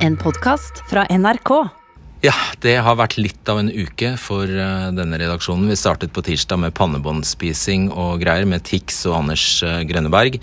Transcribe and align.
En 0.00 0.14
podkast 0.16 0.78
fra 0.88 1.02
NRK. 1.12 1.50
Ja, 2.24 2.32
det 2.64 2.78
har 2.80 2.96
vært 2.96 3.18
litt 3.20 3.48
av 3.52 3.58
en 3.60 3.68
uke 3.68 4.14
for 4.16 4.48
eh, 4.48 4.86
denne 4.96 5.18
redaksjonen. 5.20 5.68
Vi 5.68 5.76
startet 5.76 6.14
på 6.16 6.22
tirsdag 6.24 6.62
med 6.62 6.72
pannebåndspising 6.78 7.90
og 7.92 8.22
greier 8.22 8.48
med 8.48 8.64
Tix 8.64 9.02
og 9.10 9.18
Anders 9.18 9.44
eh, 9.60 9.82
Grønneberg. 9.84 10.38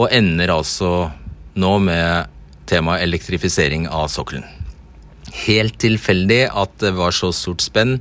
Og 0.00 0.08
ender 0.16 0.54
altså 0.54 1.10
nå 1.60 1.74
med 1.84 2.32
temaet 2.72 3.04
elektrifisering 3.04 3.84
av 3.84 4.08
sokkelen. 4.14 4.48
Helt 5.44 5.76
tilfeldig 5.84 6.46
at 6.48 6.80
det 6.80 6.96
var 6.96 7.12
så 7.12 7.34
stort 7.36 7.66
spenn 7.68 7.98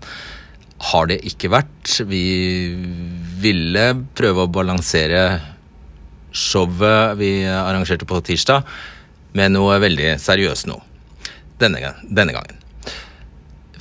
har 0.94 1.12
det 1.12 1.20
ikke 1.28 1.52
vært. 1.52 1.92
Vi 2.08 2.24
ville 3.44 3.90
prøve 4.16 4.48
å 4.48 4.54
balansere 4.62 5.28
showet 6.36 7.20
vi 7.20 7.32
arrangerte 7.52 8.08
på 8.08 8.24
tirsdag, 8.32 8.64
med 9.36 9.56
noe 9.56 9.80
veldig 9.84 10.16
seriøst 10.22 10.70
nå. 10.72 10.80
Denne, 11.62 11.94
denne 12.04 12.36
gangen. 12.36 12.62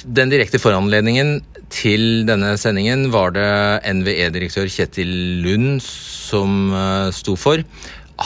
Den 0.04 0.28
direkte 0.28 0.60
foranledningen 0.60 1.38
til 1.72 2.26
denne 2.28 2.54
sendingen 2.60 3.08
var 3.14 3.32
det 3.34 3.48
NVE-direktør 3.88 4.68
Kjetil 4.70 5.10
Lund 5.44 5.80
som 5.82 6.74
uh, 6.74 7.08
sto 7.14 7.38
for. 7.40 7.64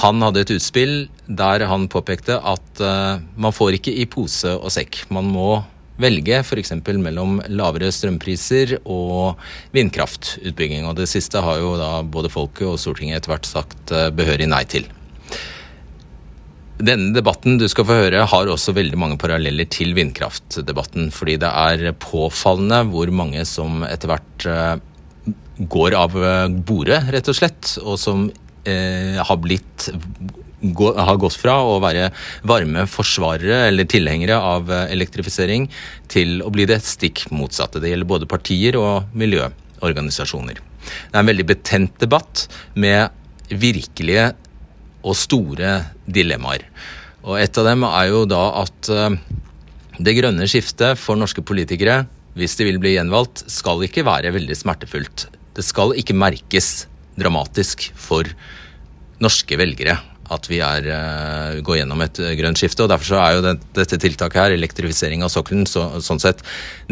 Han 0.03 0.21
hadde 0.25 0.43
et 0.43 0.53
utspill 0.59 0.95
der 1.29 1.65
han 1.71 1.87
påpekte 1.89 2.41
at 2.43 2.83
uh, 2.83 3.23
man 3.39 3.55
får 3.55 3.79
ikke 3.79 3.95
i 3.95 4.09
pose 4.11 4.53
og 4.59 4.73
sekk. 4.75 5.05
Man 5.15 5.31
må 5.33 5.63
velge 6.03 6.43
f.eks. 6.43 6.75
mellom 6.99 7.39
lavere 7.51 7.93
strømpriser 7.95 8.77
og 8.83 9.39
vindkraftutbygging. 9.75 10.87
Og 10.87 10.99
det 10.99 11.09
siste 11.11 11.43
har 11.43 11.63
jo 11.63 11.77
da 11.79 12.03
både 12.03 12.31
folket 12.33 12.69
og 12.69 12.79
Stortinget 12.83 13.23
etter 13.23 13.37
hvert 13.37 13.49
sagt 13.49 13.95
uh, 13.95 14.09
behørig 14.15 14.51
nei 14.51 14.65
til. 14.69 14.91
Denne 16.79 17.11
debatten 17.11 17.57
du 17.59 17.67
skal 17.71 17.87
få 17.89 17.97
høre 18.05 18.27
har 18.31 18.51
også 18.51 18.75
veldig 18.77 18.99
mange 19.01 19.19
paralleller 19.19 19.67
til 19.73 19.97
vindkraftdebatten. 19.99 21.11
Fordi 21.15 21.39
det 21.43 21.51
er 21.51 21.97
påfallende 21.99 22.85
hvor 22.93 23.11
mange 23.11 23.43
som 23.49 23.83
etter 23.89 24.13
hvert 24.13 24.47
eh, 24.47 24.75
går 25.59 25.97
av 25.99 26.15
bordet, 26.69 27.01
rett 27.15 27.31
og 27.31 27.39
slett. 27.39 27.73
Og 27.83 27.99
som 27.99 28.29
eh, 28.65 29.19
har 29.19 29.43
blitt 29.43 29.91
har 30.59 31.19
gått 31.23 31.37
fra 31.39 31.61
å 31.63 31.77
være 31.83 32.09
varme 32.51 32.83
forsvarere 32.91 33.69
eller 33.69 33.87
tilhengere 33.87 34.35
av 34.43 34.73
elektrifisering 34.91 35.69
til 36.11 36.41
å 36.43 36.51
bli 36.51 36.67
det 36.67 36.81
stikk 36.83 37.29
motsatte. 37.31 37.79
Det 37.79 37.93
gjelder 37.93 38.11
både 38.11 38.31
partier 38.31 38.79
og 38.81 39.15
miljøorganisasjoner. 39.19 40.59
Det 40.59 41.15
er 41.15 41.23
en 41.23 41.31
veldig 41.31 41.47
betent 41.47 41.95
debatt 42.03 42.49
med 42.75 43.15
virkelige 43.49 44.33
og 45.03 45.17
store 45.19 45.73
dilemmaer. 46.07 46.65
Og 47.27 47.39
et 47.41 47.61
av 47.61 47.67
dem 47.69 47.85
er 47.89 48.11
jo 48.11 48.25
da 48.29 48.43
at 48.63 48.91
eh, 48.93 49.17
det 49.99 50.17
grønne 50.19 50.47
skiftet 50.51 51.01
for 51.01 51.19
norske 51.19 51.43
politikere, 51.43 52.05
hvis 52.39 52.55
de 52.59 52.69
vil 52.69 52.79
bli 52.83 52.95
gjenvalgt, 52.95 53.43
skal 53.51 53.83
ikke 53.87 54.07
være 54.07 54.33
veldig 54.35 54.57
smertefullt. 54.57 55.27
Det 55.57 55.65
skal 55.67 55.97
ikke 55.99 56.17
merkes 56.17 56.87
dramatisk 57.19 57.89
for 57.99 58.29
norske 59.19 59.59
velgere 59.59 59.99
at 60.35 60.49
vi 60.51 60.61
er, 60.65 60.89
uh, 60.89 61.61
går 61.65 61.81
gjennom 61.81 62.03
et 62.05 62.21
uh, 62.23 62.33
grønt 62.39 62.61
skifte. 62.61 62.85
og 62.85 62.91
Derfor 62.93 63.21
er 63.21 63.37
jo 63.37 63.45
det, 63.45 63.55
dette 63.79 63.99
tiltaket 64.01 64.41
her, 64.43 64.57
elektrifisering 64.57 65.25
av 65.25 65.33
sokkelen, 65.33 65.67
så, 65.69 65.87
sånn 66.05 66.23
sett 66.23 66.43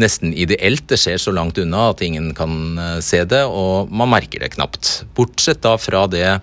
nesten 0.01 0.33
ideelt. 0.33 0.87
Det 0.89 0.99
skjer 1.01 1.21
så 1.21 1.33
langt 1.35 1.59
unna 1.61 1.89
at 1.91 2.03
ingen 2.05 2.33
kan 2.37 2.57
uh, 2.79 2.97
se 3.03 3.21
det, 3.29 3.43
og 3.45 3.91
man 3.93 4.11
merker 4.13 4.43
det 4.43 4.53
knapt. 4.55 4.91
Bortsett 5.17 5.61
da 5.65 5.75
fra 5.81 6.05
det 6.11 6.39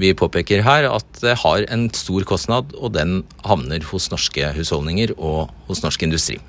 vi 0.00 0.12
påpeker 0.16 0.64
her, 0.66 0.90
at 0.92 1.22
det 1.22 1.38
har 1.42 1.66
en 1.72 1.88
stor 1.96 2.26
kostnad, 2.28 2.76
og 2.76 2.94
den 2.96 3.22
havner 3.46 3.84
hos 3.90 4.10
norske 4.12 4.52
husholdninger 4.56 5.16
og 5.16 5.52
hos 5.70 5.82
norsk 5.84 6.06
industri. 6.06 6.40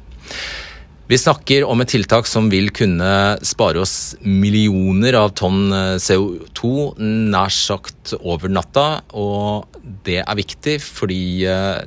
Vi 1.08 1.16
snakker 1.16 1.64
om 1.64 1.80
et 1.80 1.88
tiltak 1.94 2.28
som 2.28 2.50
vil 2.52 2.68
kunne 2.76 3.10
spare 3.48 3.80
oss 3.80 4.18
millioner 4.28 5.16
av 5.16 5.30
tonn 5.40 5.72
eh, 5.72 5.94
CO2 6.04 6.72
nær 7.00 7.54
sagt 7.54 8.12
over 8.18 8.52
natta. 8.52 9.06
Og 9.16 9.80
det 10.04 10.20
er 10.20 10.40
viktig 10.40 10.76
fordi 10.84 11.22
eh, 11.48 11.80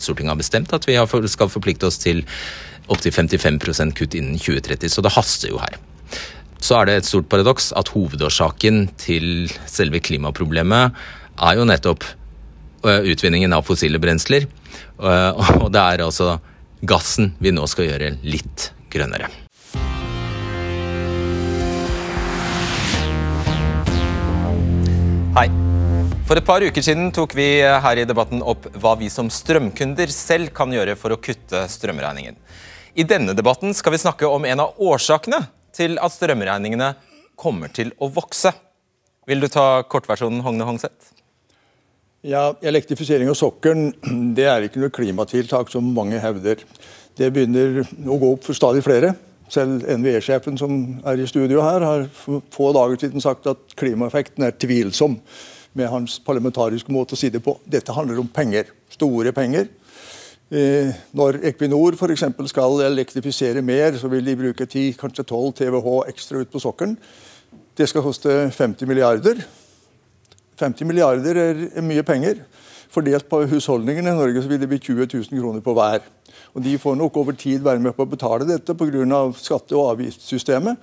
Stortinget 0.00 0.32
har 0.32 0.40
bestemt 0.40 0.72
at 0.72 0.88
vi 0.88 0.96
skal 1.28 1.52
forplikte 1.52 1.90
oss 1.90 2.00
til 2.00 2.24
opptil 2.88 3.12
55% 3.12 3.92
kutt 3.98 4.16
innen 4.16 4.40
2030, 4.40 4.88
så 4.88 5.04
det 5.04 5.12
haster 5.12 5.52
jo 5.52 5.60
her. 5.60 5.76
Så 6.56 6.78
er 6.78 6.88
det 6.88 6.98
et 7.00 7.08
stort 7.08 7.28
paradoks 7.28 7.74
at 7.76 7.92
hovedårsaken 7.92 8.86
til 9.00 9.50
selve 9.68 10.00
klimaproblemet 10.00 10.96
er 11.44 11.60
jo 11.60 11.68
nettopp 11.68 12.08
eh, 12.88 13.04
utvinningen 13.12 13.52
av 13.52 13.68
fossile 13.68 14.00
brensler. 14.00 14.48
Og 15.60 15.68
det 15.68 15.82
er 15.82 16.08
altså 16.08 16.38
gassen 16.80 17.32
vi 17.38 17.52
nå 17.54 17.66
skal 17.70 17.88
gjøre 17.88 18.12
litt 18.26 18.70
grønnere. 18.92 19.30
Hei. 25.36 25.48
For 26.26 26.40
et 26.40 26.46
par 26.46 26.64
uker 26.64 26.82
siden 26.82 27.12
tok 27.14 27.36
vi 27.38 27.60
her 27.62 28.00
i 28.00 28.06
debatten 28.08 28.40
opp 28.42 28.66
hva 28.82 28.96
vi 28.98 29.06
som 29.12 29.28
strømkunder 29.30 30.10
selv 30.10 30.50
kan 30.56 30.72
gjøre 30.74 30.96
for 30.98 31.14
å 31.14 31.20
kutte 31.22 31.60
strømregningen. 31.70 32.34
I 32.98 33.04
denne 33.06 33.34
debatten 33.36 33.76
skal 33.76 33.94
vi 33.94 34.00
snakke 34.02 34.26
om 34.26 34.48
en 34.48 34.64
av 34.64 34.80
årsakene 34.82 35.44
til 35.76 36.00
at 36.02 36.14
strømregningene 36.16 36.94
kommer 37.38 37.70
til 37.70 37.92
å 38.00 38.08
vokse. 38.10 38.54
Vil 39.28 39.44
du 39.44 39.48
ta 39.52 39.84
kortversjonen, 39.84 40.40
Hogne 40.42 40.66
Hongseth? 40.66 41.15
Ja, 42.24 42.54
Elektrifisering 42.64 43.28
av 43.28 43.36
sokkelen 43.36 43.90
det 44.36 44.46
er 44.48 44.64
ikke 44.66 44.80
noe 44.80 44.94
klimatiltak, 44.94 45.68
som 45.72 45.86
mange 45.94 46.20
hevder. 46.22 46.62
Det 47.16 47.28
begynner 47.32 47.82
å 47.84 48.18
gå 48.20 48.30
opp 48.34 48.46
for 48.46 48.56
stadig 48.56 48.82
flere. 48.84 49.12
Selv 49.52 49.84
NVE-sjefen 49.84 50.56
som 50.58 50.72
er 51.06 51.20
i 51.22 51.28
studio 51.28 51.62
her, 51.62 51.84
har 51.84 52.06
få 52.16 52.70
dager 52.74 52.98
siden 52.98 53.22
sagt 53.22 53.46
at 53.46 53.76
klimaeffekten 53.78 54.46
er 54.46 54.56
tvilsom, 54.58 55.20
med 55.76 55.90
hans 55.92 56.16
parlamentariske 56.24 56.92
måte 56.92 57.12
å 57.14 57.20
si 57.20 57.28
det 57.28 57.42
på. 57.44 57.58
Dette 57.68 57.92
handler 57.92 58.22
om 58.22 58.30
penger. 58.32 58.70
Store 58.90 59.32
penger. 59.36 59.68
Eh, 60.48 60.88
når 61.12 61.40
Equinor 61.50 61.98
f.eks. 61.98 62.24
skal 62.48 62.80
elektrifisere 62.86 63.60
mer, 63.62 63.98
så 64.00 64.08
vil 64.08 64.24
de 64.24 64.38
bruke 64.40 64.64
10, 64.64 64.96
kanskje 64.96 65.26
12 65.26 65.52
TWh 65.60 66.08
ekstra 66.08 66.40
ut 66.40 66.50
på 66.50 66.62
sokkelen. 66.64 66.96
Det 67.76 67.90
skal 67.90 68.04
koste 68.06 68.38
50 68.56 68.88
milliarder. 68.88 69.44
50 70.56 70.88
milliarder 70.88 71.36
er 71.36 71.84
mye 71.84 72.04
penger. 72.06 72.40
Fordelt 72.92 73.28
på 73.28 73.42
husholdningene 73.50 74.12
i 74.12 74.16
Norge 74.16 74.42
så 74.42 74.48
vil 74.48 74.60
det 74.62 74.68
bli 74.70 74.78
20 74.80 75.08
000 75.12 75.40
kroner 75.40 75.64
på 75.64 75.74
hver. 75.76 76.04
Og 76.54 76.62
De 76.64 76.78
får 76.78 76.96
nok 76.96 77.16
over 77.16 77.36
tid 77.36 77.64
være 77.64 77.82
med 77.82 77.92
på 77.96 78.06
å 78.06 78.08
betale 78.10 78.48
dette 78.48 78.74
pga. 78.74 79.32
skatte- 79.36 79.76
og 79.76 79.90
avgiftssystemet. 79.96 80.76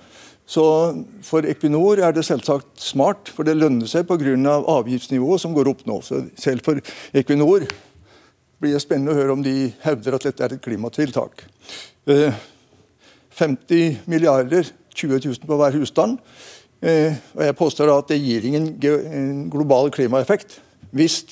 Så 0.46 0.62
for 1.22 1.40
Equinor 1.48 1.98
er 1.98 2.12
det 2.12 2.24
selvsagt 2.24 2.76
smart, 2.76 3.28
for 3.28 3.44
det 3.44 3.56
lønner 3.56 3.86
seg 3.86 4.06
pga. 4.06 4.36
avgiftsnivået 4.68 5.40
som 5.40 5.54
går 5.54 5.68
opp 5.68 5.86
nå. 5.86 6.02
Så 6.02 6.28
selv 6.36 6.60
for 6.62 6.80
Equinor 7.12 7.66
blir 8.60 8.72
det 8.72 8.82
spennende 8.82 9.12
å 9.12 9.18
høre 9.18 9.32
om 9.32 9.42
de 9.42 9.72
hevder 9.82 10.14
at 10.14 10.22
dette 10.22 10.44
er 10.44 10.54
et 10.54 10.62
klimatiltak. 10.62 11.44
50 12.06 13.74
eh, 13.74 13.96
milliarder, 14.06 14.70
20 14.94 15.26
000 15.26 15.46
på 15.46 15.56
hver 15.56 15.72
husstand. 15.72 16.18
Eh, 16.84 17.16
og 17.32 17.42
Jeg 17.46 17.56
påstår 17.56 17.90
at 17.94 18.10
det 18.12 18.20
gir 18.20 18.44
ingen 18.44 19.48
global 19.50 19.88
klimaeffekt. 19.94 20.58
Hvis 20.92 21.22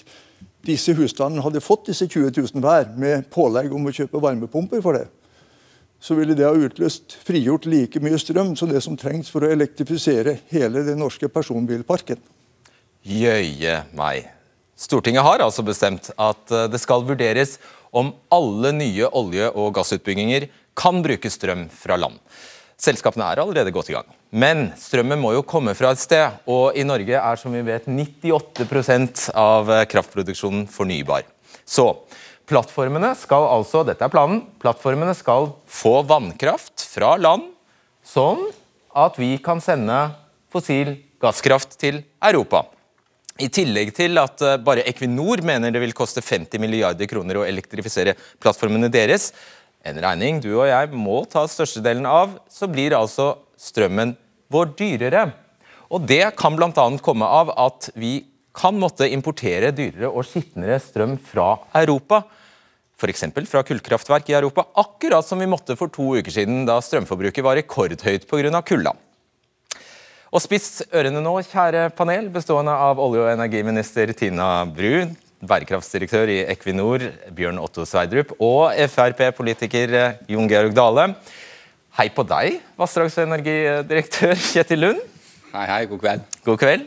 disse 0.65 0.95
husstandene 0.97 1.43
hadde 1.45 1.61
fått 1.61 1.91
disse 1.91 2.07
20 2.09 2.33
000 2.39 2.63
hver, 2.65 2.87
med 2.97 3.27
pålegg 3.35 3.73
om 3.75 3.85
å 3.87 3.93
kjøpe 3.93 4.23
varmepumper 4.23 4.81
for 4.85 4.97
det, 4.97 5.09
så 6.03 6.17
ville 6.19 6.35
det 6.35 6.47
ha 6.49 6.55
utløst 6.57 7.15
frigjort 7.23 7.69
like 7.71 8.01
mye 8.03 8.19
strøm 8.19 8.57
som 8.59 8.71
det 8.71 8.81
som 8.83 8.97
trengs 8.99 9.31
for 9.31 9.45
å 9.45 9.51
elektrifisere 9.53 10.39
hele 10.51 10.83
den 10.87 10.99
norske 11.03 11.29
personbilparken. 11.31 12.19
Jøye 13.07 13.83
meg. 13.99 14.31
Stortinget 14.79 15.23
har 15.27 15.45
altså 15.45 15.63
bestemt 15.67 16.09
at 16.17 16.51
eh, 16.51 16.69
det 16.73 16.81
skal 16.83 17.05
vurderes 17.07 17.59
om 17.93 18.15
alle 18.33 18.73
nye 18.75 19.11
olje- 19.13 19.53
og 19.53 19.75
gassutbygginger 19.77 20.49
kan 20.79 21.03
bruke 21.05 21.31
strøm 21.31 21.67
fra 21.69 21.99
land. 22.01 22.17
Selskapene 22.83 23.29
er 23.31 23.39
allerede 23.39 23.71
godt 23.75 23.93
i 23.93 23.95
gang. 23.95 24.09
Men 24.35 24.73
strømmen 24.81 25.21
må 25.23 25.37
jo 25.37 25.45
komme 25.47 25.75
fra 25.79 25.93
et 25.95 26.03
sted, 26.03 26.41
og 26.51 26.75
i 26.75 26.83
Norge 26.87 27.15
er 27.15 27.39
som 27.39 27.55
vi 27.55 27.63
vet 27.67 27.87
98% 27.87 29.29
av 29.39 29.71
kraftproduksjonen 29.93 30.65
fornybar. 30.71 31.29
Så 31.63 31.87
plattformene 32.51 33.13
skal 33.21 33.47
altså, 33.53 33.85
dette 33.87 34.03
er 34.03 34.13
planen, 34.13 34.43
plattformene 34.63 35.15
skal 35.15 35.53
få 35.71 36.01
vannkraft 36.11 36.83
fra 36.91 37.15
land, 37.21 37.47
sånn 38.03 38.49
at 38.99 39.17
vi 39.21 39.37
kan 39.45 39.63
sende 39.63 40.03
fossil 40.53 40.97
gasskraft 41.23 41.79
til 41.81 42.03
Europa. 42.19 42.67
I 43.41 43.49
tillegg 43.49 43.95
til 43.97 44.19
at 44.21 44.43
eh, 44.45 44.59
bare 44.61 44.85
Equinor 44.91 45.41
mener 45.47 45.73
det 45.73 45.81
vil 45.81 45.95
koste 45.97 46.21
50 46.21 46.61
milliarder 46.61 47.09
kroner 47.09 47.41
å 47.41 47.47
elektrifisere 47.49 48.15
plattformene 48.43 48.91
deres, 48.93 49.31
en 49.83 50.03
regning 50.03 50.41
du 50.43 50.53
og 50.55 50.69
jeg 50.71 50.91
må 50.95 51.23
ta 51.31 51.45
størstedelen 51.51 52.07
av, 52.07 52.37
så 52.51 52.69
blir 52.71 52.95
altså 52.97 53.35
strømmen 53.59 54.15
vår 54.53 54.75
dyrere. 54.79 55.31
Og 55.93 56.07
Det 56.09 56.25
kan 56.39 56.57
bl.a. 56.57 56.71
komme 57.03 57.27
av 57.27 57.53
at 57.59 57.91
vi 57.99 58.23
kan 58.57 58.77
måtte 58.79 59.09
importere 59.09 59.73
dyrere 59.75 60.11
og 60.11 60.27
skitnere 60.29 60.79
strøm 60.81 61.17
fra 61.19 61.57
Europa. 61.83 62.23
f.eks. 63.03 63.25
fra 63.51 63.63
kullkraftverk 63.67 64.29
i 64.31 64.37
Europa, 64.39 64.67
akkurat 64.79 65.27
som 65.27 65.41
vi 65.41 65.49
måtte 65.51 65.77
for 65.77 65.91
to 65.91 66.15
uker 66.15 66.31
siden, 66.31 66.65
da 66.67 66.79
strømforbruket 66.81 67.43
var 67.43 67.57
rekordhøyt 67.59 68.29
pga. 68.29 68.63
kulda. 68.63 68.93
Og 70.33 70.41
spiss 70.41 70.85
ørene 70.95 71.21
nå, 71.21 71.35
kjære 71.45 71.91
panel, 71.97 72.31
bestående 72.33 72.73
av 72.73 73.01
olje- 73.01 73.25
og 73.25 73.33
energiminister 73.35 74.13
Tina 74.17 74.65
Bru, 74.65 75.11
bærekraftsdirektør 75.43 76.31
i 76.31 76.41
Equinor 76.53 77.03
Bjørn 77.35 77.59
Otto 77.63 77.85
Sverdrup 77.89 78.35
og 78.39 78.77
Frp-politiker 78.93 79.95
Jon 80.31 80.51
Georg 80.51 80.75
Dale. 80.77 81.09
Hei 81.99 82.09
på 82.15 82.25
deg, 82.25 82.61
vassdrags- 82.79 83.19
og 83.19 83.27
energidirektør 83.27 84.37
Kjetil 84.39 84.85
Lund. 84.87 85.01
Hei, 85.53 85.67
hei, 85.69 85.81
god 85.91 86.01
kveld. 86.01 86.23
God 86.47 86.61
kveld. 86.63 86.87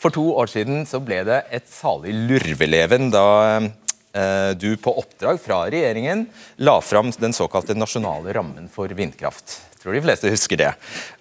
For 0.00 0.14
to 0.14 0.24
år 0.40 0.50
siden 0.50 0.86
så 0.88 0.98
ble 1.04 1.20
det 1.28 1.42
et 1.54 1.68
salig 1.70 2.14
lurveleven 2.16 3.12
da 3.14 3.26
eh, 3.60 4.50
du 4.58 4.72
på 4.80 4.96
oppdrag 4.98 5.38
fra 5.42 5.62
regjeringen 5.70 6.26
la 6.66 6.78
fram 6.82 7.12
den 7.20 7.36
såkalte 7.36 7.76
nasjonale 7.78 8.34
rammen 8.36 8.66
for 8.72 8.90
vindkraft. 8.98 9.60
Tror 9.86 9.94
de 9.94 10.02
fleste 10.02 10.30
husker 10.32 10.58
det. 10.58 10.72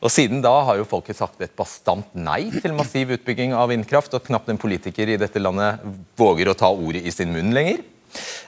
Og 0.01 0.09
Siden 0.09 0.39
da 0.41 0.49
har 0.65 0.79
jo 0.79 0.87
folket 0.89 1.19
sagt 1.19 1.43
et 1.45 1.51
bastant 1.53 2.07
nei 2.17 2.47
til 2.49 2.73
massiv 2.73 3.11
utbygging 3.13 3.51
av 3.53 3.69
vindkraft, 3.69 4.15
og 4.17 4.25
knapt 4.25 4.49
en 4.49 4.57
politiker 4.57 5.11
i 5.13 5.19
dette 5.21 5.37
landet 5.37 5.83
våger 6.17 6.49
å 6.49 6.55
ta 6.57 6.71
ordet 6.73 7.03
i 7.05 7.13
sin 7.13 7.29
munn 7.29 7.53
lenger. 7.53 7.83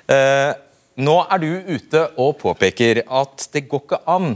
Eh, 0.09 0.55
nå 1.05 1.15
er 1.21 1.43
du 1.43 1.51
ute 1.69 2.01
og 2.17 2.39
påpeker 2.41 3.03
at 3.05 3.45
det 3.53 3.67
går 3.69 3.83
ikke 3.83 3.99
an 4.09 4.33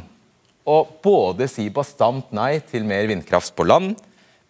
å 0.69 0.77
både 1.01 1.47
si 1.49 1.65
bastant 1.73 2.29
nei 2.29 2.59
til 2.69 2.85
mer 2.85 3.09
vindkraft 3.09 3.55
på 3.57 3.65
land, 3.65 3.95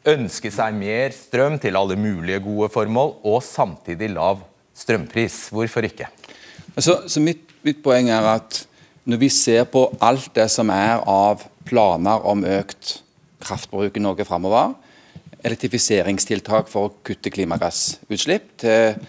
ønske 0.03 0.51
seg 0.51 0.75
mer 0.75 1.15
strøm 1.15 1.55
til 1.63 1.79
alle 1.79 1.95
mulige 1.95 2.41
gode 2.43 2.67
formål, 2.75 3.21
og 3.23 3.39
samtidig 3.47 4.11
lav 4.17 4.43
strømpris. 4.75 5.45
Hvorfor 5.55 5.87
ikke? 5.87 6.11
Altså, 6.75 7.05
så 7.07 7.23
mitt, 7.23 7.47
mitt, 7.63 7.79
poeng 7.79 8.11
er 8.11 8.27
at 8.35 8.65
når 9.05 9.17
vi 9.17 9.29
ser 9.33 9.65
på 9.71 9.87
alt 10.03 10.29
det 10.35 10.47
som 10.53 10.69
er 10.73 11.01
av 11.09 11.41
planer 11.65 12.25
om 12.27 12.43
økt 12.45 12.99
kraftbruk 13.41 13.97
i 13.97 14.03
Norge 14.03 14.25
framover, 14.27 14.75
elektrifiseringstiltak 15.41 16.69
for 16.69 16.87
å 16.87 16.93
kutte 17.05 17.31
klimagassutslipp 17.33 18.51
til 18.61 18.99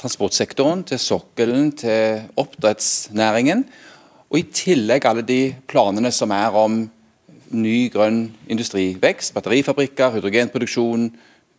transportsektoren, 0.00 0.84
til 0.86 1.00
sokkelen, 1.02 1.72
til 1.76 2.22
oppdrettsnæringen, 2.40 3.64
og 4.30 4.38
i 4.38 4.46
tillegg 4.54 5.08
alle 5.10 5.26
de 5.26 5.40
planene 5.68 6.12
som 6.14 6.30
er 6.30 6.54
om 6.54 6.84
ny 7.50 7.78
grønn 7.90 8.28
industrivekst, 8.46 9.34
batterifabrikker, 9.34 10.14
hydrogenproduksjon, 10.14 11.08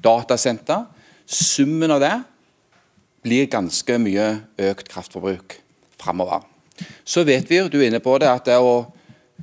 datasenter. 0.01 0.87
Summen 1.27 1.91
av 1.91 1.99
det 2.03 2.13
blir 3.27 3.51
ganske 3.51 3.99
mye 4.01 4.31
økt 4.71 4.87
kraftforbruk 4.89 5.59
framover. 5.99 6.50
Så 7.03 7.25
vet 7.27 7.49
vi, 7.49 7.61
du 7.69 7.79
er 7.81 7.89
inne 7.89 8.01
på 8.03 8.17
det, 8.21 8.29
at 8.31 8.49
det 8.49 8.57
å 8.61 8.85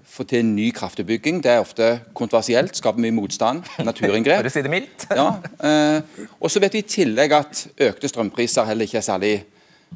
få 0.08 0.24
til 0.28 0.42
en 0.42 0.54
ny 0.56 0.68
kraftutbygging 0.74 1.42
det 1.44 1.52
er 1.52 1.62
ofte 1.62 1.88
kontroversielt, 2.16 2.76
skaper 2.78 3.02
mye 3.02 3.14
motstand, 3.14 3.66
naturinngrep. 3.88 4.42
For 4.42 4.50
å 4.50 4.54
si 4.54 4.64
det 4.64 4.72
mildt. 4.72 5.08
ja, 5.14 5.28
eh, 5.68 6.24
og 6.38 6.52
så 6.52 6.62
vet 6.64 6.76
vi 6.76 6.84
i 6.84 6.88
tillegg 6.96 7.34
at 7.36 7.66
økte 7.90 8.10
strømpriser 8.10 8.68
heller 8.68 8.88
ikke 8.88 9.00
er 9.02 9.08
særlig 9.08 9.34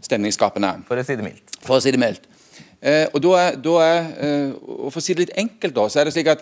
stemningsskapende. 0.03 0.75
For 0.89 1.00
å 1.00 1.06
si 1.06 1.17
det 1.19 1.27
mildt. 1.27 1.56
For 1.62 1.79
å 1.79 1.83
si 1.85 1.94
det 1.94 2.00
mildt. 2.03 2.29
Eh, 2.82 3.06
og 3.14 3.20
da 3.23 3.32
er, 3.38 3.56
da 3.62 3.73
er 3.79 3.99
eh, 4.26 4.55
og 4.58 4.88
For 4.90 4.99
å 4.99 5.02
si 5.05 5.14
det 5.14 5.29
litt 5.29 5.37
enkelt, 5.38 5.75
da, 5.76 5.84
så 5.87 6.00
er 6.00 6.08
det 6.08 6.14
slik 6.17 6.31
at 6.32 6.40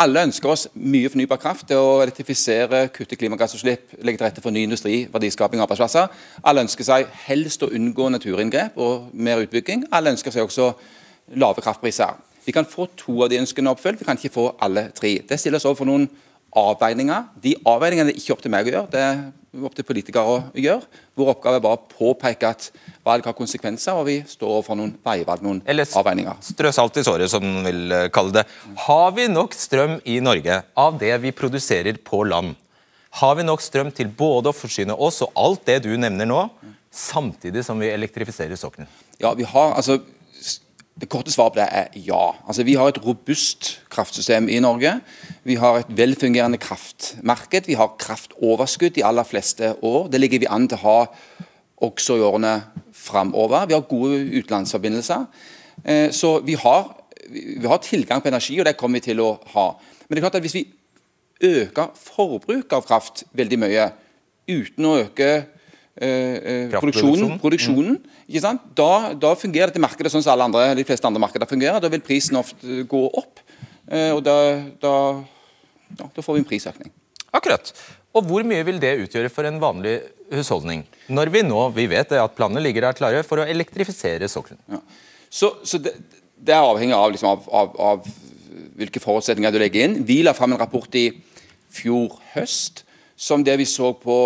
alle 0.00 0.22
ønsker 0.24 0.48
oss 0.48 0.62
mye 0.72 1.10
fornybar 1.12 1.40
kraft 1.42 1.66
til 1.68 1.82
å 1.82 1.98
elektrifisere, 2.00 2.86
kutte 2.94 3.18
klimagassutslipp, 3.20 3.98
legge 4.00 4.16
til 4.16 4.24
rette 4.24 4.44
for 4.44 4.54
ny 4.54 4.62
industri, 4.64 5.02
verdiskaping 5.12 5.60
og 5.60 5.66
arbeidsplasser. 5.66 6.08
Alle 6.48 6.64
ønsker 6.64 6.88
seg 6.88 7.10
helst 7.26 7.66
å 7.66 7.68
unngå 7.76 8.08
naturinngrep 8.14 8.78
og 8.80 9.10
mer 9.12 9.44
utbygging. 9.44 9.84
Alle 9.92 10.14
ønsker 10.16 10.32
seg 10.32 10.48
også 10.48 10.70
lave 11.36 11.60
kraftpriser. 11.60 12.16
Vi 12.46 12.54
kan 12.56 12.68
få 12.68 12.86
to 12.96 13.18
av 13.26 13.28
de 13.32 13.42
ønskene 13.42 13.72
oppfylt, 13.74 14.00
vi 14.00 14.08
kan 14.08 14.16
ikke 14.16 14.32
få 14.32 14.46
alle 14.62 14.88
tre. 14.96 15.18
Det 15.28 15.36
stiller 15.42 15.60
oss 15.60 15.68
overfor 15.68 15.90
noen 15.90 16.08
avveininger. 16.56 17.32
De 17.42 17.56
avveiningene 17.68 18.14
er 18.14 18.20
ikke 18.20 18.36
opp 18.36 18.44
til 18.44 18.54
meg 18.54 18.68
å 18.68 18.72
gjøre, 18.72 18.92
det 18.94 19.02
er 19.02 19.66
opp 19.66 19.76
til 19.76 19.86
politikere 19.88 20.36
å 20.36 20.38
gjøre. 20.56 21.02
Vår 21.18 21.32
oppgave 21.34 21.60
er 21.60 21.64
bare 21.64 21.80
å 21.80 21.88
påpeke 21.90 22.48
at 22.48 22.70
valg 23.06 23.24
har 23.28 23.36
konsekvenser, 23.38 23.94
og 23.96 24.06
vi 24.08 24.18
står 24.26 24.52
overfor 24.58 24.78
noen 24.78 24.92
veivalg, 25.06 25.42
noen 25.46 25.62
Eller 25.66 25.86
avveininger. 25.86 26.36
strø 26.42 26.72
salt 26.74 26.98
i 27.00 27.04
såret, 27.06 27.30
som 27.30 27.44
man 27.46 27.64
vil 27.66 27.92
eh, 27.94 28.08
kalle 28.14 28.34
det. 28.34 28.46
Har 28.86 29.12
vi 29.16 29.28
nok 29.30 29.54
strøm 29.56 30.00
i 30.04 30.18
Norge 30.20 30.60
av 30.76 30.98
det 31.00 31.14
vi 31.22 31.32
produserer 31.32 31.98
på 32.02 32.24
land? 32.26 32.56
Har 33.22 33.38
vi 33.38 33.46
nok 33.46 33.62
strøm 33.64 33.92
til 33.96 34.10
både 34.12 34.50
å 34.50 34.56
forsyne 34.56 34.92
oss 34.92 35.22
og 35.24 35.32
alt 35.40 35.62
det 35.70 35.78
du 35.86 35.92
nevner 35.96 36.28
nå, 36.28 36.42
samtidig 36.92 37.62
som 37.64 37.78
vi 37.80 37.88
elektrifiserer 37.94 38.58
sokkelen? 38.60 38.88
Ja, 39.22 39.32
vi 39.38 39.46
har, 39.48 39.72
altså, 39.78 40.00
Det 40.96 41.10
korte 41.12 41.28
svaret 41.28 41.52
på 41.52 41.58
det 41.60 41.64
er 41.76 41.88
ja. 42.08 42.32
Altså, 42.48 42.64
Vi 42.64 42.72
har 42.74 42.88
et 42.88 42.98
robust 43.04 43.80
kraftsystem 43.92 44.46
i 44.48 44.60
Norge. 44.64 44.94
Vi 45.44 45.54
har 45.60 45.82
et 45.82 45.90
velfungerende 45.92 46.56
kraftmarked. 46.56 47.66
Vi 47.68 47.76
har 47.76 47.90
kraftoverskudd 48.00 48.94
de 48.96 49.04
aller 49.04 49.24
fleste 49.28 49.74
år. 49.84 50.08
Det 50.08 50.20
ligger 50.22 50.40
vi 50.40 50.48
an 50.48 50.64
til 50.68 50.78
å 50.78 50.84
ha 50.86 50.96
også 51.86 52.18
i 52.18 52.24
årene 52.26 52.54
framover. 52.96 53.66
Vi 53.68 53.76
har 53.76 53.88
gode 53.88 54.20
utenlandsforbindelser. 54.38 55.26
Eh, 55.84 56.08
så 56.14 56.38
vi 56.46 56.56
har, 56.60 56.88
vi 57.30 57.66
har 57.66 57.82
tilgang 57.84 58.22
på 58.22 58.32
energi, 58.32 58.58
og 58.60 58.68
det 58.68 58.76
kommer 58.78 59.00
vi 59.00 59.10
til 59.10 59.22
å 59.24 59.34
ha. 59.54 59.68
Men 60.06 60.14
det 60.14 60.22
er 60.22 60.26
klart 60.28 60.40
at 60.40 60.46
hvis 60.46 60.58
vi 60.58 60.66
øker 61.46 61.92
forbruket 62.00 62.72
av 62.78 62.86
kraft 62.86 63.26
veldig 63.36 63.60
mye 63.60 63.90
uten 64.46 64.88
å 64.88 64.96
øke 65.02 65.30
Eh, 65.96 66.08
eh 66.68 66.68
produksjonen, 66.68 67.38
produksjonen 67.40 67.94
mm. 67.96 68.58
da, 68.76 69.14
da, 69.16 69.30
fungerer 69.32 69.70
dette 69.70 69.80
markedet 69.80 70.10
sånn 70.12 70.20
som 70.20 70.34
alle 70.34 70.44
andre, 70.44 70.74
de 70.76 70.84
fleste 70.84 71.08
andre 71.08 71.22
markeder 71.22 71.48
fungerer. 71.48 71.80
Da 71.80 71.88
vil 71.88 72.02
prisen 72.04 72.36
ofte 72.36 72.82
gå 72.84 73.00
opp, 73.16 73.40
eh, 73.88 74.10
og 74.12 74.20
da, 74.26 74.34
da, 74.82 74.92
da, 75.96 76.10
får 76.20 76.36
vi 76.36 76.42
en 76.42 76.48
prisøkning. 76.50 76.92
Akkurat. 77.32 77.72
Og 78.12 78.28
hvor 78.28 78.44
mye 78.44 78.66
vil 78.68 78.80
det 78.82 78.92
utgjøre 79.06 79.32
for 79.32 79.48
en 79.48 79.56
vanlig 79.62 80.02
husholdning? 80.32 80.84
Når 81.12 81.32
vi 81.34 81.42
nå 81.46 81.66
vi 81.76 81.88
vet 81.90 82.14
at 82.18 82.36
planene 82.38 82.62
ligger 82.64 82.88
der 82.88 82.98
klare 82.98 83.24
for 83.26 83.42
å 83.42 83.48
elektrifisere 83.48 84.28
sokkelen. 84.30 84.60
Ja. 84.70 84.80
Så, 85.30 85.52
så 85.66 85.80
det, 85.82 85.94
det, 86.36 86.54
er 86.54 86.64
avhengig 86.64 86.96
av, 86.96 87.10
liksom, 87.12 87.32
av, 87.34 87.46
av, 87.50 87.78
av, 87.90 88.10
hvilke 88.76 89.02
forutsetninger 89.02 89.52
du 89.52 89.60
legger 89.60 89.86
inn. 89.86 90.00
Vi 90.08 90.22
la 90.24 90.34
fram 90.36 90.54
en 90.54 90.60
rapport 90.60 90.98
i 90.98 91.08
fjor 91.76 92.18
høst 92.34 92.84
som 93.16 93.44
det 93.44 93.56
vi 93.60 93.68
så 93.68 93.92
på 93.96 94.18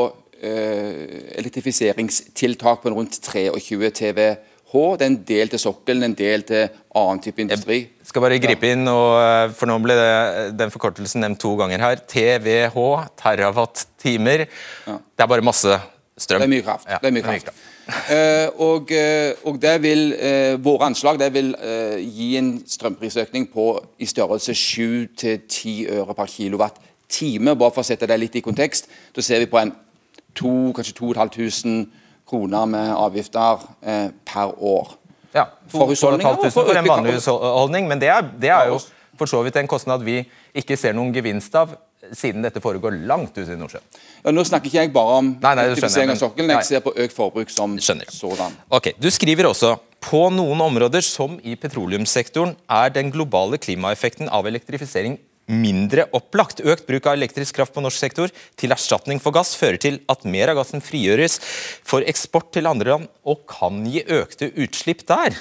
Eh, 0.42 1.36
elektrifiseringstiltak 1.36 2.82
på 2.82 2.90
rundt 2.90 3.18
23 3.20 3.90
TWh. 3.90 4.36
Det 4.70 5.02
er 5.02 5.10
en 5.10 5.22
del 5.26 5.50
til 5.50 5.58
sokkelen, 5.58 6.04
en 6.06 6.14
del 6.14 6.44
til 6.46 6.68
annen 6.94 7.22
type 7.22 7.42
industri. 7.42 7.78
Jeg 7.90 8.06
skal 8.06 8.22
bare 8.22 8.38
gripe 8.38 8.68
inn, 8.70 8.86
og, 8.86 9.18
eh, 9.18 9.50
for 9.50 9.66
nå 9.66 9.78
ble 9.82 9.96
det, 9.98 10.58
den 10.58 10.70
forkortelsen 10.70 11.24
nevnt 11.24 11.40
to 11.42 11.56
ganger 11.58 11.82
her. 11.82 11.96
TVH, 12.06 12.76
terawatt-timer. 13.18 14.46
Ja. 14.86 14.94
Det 14.94 15.24
er 15.24 15.26
bare 15.26 15.42
masse 15.42 15.80
strøm. 16.16 16.38
Det 16.38 16.46
er 16.46 16.54
mye 16.54 16.62
kraft. 16.62 16.86
Ja, 16.86 16.98
det 17.02 17.10
er 17.10 17.16
mye 17.16 17.26
kraft. 17.26 17.50
kraft. 17.50 17.66
uh, 17.90 18.62
og, 18.62 18.92
og, 19.44 19.60
det 19.60 19.82
vil, 19.82 20.14
uh, 20.14 20.64
Våre 20.64 20.86
anslag 20.86 21.18
det 21.18 21.32
vil 21.34 21.54
uh, 21.58 21.98
gi 21.98 22.36
en 22.38 22.52
strømprisøkning 22.62 23.48
på 23.50 23.72
i 23.98 24.06
størrelse 24.06 24.54
7-10 24.54 25.90
øre 25.98 26.14
per 26.14 26.30
kilowatt 26.30 26.78
time. 27.08 27.56
Bare 27.56 27.74
for 27.74 27.82
å 27.82 27.88
sette 27.90 28.06
det 28.06 28.20
litt 28.20 28.38
i 28.38 28.44
kontekst. 28.44 28.86
Da 29.16 29.24
ser 29.24 29.42
vi 29.42 29.50
på 29.50 29.58
en 29.58 29.74
to, 30.38 30.70
kanskje 30.76 30.94
2500 30.94 31.99
kroner 32.30 32.70
med 32.70 32.94
avgifter 32.94 33.66
eh, 33.82 34.08
per 34.26 34.54
år. 34.56 34.96
Ja, 35.34 35.46
for 35.70 35.90
husholdninger. 35.90 36.40
For, 36.50 36.64
for, 36.64 36.78
en 36.78 36.88
vanlig 36.88 37.18
husholdning, 37.18 37.86
men 37.90 38.02
det 38.02 38.10
er, 38.10 38.26
det 38.40 38.50
er, 38.50 38.72
jo 38.72 38.80
for 39.18 39.30
så 39.30 39.42
vidt 39.46 39.58
en 39.60 39.70
kostnad 39.70 40.02
vi 40.06 40.22
ikke 40.56 40.78
ser 40.78 40.96
noen 40.96 41.12
gevinst 41.14 41.54
av, 41.58 41.76
siden 42.16 42.42
dette 42.42 42.62
foregår 42.62 42.96
langt 43.06 43.36
ute 43.36 43.52
i 43.52 43.58
Nordsjøen. 43.58 43.84
Ja, 44.24 44.32
nå 44.34 44.42
snakker 44.48 44.70
ikke 44.70 44.82
jeg 44.82 44.92
bare 44.94 45.20
om 45.20 45.30
elektrifisering 45.36 46.14
av 46.14 46.18
sokkelen, 46.18 46.54
jeg 46.56 46.68
ser 46.70 46.82
på 46.84 46.94
økt 46.96 47.14
forbruk 47.14 47.52
som 47.52 47.76
sådan. 47.78 48.56
Ok, 48.72 48.92
Du 48.98 49.10
skriver 49.12 49.50
også 49.50 49.76
på 50.00 50.24
noen 50.32 50.62
områder, 50.64 51.04
som 51.04 51.36
i 51.44 51.54
petroleumssektoren, 51.60 52.56
er 52.72 52.94
den 52.94 53.12
globale 53.12 53.60
klimaeffekten 53.60 54.32
av 54.32 54.48
elektrifisering 54.48 55.18
mindre 55.50 56.06
opplagt. 56.16 56.62
Økt 56.62 56.86
bruk 56.88 57.08
av 57.10 57.18
elektrisk 57.18 57.58
kraft 57.58 57.74
på 57.74 57.82
norsk 57.84 58.00
sektor 58.00 58.32
til 58.60 58.74
erstatning 58.74 59.20
for 59.22 59.34
gass 59.34 59.52
fører 59.58 59.80
til 59.82 60.00
at 60.10 60.24
mer 60.24 60.52
av 60.52 60.60
gassen 60.62 60.84
frigjøres 60.84 61.40
for 61.86 62.06
eksport 62.08 62.52
til 62.54 62.70
andre 62.70 62.94
land 62.94 63.10
og 63.28 63.44
kan 63.50 63.84
gi 63.86 64.04
økte 64.06 64.52
utslipp 64.54 65.04
der. 65.10 65.36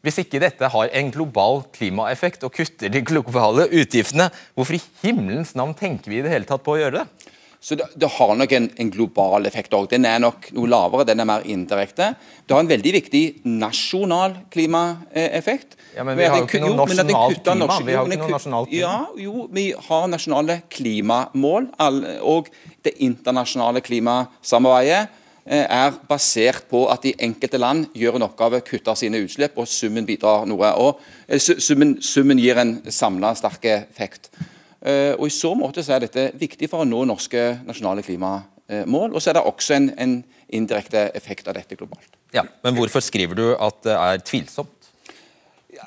Hvis 0.00 0.20
ikke 0.22 0.40
dette 0.40 0.70
har 0.72 0.92
en 0.96 1.10
global 1.12 1.60
klimaeffekt 1.76 2.46
og 2.46 2.54
kutter 2.56 2.88
de 2.92 3.02
globale 3.04 3.66
utgiftene, 3.68 4.30
hvorfor 4.56 4.78
i 4.78 4.84
himmelens 5.02 5.52
navn 5.58 5.74
tenker 5.76 6.12
vi 6.12 6.20
i 6.20 6.24
det 6.24 6.32
hele 6.32 6.48
tatt 6.48 6.64
på 6.64 6.76
å 6.76 6.80
gjøre 6.80 7.02
det? 7.02 7.30
Så 7.60 7.76
det, 7.76 7.84
det, 7.94 8.08
har 8.08 8.30
nok 8.40 8.52
en, 8.56 8.70
en 8.80 8.90
global 8.90 9.44
effekt 9.44 9.74
òg. 9.76 9.90
Den 9.92 10.06
er 10.08 10.20
nok 10.22 10.46
noe 10.56 10.68
lavere, 10.72 11.04
den 11.10 11.20
er 11.20 11.26
mer 11.28 11.44
indirekte. 11.44 12.14
Det 12.48 12.54
har 12.56 12.62
en 12.64 12.70
veldig 12.70 12.92
viktig 12.94 13.24
nasjonal 13.44 14.38
klimaeffekt. 14.52 15.76
Ja, 15.92 16.06
Men 16.08 16.16
vi 16.16 16.24
har 16.24 16.40
jo 16.40 16.46
ikke 16.46 16.62
noe 16.62 16.86
nasjonalt 16.86 17.42
klima. 17.44 17.56
Norsk, 17.60 17.84
vi 17.84 17.96
har 17.98 18.08
ikke 18.08 18.20
noe 18.22 18.32
nasjonalt 18.32 18.70
klima. 18.70 18.80
Ja, 18.80 19.24
jo, 19.26 19.44
vi 19.52 19.64
har 19.88 20.06
nasjonale 20.08 20.56
klimamål. 20.72 21.68
Og 22.32 22.48
det 22.86 22.94
internasjonale 23.04 23.82
klimasamarbeidet 23.84 25.02
eh, 25.44 25.66
er 25.66 25.98
basert 26.08 26.64
på 26.70 26.86
at 26.88 27.04
de 27.04 27.12
enkelte 27.28 27.60
land 27.60 27.90
gjør 27.92 28.16
en 28.16 28.24
oppgave, 28.30 28.62
kutter 28.70 28.96
sine 28.96 29.20
utslipp, 29.26 29.60
og 29.60 29.68
summen 29.68 30.08
bidrar 30.08 30.48
noe. 30.48 30.72
og 30.80 31.04
eh, 31.28 31.36
summen, 31.36 31.98
summen 32.00 32.40
gir 32.40 32.56
en 32.62 32.78
samla 32.88 33.34
sterk 33.36 33.68
effekt. 33.74 34.32
Eh, 34.80 35.12
og 35.18 35.26
I 35.28 35.34
så 35.34 35.52
måte 35.58 35.84
så 35.84 35.96
er 35.96 36.06
dette 36.06 36.30
viktig 36.40 36.70
for 36.70 36.84
å 36.84 36.88
nå 36.88 37.04
norske 37.08 37.60
nasjonale 37.68 38.04
klimamål. 38.06 39.12
Og 39.12 39.20
så 39.20 39.32
er 39.32 39.38
det 39.38 39.44
også 39.44 39.76
en, 39.76 39.90
en 40.00 40.18
indirekte 40.56 41.10
effekt 41.16 41.48
av 41.50 41.58
dette 41.58 41.76
globalt. 41.76 42.08
Ja, 42.34 42.46
Men 42.64 42.76
hvorfor 42.78 43.02
skriver 43.02 43.36
du 43.36 43.46
at 43.58 43.82
det 43.84 43.96
er 43.96 44.22
tvilsomt? 44.24 44.76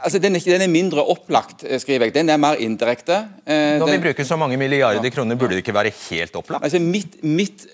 Altså, 0.04 0.20
den, 0.20 0.34
er 0.36 0.42
ikke, 0.42 0.52
den 0.56 0.66
er 0.66 0.72
mindre 0.72 1.04
opplagt, 1.06 1.64
eh, 1.68 1.80
skriver 1.80 2.08
jeg. 2.08 2.16
Den 2.16 2.30
er 2.30 2.42
mer 2.42 2.60
indirekte. 2.62 3.24
Eh, 3.46 3.80
Når 3.80 3.92
vi 3.92 4.02
bruker 4.08 4.28
så 4.28 4.38
mange 4.40 4.58
milliarder 4.58 5.10
kroner, 5.14 5.38
burde 5.40 5.56
det 5.58 5.64
ikke 5.64 5.76
være 5.76 5.94
helt 6.10 6.36
opplagt? 6.36 6.64
Altså, 6.64 6.80
mitt, 6.80 7.20
mitt 7.24 7.66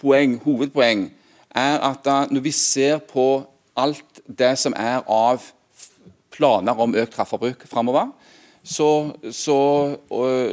poeng, 0.00 0.38
hovedpoeng 0.44 1.08
er 1.54 1.78
at 1.90 2.04
da, 2.04 2.16
når 2.30 2.44
vi 2.46 2.52
ser 2.54 2.98
på 3.10 3.44
alt 3.76 4.22
det 4.26 4.54
som 4.58 4.74
er 4.76 5.02
av 5.06 5.44
planer 6.34 6.78
om 6.80 6.94
økt 6.96 7.14
kraftforbruk 7.14 7.66
framover, 7.68 8.10
så, 8.62 8.88
så, 9.32 9.60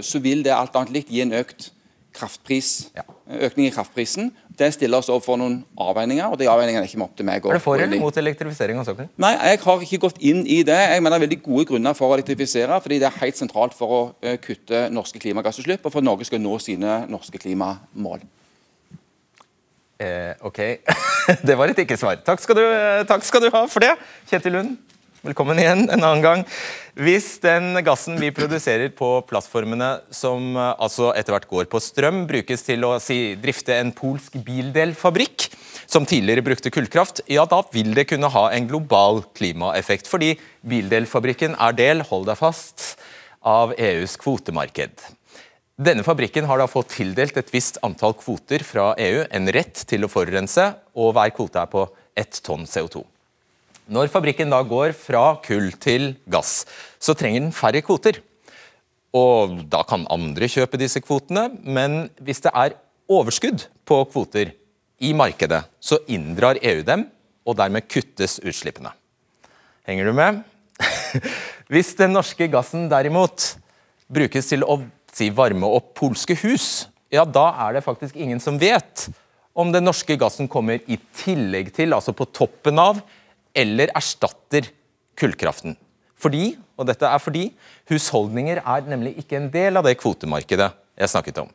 så, 0.01 0.19
vil 0.23 0.43
det 0.45 0.53
alt 0.55 0.75
annet 0.79 0.93
likt 0.95 1.11
gi 1.11 1.23
en 1.25 1.35
økt 1.37 1.71
kraftpris, 2.17 2.89
ja. 2.97 3.03
økning 3.45 3.67
i 3.67 3.73
kraftprisen. 3.73 4.31
Det 4.57 4.71
stiller 4.73 4.97
oss 4.97 5.09
overfor 5.13 5.37
noen 5.37 5.59
avveininger, 5.77 6.25
og 6.25 6.39
de 6.41 6.47
avveiningene 6.49 6.81
er 6.87 6.89
ikke 6.89 7.03
opp 7.05 7.17
til 7.19 7.27
meg. 7.27 7.45
Er 7.45 7.59
det 7.59 7.61
for 7.61 7.77
eller 7.77 8.01
mot 8.01 8.15
elektrifisering 8.17 8.79
av 8.81 8.87
sokkelen? 8.87 9.11
Nei, 9.21 9.35
jeg 9.51 9.59
har 9.61 9.83
ikke 9.85 9.99
gått 10.07 10.17
inn 10.25 10.41
i 10.49 10.63
det. 10.65 10.79
Jeg 10.95 11.03
mener 11.03 11.17
det 11.17 11.19
er 11.19 11.25
veldig 11.27 11.39
gode 11.45 11.67
grunner 11.69 11.97
for 11.97 12.09
å 12.09 12.17
elektrifisere, 12.17 12.79
fordi 12.81 12.97
det 13.03 13.11
er 13.11 13.19
helt 13.21 13.37
sentralt 13.37 13.77
for 13.77 13.93
å 13.93 14.01
uh, 14.25 14.33
kutte 14.41 14.87
norske 14.93 15.21
klimagassutslipp, 15.21 15.85
og 15.85 15.93
for 15.93 16.01
at 16.01 16.09
Norge 16.09 16.25
skal 16.29 16.41
nå 16.41 16.57
sine 16.63 17.03
norske 17.11 17.37
klimamål. 17.43 18.25
Eh, 19.97 20.33
ok, 20.45 20.59
det 21.47 21.55
var 21.57 21.73
et 21.73 21.79
ikke-svar. 21.85 22.19
Takk, 22.25 22.41
takk, 23.09 23.23
skal 23.25 23.45
du 23.45 23.49
ha 23.53 23.63
for 23.69 23.81
det, 23.81 23.93
Kjetil 24.29 24.57
Lund. 24.57 24.75
Velkommen 25.27 25.59
igjen 25.59 25.89
en 25.91 26.05
annen 26.05 26.21
gang. 26.23 26.41
Hvis 26.95 27.33
den 27.43 27.75
gassen 27.83 28.15
vi 28.15 28.29
produserer 28.31 28.93
på 28.95 29.09
plattformene, 29.27 29.97
som 30.13 30.53
eh, 30.55 30.69
altså 30.79 31.09
etter 31.19 31.35
hvert 31.35 31.49
går 31.49 31.65
på 31.67 31.81
strøm, 31.83 32.21
brukes 32.29 32.63
til 32.63 32.85
å 32.87 32.93
si, 33.03 33.35
drifte 33.35 33.75
en 33.75 33.91
polsk 33.95 34.37
bildelfabrikk, 34.45 35.49
som 35.83 36.07
tidligere 36.07 36.45
brukte 36.45 36.71
kullkraft, 36.71 37.25
ja 37.27 37.43
da 37.43 37.59
vil 37.73 37.91
det 37.97 38.05
kunne 38.07 38.29
ha 38.31 38.45
en 38.55 38.69
global 38.69 39.19
klimaeffekt. 39.35 40.07
Fordi 40.07 40.31
bildelfabrikken 40.63 41.59
er 41.59 41.75
del, 41.75 42.05
hold 42.07 42.29
deg 42.31 42.39
fast, 42.39 42.93
av 43.43 43.75
EUs 43.75 44.15
kvotemarked. 44.23 45.03
Denne 45.75 46.07
fabrikken 46.07 46.47
har 46.47 46.63
da 46.63 46.69
fått 46.71 46.95
tildelt 46.95 47.35
et 47.35 47.51
visst 47.51 47.81
antall 47.83 48.15
kvoter 48.15 48.63
fra 48.63 48.93
EU, 48.95 49.27
en 49.27 49.53
rett 49.59 49.83
til 49.91 50.07
å 50.07 50.13
forurense, 50.13 50.71
og 50.95 51.13
hver 51.19 51.35
kvote 51.35 51.67
er 51.67 51.75
på 51.75 51.83
ett 52.15 52.43
tonn 52.47 52.63
CO2. 52.63 53.03
Når 53.87 54.09
fabrikken 54.11 54.51
da 54.51 54.59
går 54.67 54.91
fra 54.97 55.37
kull 55.45 55.69
til 55.79 56.11
gass, 56.27 56.65
så 56.99 57.15
trenger 57.15 57.45
den 57.45 57.53
færre 57.55 57.79
kvoter. 57.85 58.19
Og 59.15 59.61
da 59.71 59.83
kan 59.87 60.03
andre 60.11 60.49
kjøpe 60.51 60.79
disse 60.79 60.99
kvotene, 61.03 61.47
men 61.63 62.09
hvis 62.19 62.43
det 62.43 62.51
er 62.51 62.75
overskudd 63.07 63.63
på 63.87 64.01
kvoter 64.11 64.51
i 64.99 65.13
markedet, 65.15 65.63
så 65.79 66.01
inndrar 66.11 66.59
EU 66.59 66.83
dem, 66.83 67.07
og 67.47 67.55
dermed 67.55 67.87
kuttes 67.87 68.41
utslippene. 68.43 68.91
Henger 69.87 70.09
du 70.09 70.13
med? 70.17 70.41
Hvis 71.71 71.93
den 71.95 72.11
norske 72.11 72.49
gassen 72.51 72.89
derimot 72.91 73.53
brukes 74.11 74.49
til 74.51 74.65
å 74.67 74.81
si, 75.15 75.29
varme 75.31 75.69
opp 75.77 75.93
polske 75.95 76.35
hus, 76.43 76.89
ja, 77.07 77.23
da 77.23 77.53
er 77.63 77.77
det 77.77 77.85
faktisk 77.85 78.19
ingen 78.19 78.41
som 78.43 78.59
vet 78.59 79.07
om 79.57 79.71
den 79.71 79.87
norske 79.87 80.17
gassen 80.19 80.49
kommer 80.51 80.83
i 80.91 80.99
tillegg 81.21 81.71
til, 81.75 81.95
altså 81.95 82.11
på 82.13 82.27
toppen 82.35 82.83
av, 82.83 82.99
eller 83.57 83.91
erstatter 83.97 84.69
kullkraften. 85.17 85.75
Fordi, 86.17 86.55
og 86.77 86.87
dette 86.89 87.05
er 87.05 87.21
fordi, 87.21 87.45
husholdninger 87.89 88.61
er 88.63 88.89
nemlig 88.89 89.15
ikke 89.21 89.37
en 89.39 89.49
del 89.53 89.77
av 89.77 89.85
det 89.85 89.97
kvotemarkedet 90.01 90.71
jeg 90.97 91.11
snakket 91.13 91.43
om. 91.43 91.51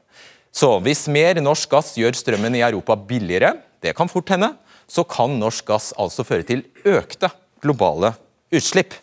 Så 0.53 0.69
hvis 0.85 1.07
mer 1.11 1.41
norsk 1.43 1.71
gass 1.73 1.95
gjør 1.99 2.15
strømmen 2.19 2.59
i 2.59 2.63
Europa 2.63 2.95
billigere, 2.99 3.55
det 3.83 3.95
kan 3.99 4.11
fort 4.11 4.31
hende, 4.35 4.53
så 4.87 5.03
kan 5.09 5.35
norsk 5.41 5.67
gass 5.71 5.91
altså 5.99 6.27
føre 6.27 6.47
til 6.47 6.67
økte 6.85 7.31
globale 7.63 8.13
utslipp. 8.53 8.95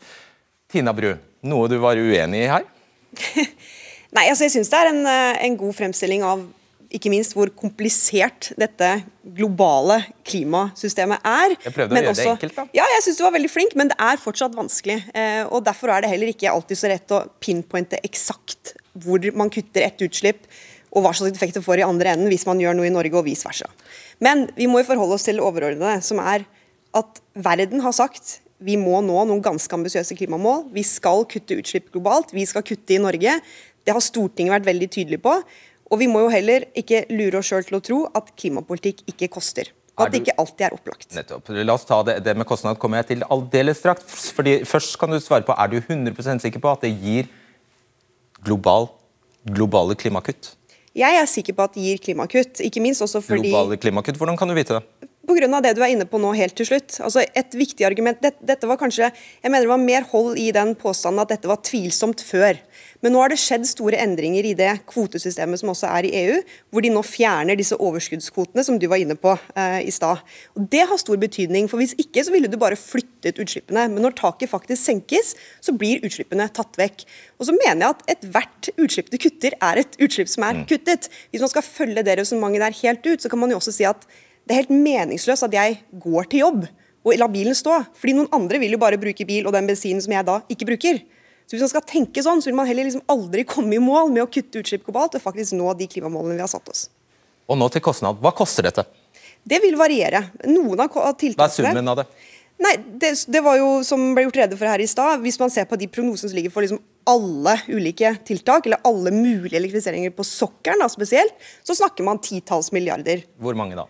Tina 0.69 0.93
Bru, 0.93 1.15
noe 1.41 1.71
du 1.71 1.79
var 1.81 1.97
uenig 1.97 2.45
i 2.45 2.51
her? 2.51 2.67
Nei, 4.15 4.25
altså 4.29 4.45
jeg 4.45 4.55
syns 4.55 4.71
det 4.71 4.79
er 4.79 4.91
en, 4.91 5.01
eh, 5.09 5.41
en 5.47 5.57
god 5.57 5.75
fremstilling 5.77 6.23
av 6.25 6.45
ikke 6.89 7.11
minst 7.13 7.35
hvor 7.37 7.51
komplisert 7.53 8.49
dette 8.57 8.87
globale 9.37 9.99
klimasystemet 10.25 11.21
er. 11.21 11.53
Jeg 11.67 11.75
prøvde 11.75 11.93
å 11.93 12.01
gjøre 12.01 12.13
også, 12.15 12.25
det 12.25 12.33
enkelt, 12.33 12.55
da. 12.57 12.65
Ja, 12.79 12.87
jeg 12.95 13.05
syns 13.05 13.19
du 13.19 13.23
var 13.27 13.35
veldig 13.35 13.51
flink, 13.53 13.75
men 13.77 13.91
det 13.91 13.97
er 14.01 14.21
fortsatt 14.21 14.57
vanskelig. 14.57 14.97
Eh, 15.13 15.43
og 15.45 15.61
Derfor 15.67 15.93
er 15.93 16.03
det 16.03 16.11
heller 16.13 16.33
ikke 16.33 16.49
alltid 16.49 16.81
så 16.81 16.89
rett 16.89 17.13
å 17.13 17.21
pinpointe 17.43 18.01
eksakt 18.05 18.73
hvor 18.99 19.21
man 19.37 19.53
kutter 19.53 19.85
ett 19.85 20.01
utslipp, 20.01 20.49
og 20.89 21.05
hva 21.05 21.13
slags 21.13 21.37
effekt 21.37 21.59
det 21.59 21.61
får 21.61 21.83
i 21.83 21.85
andre 21.85 22.15
enden 22.15 22.31
hvis 22.31 22.47
man 22.49 22.61
gjør 22.61 22.79
noe 22.79 22.89
i 22.89 22.93
Norge 22.93 23.19
og 23.21 23.27
vice 23.27 23.45
versa. 23.45 23.69
Men 24.25 24.47
vi 24.57 24.65
må 24.69 24.81
jo 24.81 24.89
forholde 24.89 25.19
oss 25.19 25.27
til 25.27 25.37
det 25.37 25.45
overordnede, 25.45 25.99
som 26.05 26.21
er 26.23 26.47
at 26.97 27.21
verden 27.37 27.85
har 27.85 27.93
sagt 27.93 28.39
vi 28.59 28.75
må 28.75 28.97
nå 29.05 29.21
noen 29.23 29.39
ganske 29.43 29.71
ambisiøse 29.71 30.17
klimamål. 30.19 30.65
Vi 30.75 30.83
skal 30.83 31.23
kutte 31.31 31.55
utslipp 31.61 31.93
globalt, 31.93 32.33
vi 32.35 32.43
skal 32.49 32.65
kutte 32.67 32.97
i 32.97 32.99
Norge. 32.99 33.37
Det 33.87 33.93
har 33.95 34.03
Stortinget 34.03 34.57
vært 34.57 34.67
veldig 34.67 34.89
tydelig 34.91 35.21
på. 35.23 35.31
Og 35.89 35.99
vi 36.01 36.07
må 36.09 36.21
jo 36.25 36.29
heller 36.33 36.67
ikke 36.77 37.03
lure 37.09 37.41
oss 37.41 37.49
sjøl 37.49 37.65
til 37.65 37.79
å 37.79 37.83
tro 37.83 37.99
at 38.17 38.29
klimapolitikk 38.37 39.03
ikke 39.09 39.29
koster. 39.33 39.71
Og 39.99 40.05
at 40.05 40.13
det 40.13 40.21
ikke 40.23 40.37
alltid 40.39 40.65
er 40.69 40.75
opplagt. 40.77 41.09
Nettopp. 41.17 41.49
La 41.51 41.75
oss 41.75 41.83
ta 41.87 41.97
det, 42.07 42.19
det 42.23 42.35
med 42.39 42.47
kostnad 42.47 42.79
kommer 42.79 43.01
jeg 43.01 43.09
til 43.09 43.25
aldeles 43.27 43.81
straks. 43.81 44.29
fordi 44.35 44.61
Først 44.67 44.95
kan 45.01 45.11
du 45.11 45.19
svare 45.19 45.43
på, 45.43 45.55
Er 45.57 45.67
du 45.67 45.81
100% 45.81 46.45
sikker 46.45 46.63
på 46.63 46.71
at 46.71 46.85
det 46.85 46.93
gir 47.03 47.27
global, 48.45 48.87
globale 49.43 49.97
klimakutt? 49.99 50.55
Jeg 50.95 51.19
er 51.19 51.27
sikker 51.29 51.53
på 51.53 51.67
at 51.67 51.75
det 51.75 51.83
gir 51.83 51.97
klimakutt. 51.97 52.61
ikke 52.63 52.81
minst 52.81 53.01
også 53.01 53.21
fordi... 53.21 53.49
Globale 53.49 53.77
klimakutt, 53.77 54.17
Hvordan 54.17 54.37
kan 54.37 54.47
du 54.47 54.55
vite 54.55 54.79
det? 54.79 55.09
Pga. 55.29 55.61
det 55.61 55.75
du 55.77 55.83
er 55.83 55.91
inne 55.93 56.07
på 56.09 56.17
nå 56.17 56.31
helt 56.33 56.55
til 56.57 56.65
slutt. 56.65 56.99
Altså 57.05 57.21
et 57.21 57.53
viktig 57.53 57.85
argument, 57.85 58.21
dette, 58.21 58.39
dette 58.41 58.67
var 58.67 58.79
kanskje, 58.81 59.11
jeg 59.43 59.51
mener 59.51 59.67
det 59.67 59.73
var 59.73 59.83
mer 59.83 60.07
hold 60.09 60.39
i 60.41 60.49
den 60.55 60.73
påstanden 60.79 61.21
at 61.21 61.35
dette 61.35 61.49
var 61.49 61.61
tvilsomt 61.61 62.23
før. 62.25 62.57
Men 63.03 63.13
nå 63.15 63.21
har 63.21 63.31
det 63.31 63.39
skjedd 63.39 63.63
store 63.69 63.99
endringer 64.03 64.43
i 64.43 64.55
det 64.57 64.71
kvotesystemet 64.89 65.61
som 65.61 65.71
også 65.71 65.87
er 65.87 66.07
i 66.07 66.11
EU, 66.19 66.39
hvor 66.71 66.83
de 66.83 66.91
nå 66.91 67.03
fjerner 67.07 67.55
disse 67.59 67.77
overskuddskvotene 67.79 68.65
som 68.67 68.79
du 68.79 68.87
var 68.91 68.99
inne 68.99 69.15
på 69.19 69.35
eh, 69.55 69.79
i 69.87 69.93
stad. 69.95 70.19
Det 70.55 70.83
har 70.89 70.99
stor 70.99 71.19
betydning, 71.21 71.69
for 71.71 71.79
hvis 71.79 71.95
ikke 72.01 72.25
så 72.27 72.33
ville 72.33 72.51
du 72.51 72.57
bare 72.59 72.79
flyttet 72.79 73.39
utslippene. 73.39 73.85
Men 73.93 74.03
når 74.03 74.17
taket 74.19 74.51
faktisk 74.51 74.83
senkes, 74.83 75.31
så 75.63 75.75
blir 75.75 76.03
utslippene 76.03 76.49
tatt 76.55 76.75
vekk. 76.79 77.05
Og 77.39 77.47
så 77.47 77.55
mener 77.55 77.85
jeg 77.85 77.95
at 77.95 78.03
ethvert 78.17 78.71
utslipp 78.75 79.13
du 79.13 79.19
kutter, 79.21 79.55
er 79.63 79.83
et 79.83 79.95
utslipp 80.03 80.31
som 80.31 80.47
er 80.49 80.59
mm. 80.59 80.65
kuttet. 80.71 81.07
Hvis 81.31 81.45
man 81.45 81.53
skal 81.53 81.67
følge 81.67 82.03
det 82.03 82.17
resonnementet 82.19 82.65
der 82.65 82.81
helt 82.83 83.07
ut, 83.07 83.23
så 83.23 83.31
kan 83.31 83.39
man 83.39 83.53
jo 83.53 83.61
også 83.61 83.75
si 83.75 83.87
at 83.87 84.03
det 84.49 84.55
er 84.55 84.63
helt 84.63 84.75
meningsløst 84.75 85.45
at 85.45 85.55
jeg 85.55 85.79
går 86.03 86.27
til 86.31 86.43
jobb 86.43 86.67
og 87.05 87.15
lar 87.15 87.31
bilen 87.31 87.55
stå. 87.55 87.77
Fordi 87.95 88.15
noen 88.17 88.31
andre 88.35 88.59
vil 88.59 88.75
jo 88.75 88.81
bare 88.81 88.99
bruke 88.99 89.27
bil 89.27 89.47
og 89.47 89.55
den 89.55 89.69
bensinen 89.69 90.03
som 90.03 90.13
jeg 90.15 90.27
da 90.27 90.41
ikke 90.51 90.67
bruker. 90.73 90.99
Så 91.49 91.55
Hvis 91.55 91.63
man 91.65 91.71
skal 91.71 91.85
tenke 91.89 92.21
sånn, 92.21 92.43
så 92.45 92.51
vil 92.51 92.57
man 92.59 92.67
heller 92.69 92.85
liksom 92.85 93.01
aldri 93.09 93.41
komme 93.49 93.73
i 93.73 93.81
mål 93.81 94.11
med 94.13 94.21
å 94.21 94.29
kutte 94.29 94.61
utslipp 94.61 94.83
globalt 94.85 95.15
og 95.17 95.23
faktisk 95.23 95.55
nå 95.57 95.71
de 95.79 95.87
klimamålene 95.89 96.37
vi 96.37 96.43
har 96.45 96.51
satt 96.51 96.67
oss. 96.69 96.83
Og 97.49 97.57
nå 97.57 97.65
til 97.73 97.81
kostnad. 97.81 98.19
Hva 98.21 98.29
koster 98.37 98.67
dette? 98.67 98.83
Det 99.49 99.57
vil 99.63 99.73
variere. 99.79 100.27
Noen 100.45 100.83
av 100.85 100.93
tiltakene 101.17 101.39
Hva 101.39 101.47
er 101.47 101.55
summen 101.55 101.89
av 101.89 102.03
det? 102.03 102.05
Nei, 102.59 102.73
det, 103.01 103.13
det, 103.33 103.41
var 103.41 103.57
jo 103.57 103.69
som 103.87 104.03
ble 104.13 104.27
gjort 104.27 104.37
rede 104.43 104.59
for 104.59 104.69
her 104.69 104.83
i 104.83 104.87
stad. 104.91 105.23
Hvis 105.23 105.39
man 105.41 105.49
ser 105.49 105.65
på 105.65 105.79
de 105.79 105.87
prognosene 105.89 106.29
som 106.29 106.37
ligger 106.37 106.53
for 106.53 106.65
liksom 106.65 106.83
alle 107.09 107.55
ulike 107.71 108.11
tiltak, 108.27 108.67
eller 108.67 108.83
alle 108.85 109.13
mulige 109.15 109.57
elektrifiseringer 109.57 110.13
på 110.13 110.25
sokkelen 110.27 110.91
spesielt, 110.93 111.33
så 111.65 111.73
snakker 111.79 112.05
man 112.05 112.21
titalls 112.21 112.69
milliarder. 112.75 113.23
Hvor 113.41 113.57
mange 113.57 113.79
da? 113.79 113.87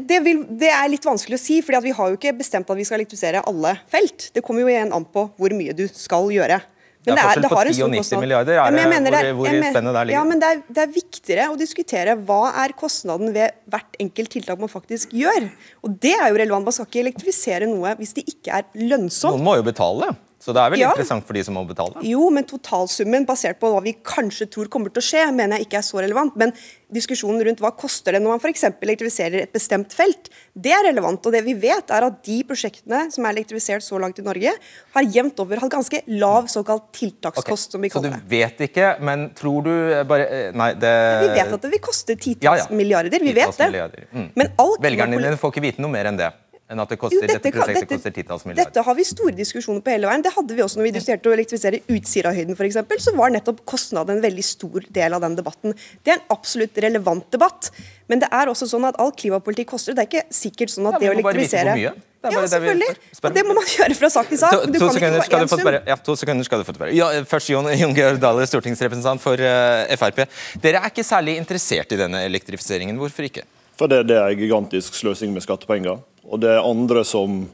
Det, 0.00 0.22
vil, 0.24 0.46
det, 0.48 0.70
er 0.72 0.88
litt 0.88 1.04
vanskelig 1.04 1.36
å 1.36 1.42
si, 1.44 1.58
for 1.66 1.76
vi 1.84 1.92
har 1.98 2.08
jo 2.08 2.16
ikke 2.16 2.32
bestemt 2.38 2.70
at 2.72 2.78
vi 2.78 2.86
skal 2.88 3.02
elektrifisere 3.02 3.44
alle 3.44 3.74
felt. 3.92 4.30
Det 4.32 4.40
kommer 4.46 4.64
jo 4.64 4.72
igjen 4.72 4.94
an 4.96 5.04
på 5.04 5.28
hvor 5.36 5.54
mye 5.58 5.76
du 5.76 5.84
skal 5.90 6.32
gjøre. 6.32 6.62
Men 7.06 7.14
det 7.14 7.22
er, 7.22 7.40
det 7.44 7.50
har 7.52 7.68
10 7.70 7.82
og 7.86 7.92
90 7.94 8.18
milliarder. 8.18 8.52
Er 8.56 8.56
ja, 8.58 8.64
det, 8.74 9.10
hvor, 9.14 9.28
hvor 9.38 9.50
mener, 9.52 9.70
spennet 9.70 9.94
der 9.94 10.08
ligger? 10.08 10.18
Ja, 10.18 10.24
men 10.26 10.42
det 10.42 10.48
er, 10.50 10.62
det 10.66 10.82
er, 10.82 10.92
viktigere 10.96 11.48
å 11.52 11.58
diskutere 11.60 12.16
hva 12.26 12.40
er 12.64 12.74
kostnaden 12.78 13.30
ved 13.36 13.54
hvert 13.70 13.98
enkelt 14.02 14.32
tiltak 14.34 14.62
man 14.62 14.72
faktisk 14.72 15.14
gjør. 15.14 15.46
Og 15.86 15.94
Det 16.02 16.16
er 16.16 16.26
jo 16.32 16.40
relevant. 16.42 16.66
Man 16.66 16.74
skal 16.74 16.88
ikke 16.90 17.04
elektrifisere 17.04 17.70
noe 17.70 17.94
hvis 18.00 18.16
det 18.18 18.26
ikke 18.26 18.58
er 18.58 18.66
lønnsomt. 18.74 19.38
Noen 19.38 19.46
må 19.46 19.54
jo 19.60 19.66
betale. 19.66 20.10
Så 20.46 20.54
det 20.54 20.62
er 20.62 20.70
vel 20.70 20.78
Ja. 20.78 20.92
interessant 20.94 21.26
for 21.26 21.34
de 21.34 21.42
som 21.42 21.56
må 21.58 21.64
betale? 21.66 21.98
Jo, 22.06 22.28
men 22.30 22.44
totalsummen 22.46 23.24
basert 23.26 23.58
på 23.58 23.66
hva 23.72 23.80
vi 23.82 23.96
kanskje 24.06 24.46
tror 24.46 24.68
kommer 24.70 24.92
til 24.94 25.02
å 25.02 25.06
skje, 25.06 25.24
mener 25.34 25.58
jeg 25.58 25.66
ikke 25.66 25.78
er 25.80 25.82
så 25.82 25.98
relevant. 25.98 26.36
Men 26.38 26.52
diskusjonen 26.86 27.42
rundt 27.48 27.58
hva 27.58 27.72
koster 27.74 28.14
det 28.14 28.20
når 28.22 28.36
man 28.36 28.38
f.eks. 28.38 28.62
elektrifiserer 28.86 29.42
et 29.42 29.52
bestemt 29.52 29.90
felt, 29.96 30.30
det 30.54 30.70
er 30.70 30.84
relevant. 30.86 31.26
Og 31.26 31.34
det 31.34 31.42
vi 31.42 31.56
vet 31.58 31.90
er 31.90 32.06
at 32.06 32.22
de 32.22 32.38
prosjektene 32.46 33.10
som 33.10 33.26
er 33.26 33.34
elektrifisert 33.34 33.82
så 33.82 33.98
langt 33.98 34.20
i 34.22 34.22
Norge, 34.22 34.54
har 34.94 35.02
jevnt 35.18 35.42
over 35.42 35.58
hatt 35.64 35.74
ganske 35.74 36.02
lav 36.14 36.46
såkalt 36.46 36.92
tiltakskost, 36.94 37.72
som 37.74 37.82
vi 37.82 37.90
kaller 37.90 38.14
det. 38.14 38.22
Så 38.22 38.30
du 38.30 38.36
vet 38.36 38.64
ikke, 38.70 38.92
men 39.02 39.30
tror 39.34 39.66
du 39.66 39.74
eh, 39.74 40.04
bare 40.06 40.30
eh, 40.30 40.52
Nei, 40.54 40.72
det 40.78 40.94
Vi 41.26 41.34
vet 41.40 41.52
at 41.58 41.66
det 41.66 41.74
vil 41.74 41.82
koste 41.82 42.14
titalls 42.14 42.44
Ja, 42.46 42.56
ja. 42.62 42.70
milliarder. 42.70 43.18
Vi 43.18 43.34
vet 43.34 43.58
det. 43.58 44.06
Mm. 44.14 44.30
Men 44.36 44.54
all 44.62 44.76
Velgerne 44.78 45.18
dine 45.18 45.36
får 45.40 45.56
ikke 45.56 45.66
vite 45.72 45.82
noe 45.82 45.90
mer 45.90 46.06
enn 46.06 46.22
det. 46.22 46.30
Enn 46.66 46.80
at 46.82 46.90
det 46.90 46.96
Jo, 46.98 47.08
dette, 47.20 47.36
dette, 47.38 47.50
prosjektet 47.54 47.82
dette- 47.84 47.94
koster 47.94 48.10
titalls 48.10 48.44
milliarder. 48.44 48.72
Dette 48.72 48.82
har 48.82 48.94
vi 48.98 49.04
store 49.06 49.34
diskusjoner 49.38 49.82
på 49.86 49.92
hele 49.92 50.08
veien. 50.10 50.22
Det 50.24 50.32
hadde 50.34 50.54
vi 50.56 50.62
også 50.64 50.80
når 50.80 50.88
vi 50.88 50.94
diskuterte 50.96 51.30
å 51.30 51.34
elektrifisere 51.36 51.78
Utsirahøyden 51.94 52.56
f.eks. 52.58 53.04
Så 53.04 53.14
var 53.14 53.30
nettopp 53.30 53.60
kostnaden 53.64 54.16
en 54.16 54.22
veldig 54.24 54.44
stor 54.44 54.82
del 54.90 55.14
av 55.14 55.22
den 55.22 55.36
debatten. 55.38 55.76
Det 56.02 56.10
er 56.10 56.18
en 56.18 56.26
absolutt 56.34 56.74
relevant 56.82 57.30
debatt. 57.30 57.70
Men 58.10 58.18
det 58.18 58.32
er 58.34 58.50
også 58.50 58.66
sånn 58.66 58.86
at 58.88 58.98
all 58.98 59.12
klimapolitikk 59.14 59.70
koster. 59.76 59.94
Det 59.94 60.02
er 60.06 60.10
ikke 60.10 60.34
sikkert 60.34 60.74
sånn 60.74 60.90
Ja, 60.90 60.96
at 60.96 61.00
det 61.00 61.10
å 61.12 61.14
elektrifisere. 61.14 61.76
Er 61.78 61.78
Ja, 61.86 61.94
bare 62.32 62.42
det 62.42 62.50
selvfølgelig. 62.50 62.96
Og 63.22 63.34
det 63.36 63.46
må 63.46 63.54
man 63.54 63.68
gjøre 63.70 63.94
fra 63.94 64.10
sak 64.10 64.28
til 64.28 64.38
sak. 64.38 64.50
To, 64.50 64.66
to, 64.66 64.88
sekunder 64.96 65.22
skal 65.22 65.38
du 65.38 65.46
få 65.46 65.60
tilbake. 65.60 65.62
spørre. 65.62 65.82
Ja, 65.86 65.96
to 66.08 66.16
sekunder 66.18 66.44
skal 66.48 66.58
du 66.58 66.66
få 66.66 66.74
spørre. 66.74 66.94
Ja, 66.96 67.10
først 67.22 67.52
Jon, 67.52 67.70
Jon 67.78 67.94
Georg 67.94 68.18
Dale, 68.18 68.46
stortingsrepresentant 68.50 69.22
for 69.22 69.38
uh, 69.38 69.94
Frp. 70.00 70.24
Dere 70.64 70.82
er 70.82 70.90
ikke 70.90 71.06
særlig 71.06 71.36
interessert 71.38 71.94
i 71.94 72.00
denne 72.02 72.24
elektrifiseringen. 72.26 72.98
Hvorfor 72.98 73.30
ikke? 73.30 73.46
For 73.78 73.86
det, 73.92 74.08
det 74.08 74.16
er 74.18 74.34
gigantisk 74.34 74.98
sløsing 74.98 75.30
med 75.36 75.44
skattepenger. 75.46 76.00
Og 76.26 76.40
det 76.42 76.50
er 76.54 76.66
andre 76.66 77.04
som 77.06 77.44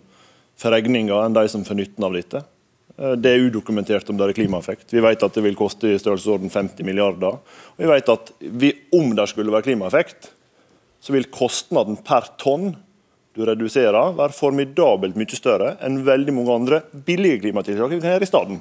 får 0.60 0.76
regninga 0.76 1.18
enn 1.26 1.36
de 1.36 1.46
som 1.50 1.64
får 1.66 1.78
nytten 1.78 2.06
av 2.06 2.14
dette. 2.16 2.44
Eh, 2.98 3.16
Det 3.16 3.30
er 3.32 3.48
udokumentert 3.48 4.08
om 4.10 4.16
det 4.16 4.28
er 4.28 4.38
klimaeffekt. 4.42 4.92
Vi 4.92 5.00
vet 5.00 5.22
at 5.22 5.34
det 5.34 5.42
vil 5.42 5.58
koste 5.58 5.90
i 5.90 5.98
størrelsesorden 5.98 6.50
50 6.50 6.84
milliarder. 6.86 7.38
Og 7.76 7.82
vi 7.82 7.90
vet 7.90 8.08
at 8.08 8.32
vi, 8.40 8.72
om 8.92 9.14
det 9.16 9.28
skulle 9.28 9.52
være 9.52 9.68
klimaeffekt, 9.70 10.30
så 11.02 11.12
vil 11.12 11.24
kostnaden 11.34 11.96
per 12.04 12.28
tonn 12.38 12.76
du 13.34 13.46
reduserer, 13.48 14.12
være 14.12 14.36
formidabelt 14.36 15.16
mye 15.16 15.36
større 15.38 15.76
enn 15.80 16.02
veldig 16.04 16.34
mange 16.36 16.52
andre 16.52 16.82
billige 16.92 17.40
klimatiltak 17.40 17.88
vi 17.94 18.00
kan 18.02 18.12
gjøre 18.12 18.26
i 18.26 18.28
stedet. 18.28 18.58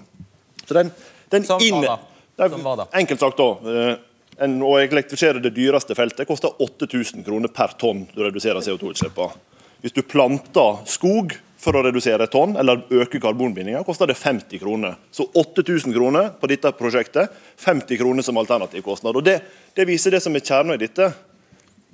Så 0.65 0.77
den, 0.77 0.91
den 1.29 1.43
Som 1.43 1.59
inne-? 1.59 1.97
Som 2.39 2.63
da? 2.63 2.87
Enkelt 2.95 3.19
sagt 3.19 3.37
da, 3.37 3.49
eh, 3.67 3.95
en, 4.41 4.55
å 4.63 4.77
elektrifisere 4.79 5.43
det 5.43 5.51
dyreste 5.53 5.93
feltet 5.93 6.25
koster 6.29 6.55
8000 6.63 7.25
kroner 7.27 7.51
per 7.53 7.75
tonn 7.77 8.05
du 8.15 8.23
reduserer 8.23 8.63
CO2-utslippene. 8.63 9.35
Hvis 9.81 9.95
du 9.95 10.03
planter 10.05 10.83
skog 10.85 11.33
for 11.61 11.77
å 11.77 11.83
redusere 11.85 12.25
et 12.25 12.33
tonn, 12.33 12.55
eller 12.57 12.83
øke 12.93 13.19
karbonbindinga, 13.21 13.83
koster 13.85 14.09
det 14.09 14.17
50 14.17 14.61
kroner. 14.61 14.95
Så 15.13 15.27
8000 15.37 15.93
kroner 15.93 16.31
på 16.41 16.49
dette 16.49 16.71
prosjektet, 16.77 17.33
50 17.61 17.99
kroner 18.01 18.25
som 18.25 18.39
alternativ 18.41 18.85
kostnad. 18.85 19.17
Og 19.17 19.25
det, 19.25 19.39
det 19.77 19.85
viser 19.89 20.15
det 20.15 20.23
som 20.25 20.37
er 20.37 20.45
kjernen 20.45 20.77
i 20.77 20.81
dette. 20.81 21.11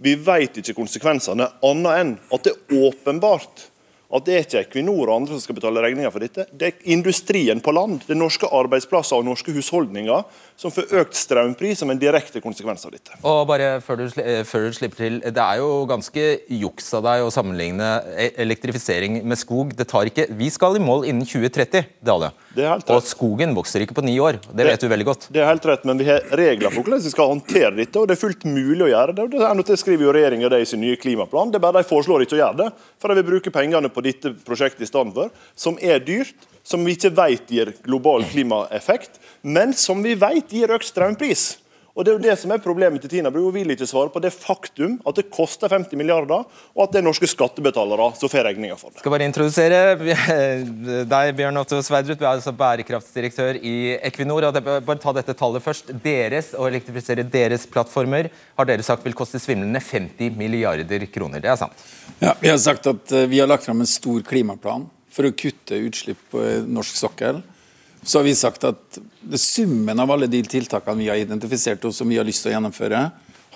Vi 0.04 0.14
vet 0.24 0.60
ikke 0.62 0.78
konsekvensene, 0.78 1.50
annet 1.68 2.02
enn 2.02 2.14
at 2.32 2.48
det 2.48 2.54
er 2.54 2.86
åpenbart 2.88 3.68
at 4.08 4.24
det 4.24 4.36
er 4.36 4.46
ikke 4.46 4.62
Equinor 4.64 5.10
og 5.10 5.16
andre 5.18 5.36
som 5.36 5.44
skal 5.44 5.58
betale 5.58 5.82
regninga 5.84 6.12
for 6.14 6.24
dette. 6.24 6.46
Det 6.56 6.70
er 6.70 6.92
industrien 6.96 7.60
på 7.64 7.74
land, 7.76 8.06
det 8.08 8.16
er 8.16 8.20
norske 8.22 8.48
arbeidsplasser 8.48 9.20
og 9.20 9.26
norske 9.28 9.52
husholdninger 9.56 10.24
som 10.58 10.72
får 10.74 10.94
økt 11.02 11.18
strømpris 11.20 11.84
som 11.84 11.92
en 11.92 12.00
direkte 12.00 12.42
konsekvens 12.42 12.88
av 12.88 12.96
dette. 12.96 13.18
Og 13.28 13.44
bare 13.50 13.78
før 13.84 14.00
du, 14.00 14.06
eh, 14.24 14.44
før 14.48 14.68
du 14.68 14.78
slipper 14.80 15.04
til, 15.04 15.20
Det 15.28 15.38
er 15.44 15.58
jo 15.58 15.86
ganske 15.86 16.24
juks 16.50 16.94
av 16.94 17.04
deg 17.04 17.22
å 17.26 17.32
sammenligne 17.32 18.04
e- 18.16 18.32
elektrifisering 18.38 19.24
med 19.24 19.38
skog. 19.38 19.76
Det 19.76 19.88
tar 19.88 20.06
ikke, 20.06 20.28
Vi 20.38 20.50
skal 20.50 20.76
i 20.78 20.80
mål 20.80 21.06
innen 21.06 21.26
2030, 21.26 21.86
Dale. 22.04 22.32
Det 22.56 22.64
er 22.64 22.70
helt 22.74 22.90
Og 22.90 23.04
skogen 23.04 23.54
vokser 23.54 23.84
ikke 23.86 23.94
på 23.94 24.04
ni 24.04 24.18
år. 24.18 24.40
Det 24.42 24.66
vet 24.66 24.80
du 24.80 24.88
veldig 24.88 25.06
godt. 25.06 25.28
Det 25.32 25.42
er 25.42 25.46
helt 25.52 25.66
rett, 25.66 25.86
men 25.86 25.98
vi 25.98 26.06
har 26.06 26.22
regler 26.32 26.72
for 26.72 26.82
hvordan 26.82 27.04
vi 27.04 27.12
skal 27.14 27.30
håndtere 27.30 27.76
dette, 27.76 27.96
og 28.00 28.08
det 28.08 28.18
er 28.18 28.22
fullt 28.24 28.46
mulig 28.46 28.88
å 28.88 28.90
gjøre 28.90 29.16
det. 29.16 29.28
Det 29.32 29.42
er 29.42 29.54
noe, 29.54 29.68
det 29.68 29.78
skriver 29.78 30.08
jo 30.08 30.14
regjeringa 30.16 30.52
i 30.58 30.66
sin 30.66 30.82
nye 30.82 30.96
klimaplan. 30.96 31.52
Det 31.52 31.60
er 31.60 31.66
bare 31.68 31.84
de 31.84 31.90
foreslår 31.90 32.26
ikke 32.26 32.38
å 32.38 32.42
gjøre 32.42 32.58
det, 32.64 32.70
for 32.98 33.10
de 33.10 33.22
vil 33.22 33.30
bruke 33.30 33.54
pengene 33.54 33.92
på 33.94 33.97
dette 34.06 34.34
prosjektet 34.46 34.86
i 34.86 34.90
stedet 34.90 35.14
for, 35.16 35.32
som 35.56 35.80
er 35.82 36.04
dyrt, 36.04 36.36
som 36.68 36.84
vi 36.84 36.98
ikke 36.98 37.14
vet 37.16 37.52
gir 37.52 37.72
global 37.86 38.26
klimaeffekt, 38.28 39.22
men 39.42 39.74
som 39.78 40.04
vi 40.04 40.18
vet 40.20 40.52
gir 40.52 40.74
økt 40.76 40.90
strømpris. 40.90 41.56
Og 41.98 42.06
Det 42.06 42.12
er 42.12 42.18
jo 42.20 42.22
det 42.28 42.34
som 42.38 42.52
er 42.54 42.62
problemet 42.62 43.02
til 43.02 43.10
Tina 43.10 43.32
Bru. 43.34 43.48
Hun 43.48 43.56
vil 43.56 43.74
ikke 43.74 43.88
svare 43.90 44.12
på 44.14 44.22
det 44.22 44.30
faktum 44.36 45.00
at 45.02 45.18
det 45.18 45.32
koster 45.34 45.72
50 45.74 45.98
milliarder, 45.98 46.44
og 46.46 46.82
at 46.84 46.92
det 46.94 47.00
er 47.00 47.08
norske 47.08 47.26
skattebetalere 47.26 48.12
som 48.20 48.30
får 48.30 48.46
regninga 48.52 48.78
for 48.78 48.94
det. 48.94 49.02
skal 49.02 49.16
bare 49.16 49.26
introdusere 49.26 49.80
deg, 51.10 51.32
Bjørn 51.40 51.58
Otto 51.58 51.80
Sverdrup. 51.82 52.20
Du 52.20 52.26
er 52.28 52.36
altså 52.36 52.54
bærekraftsdirektør 52.54 53.58
i 53.66 53.74
Equinor. 53.98 54.46
og 54.46 54.62
bare 54.62 55.02
ta 55.02 55.16
dette 55.18 55.34
tallet 55.34 55.66
først. 55.66 55.90
Deres, 56.04 56.54
Å 56.54 56.70
elektrifisere 56.70 57.26
deres 57.26 57.66
plattformer 57.66 58.30
har 58.58 58.70
dere 58.70 58.86
sagt 58.86 59.06
vil 59.06 59.18
koste 59.18 59.42
svimlende 59.42 59.82
50 59.82 60.38
milliarder 60.38 61.08
kroner. 61.10 61.42
Det 61.42 61.50
er 61.50 61.58
sant? 61.58 61.74
Ja, 62.22 62.36
Vi 62.40 62.54
har 62.54 62.62
sagt 62.62 62.86
at 62.88 63.12
eh, 63.12 63.26
vi 63.26 63.42
har 63.42 63.50
lagt 63.50 63.66
fram 63.66 63.82
en 63.82 63.90
stor 63.90 64.22
klimaplan 64.22 64.86
for 65.10 65.26
å 65.26 65.34
kutte 65.34 65.82
utslipp 65.82 66.30
på 66.30 66.46
eh, 66.46 66.62
norsk 66.62 66.96
sokkel. 67.02 67.42
Så 68.08 68.20
har 68.20 68.24
vi 68.24 68.36
sagt 68.40 68.64
at 68.64 69.00
summen 69.36 70.00
av 70.00 70.12
alle 70.14 70.30
de 70.32 70.40
tiltakene 70.48 71.02
vi 71.02 71.10
har 71.12 71.20
identifisert 71.20 71.84
og 71.90 71.96
som 71.96 72.08
vi 72.08 72.16
har 72.16 72.28
lyst 72.28 72.46
til 72.46 72.54
å 72.54 72.56
gjennomføre, 72.56 73.02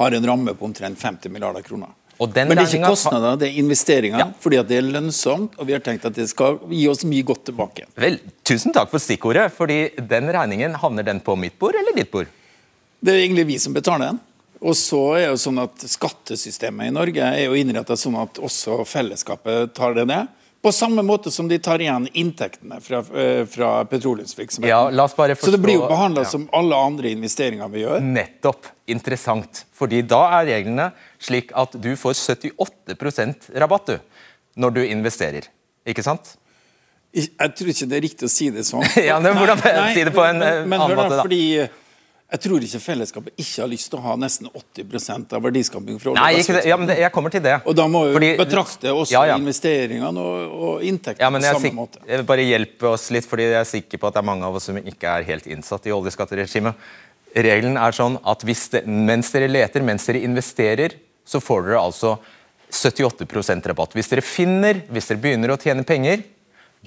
har 0.02 0.16
en 0.18 0.28
ramme 0.28 0.54
på 0.58 0.68
omtrent 0.68 1.00
50 1.00 1.32
milliarder 1.32 1.64
kroner. 1.64 1.94
Men 2.22 2.52
det 2.52 2.58
er 2.60 2.74
ikke 2.76 2.90
kostnader, 2.92 3.38
det 3.40 3.48
er 3.48 3.60
investeringer. 3.64 4.20
Ja. 4.20 4.28
Fordi 4.44 4.60
at 4.60 4.68
det 4.70 4.78
er 4.78 4.86
lønnsomt, 4.86 5.56
og 5.58 5.70
vi 5.70 5.74
har 5.74 5.82
tenkt 5.82 6.04
at 6.06 6.18
det 6.20 6.28
skal 6.30 6.60
gi 6.70 6.84
oss 6.92 7.06
mye 7.08 7.26
godt 7.26 7.48
tilbake. 7.48 7.88
Vel, 7.98 8.20
Tusen 8.46 8.76
takk 8.76 8.92
for 8.92 9.02
stikkordet. 9.02 9.48
fordi 9.56 9.80
den 9.98 10.30
regningen, 10.30 10.76
havner 10.84 11.08
den 11.08 11.24
på 11.24 11.38
mitt 11.40 11.58
bord 11.58 11.80
eller 11.80 11.96
ditt 11.98 12.12
bord? 12.12 12.30
Det 13.00 13.16
er 13.16 13.24
egentlig 13.24 13.48
vi 13.50 13.58
som 13.64 13.74
betaler 13.74 14.12
den. 14.12 14.20
Og 14.62 14.76
så 14.78 15.00
er 15.18 15.26
jo 15.32 15.40
sånn 15.42 15.64
at 15.64 15.82
Skattesystemet 15.90 16.92
i 16.92 16.94
Norge 16.94 17.24
er 17.24 17.48
jo 17.48 17.58
innrettet 17.58 17.98
sånn 17.98 18.20
at 18.22 18.38
også 18.38 18.84
fellesskapet 18.86 19.74
tar 19.74 19.96
det 19.98 20.06
ned. 20.12 20.30
På 20.62 20.72
samme 20.72 21.02
måte 21.02 21.32
som 21.34 21.48
de 21.50 21.58
tar 21.60 21.82
igjen 21.82 22.06
inntektene 22.14 22.78
fra, 22.86 23.00
eh, 23.18 23.46
fra 23.50 23.84
petroleumsvirksomheten. 23.90 24.70
Ja, 24.70 25.08
bare 25.18 25.36
Så 25.36 25.52
det 25.52 25.58
blir 25.58 25.74
jo 25.74 25.82
forstå- 25.82 25.90
behandla 25.90 26.22
Ja. 26.22 26.30
som 26.30 26.50
alle 26.54 26.76
andre 26.76 27.10
investeringer 27.10 27.70
vi 27.72 27.80
gjør. 27.82 28.00
Nettopp. 28.02 28.66
Interessant. 28.88 29.66
Fordi 29.74 30.02
da 30.08 30.42
er 30.42 30.46
reglene 30.46 30.92
slik 31.20 31.52
at 31.56 31.72
du 31.82 31.96
får 31.96 32.14
78 32.14 33.50
rabatt 33.56 33.86
du, 33.88 34.00
når 34.58 34.74
du 34.74 34.82
investerer. 34.86 35.48
Ikke 35.88 36.04
sant? 36.04 36.38
Jeg 37.14 37.56
tror 37.56 37.68
ikke 37.68 37.90
det 37.90 37.98
er 37.98 38.08
riktig 38.08 38.24
å 38.24 38.30
si 38.30 38.50
det 38.50 38.64
sånn. 38.64 38.86
Ja, 39.04 39.20
men 39.20 39.34
hvordan 39.36 39.58
si 39.94 40.04
det 40.04 40.14
på 40.14 40.24
en, 40.30 40.42
eh, 40.42 40.62
men, 40.62 40.70
men, 40.70 40.80
annen 40.80 40.96
da, 40.96 41.04
måte, 41.04 41.18
da? 41.18 41.24
Fordi 41.24 41.60
eh, 41.60 41.68
jeg 42.32 42.40
tror 42.46 42.64
ikke 42.64 42.80
fellesskapet 42.80 43.34
ikke 43.44 43.62
har 43.62 43.68
lyst 43.68 43.90
til 43.92 44.00
å 44.00 44.02
ha 44.06 44.14
nesten 44.16 44.48
80% 44.56 45.34
av 45.36 45.42
verdiskaping 45.44 45.98
fra 46.00 46.14
olje- 46.14 46.40
og 46.40 46.56
det. 46.56 46.66
Ja, 46.70 46.78
men 46.80 46.88
det, 46.88 46.96
jeg 47.02 47.12
kommer 47.12 47.30
til 47.34 47.42
det. 47.44 47.58
Og 47.68 47.76
da 47.76 47.88
må 47.92 48.06
vi 48.08 48.14
Fordi- 48.16 48.38
betrakte 48.40 48.94
også 48.96 49.12
Ja, 49.12 49.26
ja. 49.26 49.36
investeringene 49.38 50.18
og, 50.18 50.54
og 50.64 50.82
inntektene 50.82 51.20
Ja, 51.20 51.30
på 51.30 51.42
samme 51.44 51.66
sik- 51.68 51.76
måte. 51.76 52.00
jeg 52.08 52.18
vil 52.22 52.26
bare 52.26 52.46
hjelpe 52.48 52.88
oss 52.94 53.10
litt, 53.12 53.26
fordi 53.28 53.50
jeg 53.52 53.60
er 53.60 53.68
sikker 53.68 53.98
på 54.00 54.08
at 54.08 54.14
det 54.14 54.20
er 54.24 54.30
mange 54.32 54.44
av 54.48 54.56
oss 54.56 54.64
som 54.64 54.78
ikke 54.78 55.04
er 55.20 55.24
helt 55.28 55.46
innsatt 55.46 55.86
i 55.86 55.92
oljeskatteregimet. 55.92 56.76
Regelen 57.36 57.78
er 57.78 57.92
sånn 57.92 58.18
at 58.26 58.42
hvis 58.44 58.70
det, 58.72 58.86
mens 58.88 59.32
dere 59.32 59.48
leter, 59.52 59.82
mens 59.84 60.06
dere 60.06 60.24
investerer, 60.24 60.96
så 61.26 61.40
får 61.44 61.66
dere 61.68 61.80
altså 61.84 62.18
78% 62.72 63.68
rabatt. 63.68 63.94
Hvis 63.94 64.08
dere 64.12 64.22
finner, 64.22 64.82
hvis 64.92 65.08
dere 65.12 65.20
begynner 65.22 65.52
å 65.54 65.60
tjene 65.62 65.84
penger, 65.86 66.24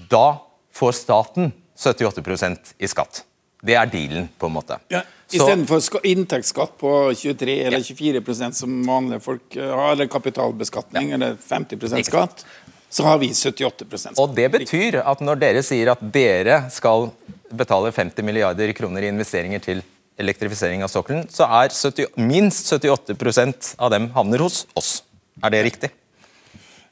da 0.09 0.39
får 0.75 0.93
staten 1.05 1.53
78% 1.77 2.75
i 2.81 2.87
skatt. 2.91 3.23
Det 3.65 3.77
er 3.81 3.89
dealen, 3.91 4.29
på 4.39 4.51
en 4.51 4.57
måte. 4.59 4.79
Ja, 4.93 5.01
Istedenfor 5.35 6.05
inntektsskatt 6.07 6.77
på 6.79 6.91
23 7.17 7.55
eller 7.67 7.79
24% 7.81 8.59
som 8.59 8.75
vanlige 8.87 9.25
folk 9.25 9.57
eh, 9.57 9.71
har, 9.71 9.95
eller 9.95 10.11
kapitalbeskatning 10.13 11.15
eller 11.17 11.39
50 11.41 11.81
Ikke 11.81 12.05
skatt, 12.05 12.45
så 12.93 13.07
har 13.09 13.19
vi 13.19 13.33
78 13.35 13.89
skatt. 13.99 14.21
Og 14.21 14.37
det 14.37 14.51
betyr 14.53 15.01
at 15.03 15.25
når 15.25 15.41
dere 15.41 15.65
sier 15.67 15.91
at 15.95 16.05
dere 16.15 16.61
skal 16.71 17.09
betale 17.55 17.91
50 17.95 18.27
milliarder 18.27 18.71
kroner 18.77 19.07
i 19.07 19.11
investeringer 19.11 19.65
til 19.65 19.83
elektrifisering 20.21 20.85
av 20.85 20.93
sokkelen, 20.93 21.27
så 21.33 21.49
er 21.63 21.73
70, 21.75 22.15
minst 22.21 22.71
78% 22.71 23.75
av 23.83 23.91
dem 23.95 24.13
havner 24.15 24.45
hos 24.45 24.63
oss. 24.79 25.01
Er 25.43 25.51
det 25.51 25.65
riktig? 25.67 25.91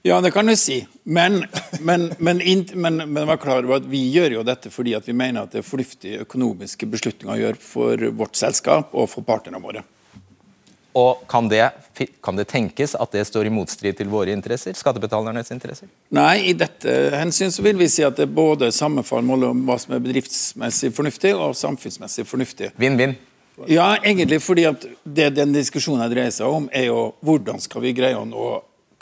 Ja, 0.02 0.20
det 0.20 0.32
kan 0.34 0.46
du 0.46 0.56
si. 0.56 0.86
Men, 1.02 1.44
men, 1.80 2.08
men, 2.18 2.42
men, 2.74 2.96
men 2.96 3.26
vær 3.28 3.38
klar 3.38 3.62
over 3.62 3.78
at 3.78 3.86
vi 3.86 4.00
gjør 4.10 4.38
jo 4.40 4.44
dette 4.46 4.70
fordi 4.74 4.96
at 4.98 5.06
vi 5.06 5.14
mener 5.14 5.44
at 5.44 5.54
det 5.54 5.60
er 5.62 5.66
fornuftige 5.66 6.24
økonomiske 6.24 6.88
beslutninger 6.90 7.36
å 7.36 7.42
gjøre 7.44 7.62
for 7.62 8.06
vårt 8.18 8.38
selskap 8.38 8.96
og 8.98 9.06
for 9.12 9.26
partnerne 9.26 9.62
våre. 9.62 9.84
Og 10.98 11.22
kan 11.30 11.46
det, 11.48 11.62
kan 12.20 12.36
det 12.36 12.48
tenkes 12.50 12.96
at 12.98 13.14
det 13.14 13.22
står 13.24 13.46
i 13.48 13.52
motstrid 13.54 13.96
til 13.96 14.10
våre 14.12 14.34
interesser? 14.34 14.74
Skattebetalernes 14.76 15.54
interesser? 15.54 15.88
Nei, 16.12 16.50
i 16.50 16.56
dette 16.58 17.14
hensyn 17.14 17.54
så 17.54 17.64
vil 17.64 17.78
vi 17.80 17.88
si 17.88 18.04
at 18.04 18.18
det 18.18 18.26
er 18.26 18.34
både 18.34 18.72
sammenfall 18.74 19.22
mellom 19.24 19.62
hva 19.68 19.78
som 19.80 19.94
er 19.96 20.02
bedriftsmessig 20.04 20.90
fornuftig 20.98 21.32
og 21.32 21.54
samfunnsmessig 21.56 22.26
fornuftig. 22.28 22.74
Vinn-vinn. 22.74 23.14
Ja, 23.70 23.94
egentlig 24.02 24.42
fordi 24.42 24.66
at 24.66 24.84
det 25.04 25.30
den 25.38 25.54
diskusjonen 25.54 26.10
dreier 26.10 26.34
seg 26.34 26.50
om, 26.50 26.68
er 26.74 26.90
jo 26.90 27.12
hvordan 27.24 27.62
skal 27.62 27.86
vi 27.86 27.94
greie 27.96 28.18
å 28.18 28.26
nå 28.28 28.50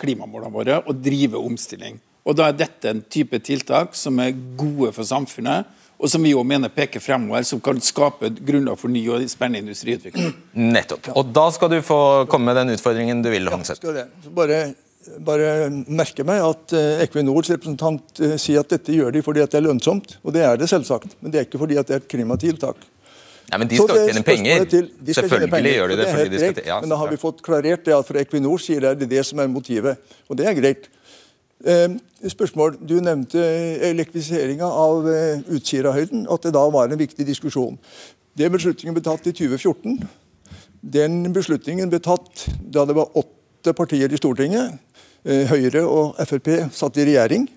klimamålene 0.00 0.54
våre 0.54 0.80
og 0.84 1.04
drive 1.04 1.40
omstilling. 1.40 2.00
Og 2.24 2.36
Da 2.36 2.48
er 2.48 2.56
dette 2.56 2.90
en 2.90 3.02
type 3.02 3.38
tiltak 3.44 3.94
som 3.96 4.18
er 4.20 4.36
gode 4.56 4.92
for 4.96 5.08
samfunnet 5.08 5.76
og 6.00 6.08
som 6.08 6.22
vi 6.24 6.32
også 6.32 6.48
mener 6.48 6.72
peker 6.72 7.02
fremover, 7.04 7.44
som 7.44 7.60
kan 7.60 7.80
skape 7.84 8.30
et 8.30 8.38
grunnlag 8.46 8.78
for 8.80 8.92
ny 8.92 9.02
og 9.12 9.24
spennende 9.28 9.66
industriutvikling. 9.66 10.32
Nettopp. 10.56 11.10
Og 11.12 11.32
da 11.36 11.48
skal 11.52 11.72
du 11.74 11.80
få 11.84 11.98
komme 12.30 12.50
med 12.50 12.56
den 12.56 12.76
utfordringen 12.76 13.20
du 13.24 13.28
vil, 13.32 13.50
Hongseth. 13.52 13.84
Ja, 13.84 14.06
bare, 14.36 14.62
bare 15.26 15.50
merke 15.92 16.24
meg 16.24 16.40
at 16.46 16.76
eh, 16.76 17.02
Equinors 17.04 17.52
representant 17.52 18.22
eh, 18.24 18.38
sier 18.40 18.64
at 18.64 18.72
dette 18.72 18.96
gjør 18.96 19.12
de 19.12 19.24
fordi 19.26 19.44
at 19.44 19.52
det 19.52 19.60
er 19.60 19.66
lønnsomt. 19.68 20.16
Og 20.24 20.32
det 20.36 20.46
er 20.46 20.56
det 20.60 20.70
selvsagt, 20.72 21.18
men 21.20 21.34
det 21.34 21.42
er 21.42 21.48
ikke 21.50 21.60
fordi 21.60 21.76
at 21.80 21.90
det 21.90 21.98
er 21.98 22.02
et 22.04 22.10
klimatiltak. 22.14 22.80
Nei, 23.50 23.58
men 23.58 23.68
De 23.68 23.76
skal 23.80 23.88
jo 23.88 24.06
det 24.06 24.14
tjene 24.14 24.24
penger. 24.24 24.64
til- 24.70 24.88
Selvfølgelig 25.14 25.50
penger, 25.50 25.72
gjør 25.74 25.88
de 25.88 25.96
det. 25.96 26.06
fordi 26.14 26.30
de 26.30 26.38
skal 26.38 26.54
tjene, 26.54 26.66
ja, 26.66 26.80
men 26.80 26.88
da 26.88 26.96
har 26.96 27.08
vi 27.10 27.16
fått 27.16 27.42
klarert 27.42 27.84
det 27.84 27.94
at 27.96 28.06
fra 28.06 28.20
Equinor 28.22 28.58
sier 28.62 28.80
det 28.80 28.90
er 28.90 28.94
det 28.94 29.08
det 29.10 29.24
som 29.26 29.38
er 29.40 29.48
motivet. 29.48 29.98
Og 30.30 30.36
det 30.36 30.46
er 30.46 30.54
greit. 30.54 30.88
Eh, 31.64 31.88
spørsmål, 32.28 32.78
Du 32.86 33.00
nevnte 33.00 33.36
elektrifiseringa 33.90 34.64
av 34.64 35.06
eh, 35.08 35.42
Utsirahøyden, 35.50 36.26
at 36.32 36.42
det 36.42 36.52
da 36.54 36.62
var 36.70 36.88
en 36.88 36.98
viktig 36.98 37.26
diskusjon. 37.26 37.76
Den 38.36 38.52
beslutningen 38.52 38.94
ble 38.94 39.02
tatt 39.02 39.26
i 39.26 39.32
2014. 39.32 39.98
Den 40.82 41.32
beslutningen 41.34 41.90
ble 41.90 41.98
tatt 42.00 42.46
da 42.70 42.84
det 42.88 42.94
var 42.96 43.10
åtte 43.14 43.74
partier 43.76 44.08
i 44.12 44.16
Stortinget. 44.16 44.78
Eh, 45.26 45.44
Høyre 45.50 45.82
og 45.84 46.16
Frp 46.24 46.70
satt 46.72 46.96
i 46.96 47.04
regjering 47.10 47.48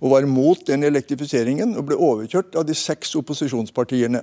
og 0.00 0.10
var 0.12 0.22
mot 0.30 0.62
den 0.66 0.84
elektrifiseringen 0.86 1.74
og 1.76 1.86
ble 1.88 1.96
overkjørt 1.96 2.54
av 2.56 2.64
de 2.68 2.74
seks 2.78 3.16
opposisjonspartiene. 3.18 4.22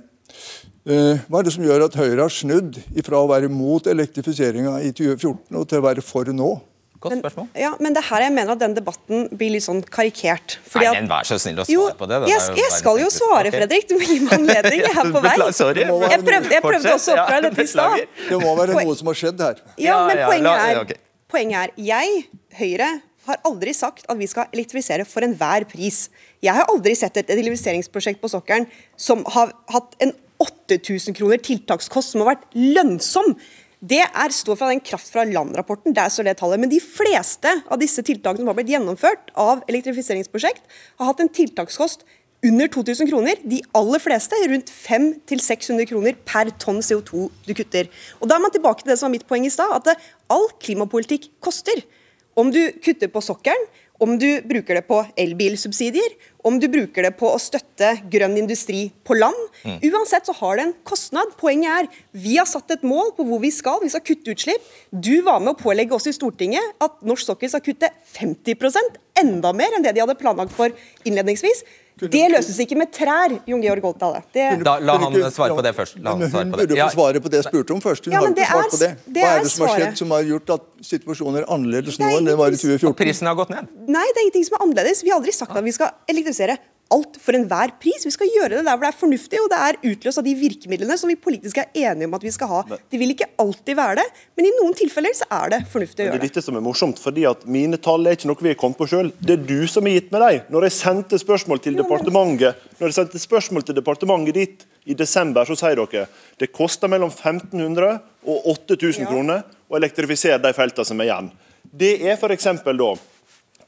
Eh, 0.88 1.20
Hva 1.28 1.42
er 1.42 1.44
det 1.48 1.52
som 1.52 1.64
gjør 1.66 1.84
at 1.84 1.96
Høyre 2.00 2.24
har 2.24 2.32
snudd 2.32 2.78
ifra 2.96 3.20
å 3.20 3.28
være 3.28 3.50
mot 3.52 3.84
elektrifiseringa 3.90 4.78
i 4.86 4.90
2014 4.96 5.58
og 5.60 5.66
til 5.68 5.82
å 5.82 5.84
være 5.84 6.04
for 6.04 6.30
nå? 6.32 6.50
Godt 6.98 7.20
spørsmål. 7.20 7.46
Ja, 7.54 7.68
men 7.78 7.94
det 7.94 8.00
er 8.00 8.06
her 8.08 8.22
jeg 8.24 8.32
mener 8.34 8.56
at 8.56 8.62
den 8.62 8.72
debatten 8.74 9.28
blir 9.38 9.52
litt 9.54 9.62
sånn 9.62 9.84
karikert. 9.86 10.56
fordi 10.66 10.88
Nei, 10.88 10.94
men 10.96 11.10
Vær 11.12 11.28
så 11.28 11.36
snill 11.38 11.60
å 11.62 11.66
Jo, 11.70 11.84
svare 11.86 11.98
på 12.00 12.08
det. 12.10 12.16
Jeg, 12.32 12.46
jeg 12.58 12.72
skal 12.74 12.98
jo 13.04 13.10
svare. 13.14 13.52
Fredrik. 13.54 13.86
Du 13.86 13.94
må 13.94 14.08
gi 14.08 14.16
meg 14.24 14.32
anledning. 14.34 14.82
Jeg 14.82 14.96
er 15.04 15.12
på 15.14 15.22
vei. 15.28 15.34
Sorry. 15.54 15.84
Jeg 15.86 16.24
prøvde, 16.26 16.50
jeg 16.56 16.64
prøvde 16.64 16.94
også 16.96 17.12
å 17.14 17.20
oppklare 17.20 17.44
dette 17.52 17.66
i 17.68 17.70
stad. 17.70 18.02
Det 18.32 18.40
må 18.42 18.56
være 18.58 18.80
noe 18.80 18.96
som 18.98 19.12
har 19.12 19.20
skjedd 19.22 19.44
her. 19.46 19.62
Ja, 19.78 19.92
Ja, 19.92 20.00
men 20.08 20.24
poenget 20.24 20.64
er, 20.64 20.98
poenget 21.30 21.60
er 21.60 21.76
Jeg, 21.86 22.24
Høyre, 22.58 22.90
har 23.28 23.42
aldri 23.46 23.76
sagt 23.76 24.08
at 24.08 24.18
vi 24.18 24.26
skal 24.26 24.48
elektrifisere 24.56 25.04
for 25.06 25.22
enhver 25.22 25.68
pris. 25.70 26.08
Jeg 26.42 26.56
har 26.56 26.66
aldri 26.72 26.96
sett 26.98 27.20
et 27.20 27.30
elektrifiseringsprosjekt 27.30 28.18
på 28.24 28.30
sokkelen 28.32 28.66
som 28.98 29.22
har 29.36 29.52
hatt 29.70 29.94
en 30.02 30.16
8000 30.42 31.16
kroner 31.18 31.40
tiltakskost 31.42 32.14
som 32.14 32.22
har 32.22 32.34
vært 32.34 32.46
lønnsom. 32.54 33.34
Det 33.78 34.00
er, 34.02 34.32
står 34.34 34.58
fra 34.58 34.68
den 34.72 34.82
Kraft 34.82 35.12
fra 35.14 35.22
land-rapporten. 35.26 35.94
der 35.94 36.08
står 36.10 36.24
det 36.24 36.38
tallet. 36.38 36.58
Men 36.60 36.70
de 36.70 36.80
fleste 36.82 37.50
av 37.70 37.78
disse 37.78 38.02
tiltakene 38.02 38.42
som 38.42 38.50
har 38.50 38.58
blitt 38.58 38.72
gjennomført 38.74 39.30
av 39.38 39.62
elektrifiseringsprosjekt, 39.68 40.62
har 40.98 41.06
hatt 41.06 41.20
en 41.20 41.30
tiltakskost 41.30 42.02
under 42.42 42.66
2000 42.66 43.10
kroner. 43.10 43.38
De 43.42 43.62
aller 43.74 44.02
fleste 44.02 44.34
rundt 44.50 44.70
500-600 44.70 45.86
kroner 45.90 46.18
per 46.26 46.50
tonn 46.58 46.82
CO2 46.82 47.28
du 47.46 47.54
kutter. 47.54 47.90
Og 48.20 48.28
Da 48.28 48.36
er 48.36 48.42
man 48.42 48.54
tilbake 48.54 48.82
til 48.82 48.90
det 48.90 48.98
som 48.98 49.08
var 49.08 49.14
mitt 49.14 49.26
poeng 49.26 49.46
i 49.46 49.50
stad, 49.50 49.70
at 49.74 49.98
all 50.30 50.48
klimapolitikk 50.58 51.30
koster. 51.40 51.82
Om 52.38 52.50
du 52.54 52.70
kutter 52.82 53.10
på 53.10 53.22
sokkelen, 53.22 53.66
om 53.98 54.14
du 54.18 54.28
bruker 54.46 54.78
det 54.78 54.84
på 54.86 55.00
elbilsubsidier, 55.18 56.14
om 56.46 56.58
du 56.62 56.68
bruker 56.70 57.04
det 57.04 57.12
på 57.18 57.30
å 57.32 57.40
støtte 57.42 57.90
grønn 58.10 58.36
industri 58.38 58.86
på 59.06 59.16
land. 59.18 59.38
Uansett 59.84 60.28
så 60.28 60.34
har 60.38 60.58
det 60.58 60.66
en 60.68 60.76
kostnad. 60.86 61.34
Poenget 61.40 61.72
er 61.72 62.04
vi 62.14 62.36
har 62.38 62.46
satt 62.48 62.70
et 62.74 62.86
mål 62.86 63.12
på 63.16 63.26
hvor 63.26 63.42
vi 63.42 63.50
skal. 63.54 63.82
Vi 63.82 63.90
skal 63.92 64.04
kutte 64.06 64.32
utslipp. 64.34 64.70
Du 64.92 65.18
var 65.26 65.42
med 65.42 65.56
å 65.56 65.58
pålegge 65.58 65.96
oss 65.98 66.08
i 66.10 66.14
Stortinget 66.14 66.78
at 66.84 67.02
norsk 67.06 67.32
sokkel 67.32 67.52
skal 67.52 67.64
kutte 67.66 67.90
50% 68.14 69.02
enda 69.18 69.52
mer 69.56 69.74
enn 69.74 69.84
det 69.84 69.96
de 69.96 70.04
hadde 70.04 70.18
planlagt 70.20 70.54
for 70.54 70.72
innledningsvis. 71.02 71.64
Det 71.98 72.30
løses 72.30 72.58
ikke 72.62 72.76
med 72.78 72.92
trær, 72.94 73.34
Jon 73.46 73.60
Georg 73.62 73.82
Goltdale. 73.82 74.22
Det, 74.32 74.62
Da, 74.64 74.78
la 74.78 74.96
han 74.98 75.12
svare 75.34 75.54
på 75.58 75.62
det 75.66 75.74
først. 75.74 75.98
La 76.02 76.14
han 76.14 76.30
svare 76.30 76.44
hun 76.44 76.52
på 76.52 76.58
det. 76.60 76.68
burde 76.68 76.80
få 76.84 76.90
svare 76.94 77.20
på 77.20 77.28
det 77.32 77.36
jeg 77.42 77.44
spurte 77.50 77.70
om 77.74 77.80
først. 77.80 78.04
Hun 78.06 78.12
Ja, 78.12 78.20
har 78.20 78.28
ikke 78.30 78.46
svart 78.46 78.70
på 78.70 78.78
det. 78.78 78.90
det 79.06 79.22
Hva 79.22 79.32
er 79.38 79.42
det 79.42 79.50
som 79.50 79.66
har 79.66 79.76
skjedd 79.78 79.96
som 79.98 80.10
har 80.10 80.22
gjort 80.22 80.50
at 80.54 80.62
situasjonen 80.82 81.38
er 81.42 81.44
annerledes 81.50 81.98
er 81.98 82.04
nå 82.04 82.18
enn 82.18 82.24
den 82.30 82.36
var 82.38 82.46
i 82.48 82.50
ingenting- 82.54 82.78
2014? 82.78 82.94
Prisen 82.94 83.26
har 83.26 83.34
gått 83.34 83.50
ned. 83.50 83.66
Nei, 83.88 84.06
det 84.14 84.16
er 84.20 84.24
ingenting 84.28 84.44
som 84.46 84.56
er 84.60 84.64
annerledes. 84.66 85.02
Vi 85.02 85.10
har 85.10 85.18
aldri 85.20 85.32
sagt 85.32 85.56
at 85.56 85.64
vi 85.64 85.72
skal 85.72 85.90
elektrifisere 86.08 86.58
alt 86.94 87.18
for 87.20 87.36
enhver 87.36 87.72
pris. 87.82 88.04
Vi 88.06 88.10
skal 88.14 88.30
gjøre 88.32 88.48
det 88.56 88.62
der 88.64 88.76
hvor 88.78 88.86
det 88.86 88.90
er 88.94 88.96
fornuftig, 89.00 89.40
og 89.42 89.48
det 89.52 89.58
er 89.60 89.78
utløst 89.90 90.20
av 90.20 90.24
de 90.24 90.32
virkemidlene 90.38 90.96
som 90.96 91.10
vi 91.12 91.16
politisk 91.20 91.58
er 91.60 91.66
enige 91.76 92.08
om 92.08 92.14
at 92.16 92.22
vi 92.24 92.32
skal 92.32 92.48
ha. 92.48 92.60
Det 92.88 93.00
vil 93.00 93.12
ikke 93.12 93.26
alltid 93.42 93.76
være 93.76 93.98
det, 94.00 94.06
men 94.38 94.48
i 94.48 94.52
noen 94.56 94.76
tilfeller 94.78 95.12
så 95.18 95.26
er 95.40 95.52
det 95.52 95.58
fornuftig 95.72 96.00
å 96.00 96.06
gjøre 96.06 96.16
det 96.16 96.20
Det 96.20 96.24
er 96.24 96.28
det. 96.28 96.34
dette 96.38 96.44
som 96.46 96.56
er 96.56 96.64
morsomt, 96.64 97.02
fordi 97.02 97.26
at 97.28 97.44
mine 97.44 97.76
tall 97.84 98.06
er 98.08 98.16
ikke 98.16 98.30
noe 98.30 98.40
vi 98.40 98.52
har 98.54 98.60
kommet 98.62 98.80
på 98.80 98.88
sjøl. 98.88 99.12
Det 99.20 99.36
er 99.36 99.44
du 99.50 99.66
som 99.68 99.84
har 99.84 99.98
gitt 99.98 100.08
meg 100.14 100.24
dem. 100.24 100.48
Når 100.56 100.68
jeg 100.68 100.76
sendte 100.78 101.20
spørsmål 101.20 101.60
til 101.66 101.76
departementet 101.76 102.64
Når 102.78 102.86
jeg 102.88 102.94
sendte 102.94 103.18
spørsmål 103.20 103.62
til 103.68 103.74
departementet 103.74 104.34
ditt 104.34 104.64
i 104.88 104.94
desember, 104.94 105.44
så 105.44 105.56
sier 105.58 105.76
dere 105.76 106.06
det 106.38 106.52
koster 106.54 106.88
mellom 106.88 107.10
1500 107.10 108.00
og 108.24 108.46
8000 108.54 109.04
Ja. 109.04 109.06
kroner 109.10 109.42
å 109.68 109.76
elektrifisere 109.76 110.40
de 110.40 110.52
feltene 110.56 110.84
som 110.86 111.00
er 111.00 111.04
igjen. 111.10 111.30
Det 111.68 112.00
er 112.06 112.16
f.eks. 112.16 112.44
da 112.64 112.94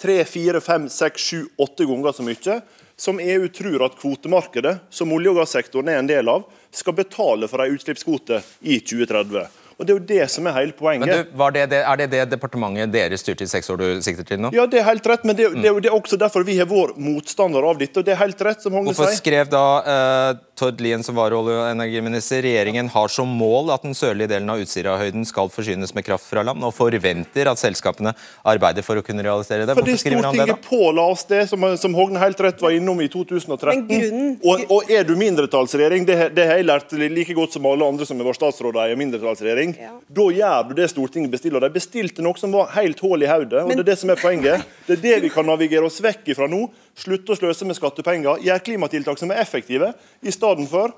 tre, 0.00 0.24
fire, 0.24 0.61
fem, 0.64 0.88
seks, 0.88 1.20
sju, 1.20 1.40
åtte 1.61 1.85
ganger 1.85 2.14
så 2.16 2.24
mye 2.24 2.62
som 3.00 3.20
EU 3.20 3.48
tror 3.48 3.84
at 3.86 3.96
kvotemarkedet, 3.96 4.76
som 4.90 5.12
olje- 5.12 5.30
og 5.32 5.38
gassektoren 5.40 5.88
er 5.88 6.02
en 6.02 6.08
del 6.10 6.28
av, 6.28 6.42
skal 6.70 6.98
betale 6.98 7.48
for 7.48 7.64
en 7.64 7.72
utslippskvote 7.72 8.42
i 8.60 8.76
2030. 8.84 9.46
Og 9.80 9.86
Det 9.88 9.94
er 9.94 9.96
jo 9.96 10.04
det 10.10 10.24
som 10.28 10.44
er 10.50 10.52
hele 10.58 10.74
poenget. 10.76 11.08
Men 11.08 11.22
du, 11.24 11.30
var 11.40 11.54
det, 11.56 11.62
det, 11.72 11.78
Er 11.88 11.96
det 12.02 12.08
det 12.12 12.24
departementet 12.34 12.92
dere 12.92 13.16
styrte 13.16 13.46
i 13.46 13.48
seks 13.48 13.70
år 13.72 13.80
du 13.80 13.86
sikter 14.04 14.26
til 14.28 14.42
nå? 14.44 14.50
Ja, 14.52 14.66
det 14.68 14.82
er 14.82 14.84
helt 14.90 15.06
rett, 15.08 15.24
men 15.24 15.38
det, 15.38 15.46
det, 15.56 15.64
er 15.64 15.72
jo- 15.72 15.80
det 15.80 15.88
er 15.88 15.96
også 15.96 16.18
derfor 16.20 16.44
vi 16.44 16.58
har 16.60 16.68
vært 16.68 16.98
motstander 17.00 17.64
av 17.64 17.78
dette. 17.80 17.96
og 17.96 18.04
det 18.04 18.12
er 18.12 18.20
helt 18.20 18.44
rett 18.44 18.60
som 18.60 18.76
Hogne 18.76 18.92
Hvorfor 18.92 19.08
sier. 19.08 19.22
skrev 19.22 19.48
da 19.48 19.64
uh, 19.80 20.34
Tord 20.60 20.80
Lien, 20.84 21.00
som 21.02 21.16
var 21.16 21.32
olje- 21.32 21.56
og 21.56 21.70
energiminister, 21.72 22.42
regjeringen 22.44 22.90
har 22.92 23.08
som 23.08 23.26
mål 23.40 23.72
at 23.72 23.82
den 23.88 23.96
sørlige 23.96 24.28
delen 24.34 24.52
av 24.52 24.60
Utsirahøyden 24.60 25.24
skal 25.24 25.48
forsynes 25.48 25.94
med 25.96 26.04
kraft 26.04 26.28
fra 26.28 26.44
land, 26.44 26.60
og 26.62 26.74
forventer 26.76 27.48
at 27.48 27.58
selskapene 27.62 28.12
arbeider 28.44 28.84
for 28.84 29.00
å 29.00 29.04
kunne 29.06 29.24
realisere 29.24 29.64
det? 29.64 29.72
Fordi 29.78 29.94
Hvorfor 29.96 30.04
skriver 30.04 30.28
han 30.28 30.36
det, 30.36 30.44
da? 30.44 30.58
Stortinget 30.58 30.68
påla 30.68 31.06
oss 31.14 31.24
det, 31.30 31.40
som, 31.48 31.64
som 31.80 31.96
Hogne 31.96 32.20
helt 32.20 32.40
rett 32.44 32.60
var 32.60 32.76
innom 32.76 33.00
i 33.00 33.08
2013. 33.08 33.80
Men 33.80 33.88
grunnen- 33.88 34.36
og, 34.44 34.66
og 34.76 34.92
er 34.92 35.08
du 35.08 35.14
mindretallsregjering, 35.16 36.04
det, 36.04 36.18
det 36.36 36.46
har 36.52 36.60
jeg 36.60 36.68
lært 36.68 36.92
like 37.00 37.34
godt 37.40 37.56
som 37.56 37.64
alle 37.72 37.88
andre 37.88 38.04
som 38.04 38.20
har 38.20 38.28
vært 38.28 38.42
statsråder 38.42 38.92
i 38.92 38.96
en 38.98 39.00
mindretallsregjering, 39.00 39.69
Ja. 39.78 40.00
da 40.09 40.22
gjør 40.22 40.68
du 40.68 40.74
det 40.74 40.88
Stortinget 40.90 41.30
bestiller. 41.30 41.61
De 41.61 41.70
bestilte 41.70 42.22
noe 42.22 42.38
som 42.38 42.52
var 42.52 42.70
helt 42.74 43.00
hull 43.00 43.22
i 43.22 43.26
hodet, 43.26 43.62
og 43.62 43.68
Men- 43.68 43.76
det 43.76 43.88
er 43.88 43.90
det 43.92 43.98
som 43.98 44.11
er 44.11 44.16
poenget. 44.16 44.64
Det 44.87 44.98
er 44.98 45.02
det 45.02 45.22
vi 45.22 45.28
kan 45.28 45.46
navigere 45.46 45.85
oss 45.85 46.00
vekk 46.00 46.24
ifra 46.35 46.48
nå. 46.48 46.70
Slutte 46.96 47.33
å 47.33 47.38
sløse 47.38 47.66
med 47.66 47.76
skattepenger. 47.76 48.42
Gjøre 48.42 48.64
klimatiltak 48.64 49.18
som 49.18 49.30
er 49.30 49.37
effektive, 49.42 49.94
i 50.22 50.30
stedet 50.30 50.68
for 50.68 50.92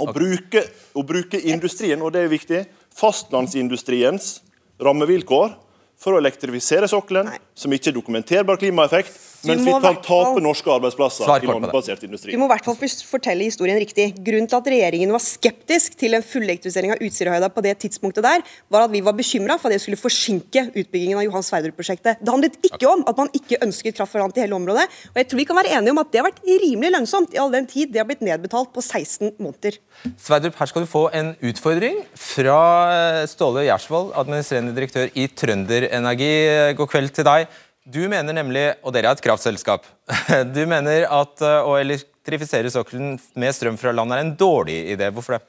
å 0.00 0.12
bruke, 0.14 0.62
å 0.94 1.04
bruke 1.04 1.40
industrien, 1.44 2.00
og 2.02 2.12
det 2.12 2.24
er 2.24 2.28
viktig, 2.28 2.66
fastlandsindustriens 2.94 4.40
rammevilkår 4.80 5.54
for 5.98 6.14
å 6.14 6.20
elektrifisere 6.22 6.88
sokkelen, 6.88 7.26
Nei. 7.26 7.38
Som 7.58 7.74
ikke 7.74 7.90
er 7.90 7.96
dokumenterbar 7.96 8.58
klimaeffekt, 8.60 9.16
mens 9.46 9.62
vi 9.62 9.70
kan 9.70 9.98
tape 10.02 10.40
norske 10.42 10.70
arbeidsplasser 10.72 11.28
i 11.42 11.46
landbasert 11.46 12.02
industri. 12.06 12.32
Vi 12.32 12.38
må 12.40 12.48
i 12.48 12.52
hvert 12.52 12.66
fall 12.66 12.76
fortelle 13.06 13.46
historien 13.46 13.78
riktig. 13.78 14.08
Grunnen 14.26 14.48
til 14.50 14.58
at 14.58 14.70
regjeringen 14.72 15.14
var 15.14 15.22
skeptisk 15.22 15.94
til 15.98 16.16
en 16.18 16.24
fullelektrifisering 16.26 16.94
av 16.94 17.02
Utsirahøyda 17.06 17.50
på 17.54 17.62
det 17.66 17.76
tidspunktet 17.84 18.26
der, 18.26 18.42
var 18.70 18.86
at 18.86 18.94
vi 18.94 19.02
var 19.06 19.14
bekymra 19.18 19.58
for 19.58 19.70
at 19.70 19.76
det 19.76 19.84
skulle 19.84 20.00
forsinke 20.00 20.68
utbyggingen 20.72 21.20
av 21.20 21.26
Johan 21.26 21.46
Sverdrup-prosjektet. 21.46 22.22
Det 22.22 22.34
handlet 22.34 22.58
ikke 22.66 22.90
om 22.90 23.04
at 23.10 23.22
man 23.22 23.30
ikke 23.38 23.60
ønsket 23.66 23.98
kraft 23.98 24.14
fra 24.14 24.24
land 24.24 24.34
til 24.34 24.46
hele 24.46 24.58
området. 24.58 24.86
Og 25.12 25.22
jeg 25.22 25.30
tror 25.30 25.42
vi 25.42 25.46
kan 25.50 25.60
være 25.60 25.74
enige 25.78 25.94
om 25.94 26.02
at 26.02 26.10
det 26.10 26.22
har 26.22 26.28
vært 26.28 26.42
rimelig 26.48 26.92
lønnsomt 26.96 27.36
i 27.36 27.42
all 27.42 27.54
den 27.54 27.70
tid 27.70 27.94
det 27.94 28.02
har 28.02 28.08
blitt 28.10 28.24
nedbetalt 28.26 28.74
på 28.74 28.82
16 28.82 29.36
måneder. 29.38 29.78
Sverdrup, 30.18 30.58
her 30.58 30.70
skal 30.70 30.84
du 30.84 30.90
få 30.90 31.06
en 31.14 31.32
utfordring 31.46 32.02
fra 32.18 32.58
eh, 32.94 33.22
Ståle 33.30 33.66
Gjersvold, 33.66 34.12
administrerende 34.18 34.74
direktør 34.76 35.10
i 35.14 35.26
Trønderenergi. 35.30 36.32
God 36.78 36.90
kveld 36.90 37.14
til 37.14 37.26
deg. 37.26 37.47
Du 37.88 38.02
mener 38.10 38.36
nemlig, 38.36 38.66
og 38.84 38.92
dere 38.92 39.08
er 39.08 39.16
et 39.16 39.24
kraftselskap, 39.24 39.86
du 40.56 40.60
mener 40.68 41.06
at 41.08 41.40
eh, 41.40 41.64
å 41.64 41.78
elektrifisere 41.80 42.68
sokkelen 42.72 43.14
med 43.40 43.54
strøm 43.56 43.78
fra 43.80 43.94
land 43.96 44.12
er 44.12 44.24
en 44.24 44.32
dårlig 44.36 44.82
idé. 44.92 45.08
Hvorfor 45.14 45.38
det? 45.38 45.44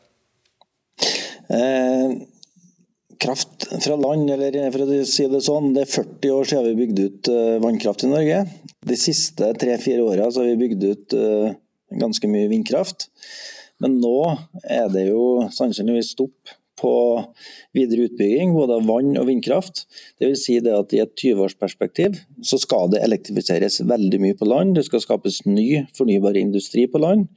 Eh, 1.51 2.13
kraft 3.19 3.67
fra 3.83 3.97
land, 3.99 4.31
eller 4.31 4.55
for 4.71 4.85
å 4.85 4.99
si 5.09 5.27
det 5.27 5.41
sånn, 5.43 5.73
det 5.75 5.83
er 5.83 5.91
40 5.91 6.35
år 6.37 6.47
siden 6.47 6.69
vi 6.69 6.79
bygde 6.85 7.07
ut 7.09 7.31
eh, 7.33 7.57
vannkraft 7.65 8.05
i 8.07 8.11
Norge. 8.13 8.43
De 8.87 8.99
siste 8.99 9.51
tre-fire 9.59 10.05
åra 10.05 10.29
har 10.29 10.47
vi 10.47 10.59
bygd 10.63 10.85
ut 10.87 11.17
eh, 11.19 11.57
ganske 11.99 12.31
mye 12.31 12.47
vindkraft. 12.51 13.09
Men 13.83 13.99
nå 13.99 14.15
er 14.63 14.87
det 14.93 15.09
jo 15.09 15.49
sannsynligvis 15.55 16.13
stopp 16.15 16.55
på 16.79 16.93
videre 17.75 18.07
utbygging, 18.07 18.53
både 18.55 18.79
av 18.79 18.87
vann- 18.87 19.17
og 19.19 19.27
vindkraft. 19.27 19.83
Vil 20.21 20.35
si 20.39 20.57
at 20.59 20.95
I 20.95 21.01
et 21.03 21.15
20-årsperspektiv 21.19 22.21
så 22.41 22.59
skal 22.61 22.93
det 22.93 23.03
elektrifiseres 23.05 23.81
veldig 23.83 24.21
mye 24.23 24.37
på 24.39 24.47
land. 24.47 24.77
Det 24.77 24.85
skal 24.87 25.03
skapes 25.03 25.43
ny 25.45 25.85
fornybar 25.97 26.39
industri 26.39 26.87
på 26.87 27.01
land. 27.03 27.27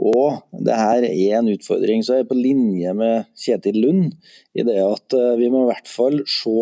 Og 0.00 0.40
det 0.64 0.76
her 0.76 1.04
er 1.04 1.38
en 1.38 1.50
utfordring. 1.52 2.02
Så 2.04 2.16
jeg 2.16 2.24
er 2.24 2.30
på 2.30 2.38
linje 2.38 2.94
med 2.96 3.28
Kjetil 3.38 3.80
Lund 3.82 4.16
i 4.56 4.64
det 4.66 4.80
at 4.82 5.16
eh, 5.16 5.36
vi 5.40 5.50
må 5.52 5.64
i 5.66 5.70
hvert 5.70 5.90
fall 5.90 6.22
se 6.28 6.56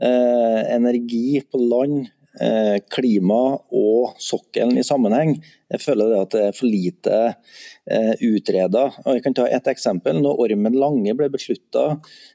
eh, 0.00 0.60
energi 0.76 1.40
på 1.42 1.60
land, 1.60 2.10
eh, 2.40 2.78
klima 2.92 3.42
og 3.58 4.14
sokkelen 4.22 4.78
i 4.78 4.86
sammenheng. 4.86 5.40
Jeg 5.70 5.82
føler 5.84 6.10
det 6.10 6.18
at 6.24 6.34
det 6.34 6.42
er 6.48 6.56
for 6.56 6.66
lite 6.66 7.18
eh, 7.30 8.14
utreda. 8.26 8.88
Jeg 9.06 9.22
kan 9.22 9.36
ta 9.38 9.46
et 9.46 9.70
eksempel. 9.70 10.18
Når 10.22 10.42
Ormen 10.42 10.78
Lange 10.80 11.14
ble 11.14 11.28
beslutta 11.30 11.84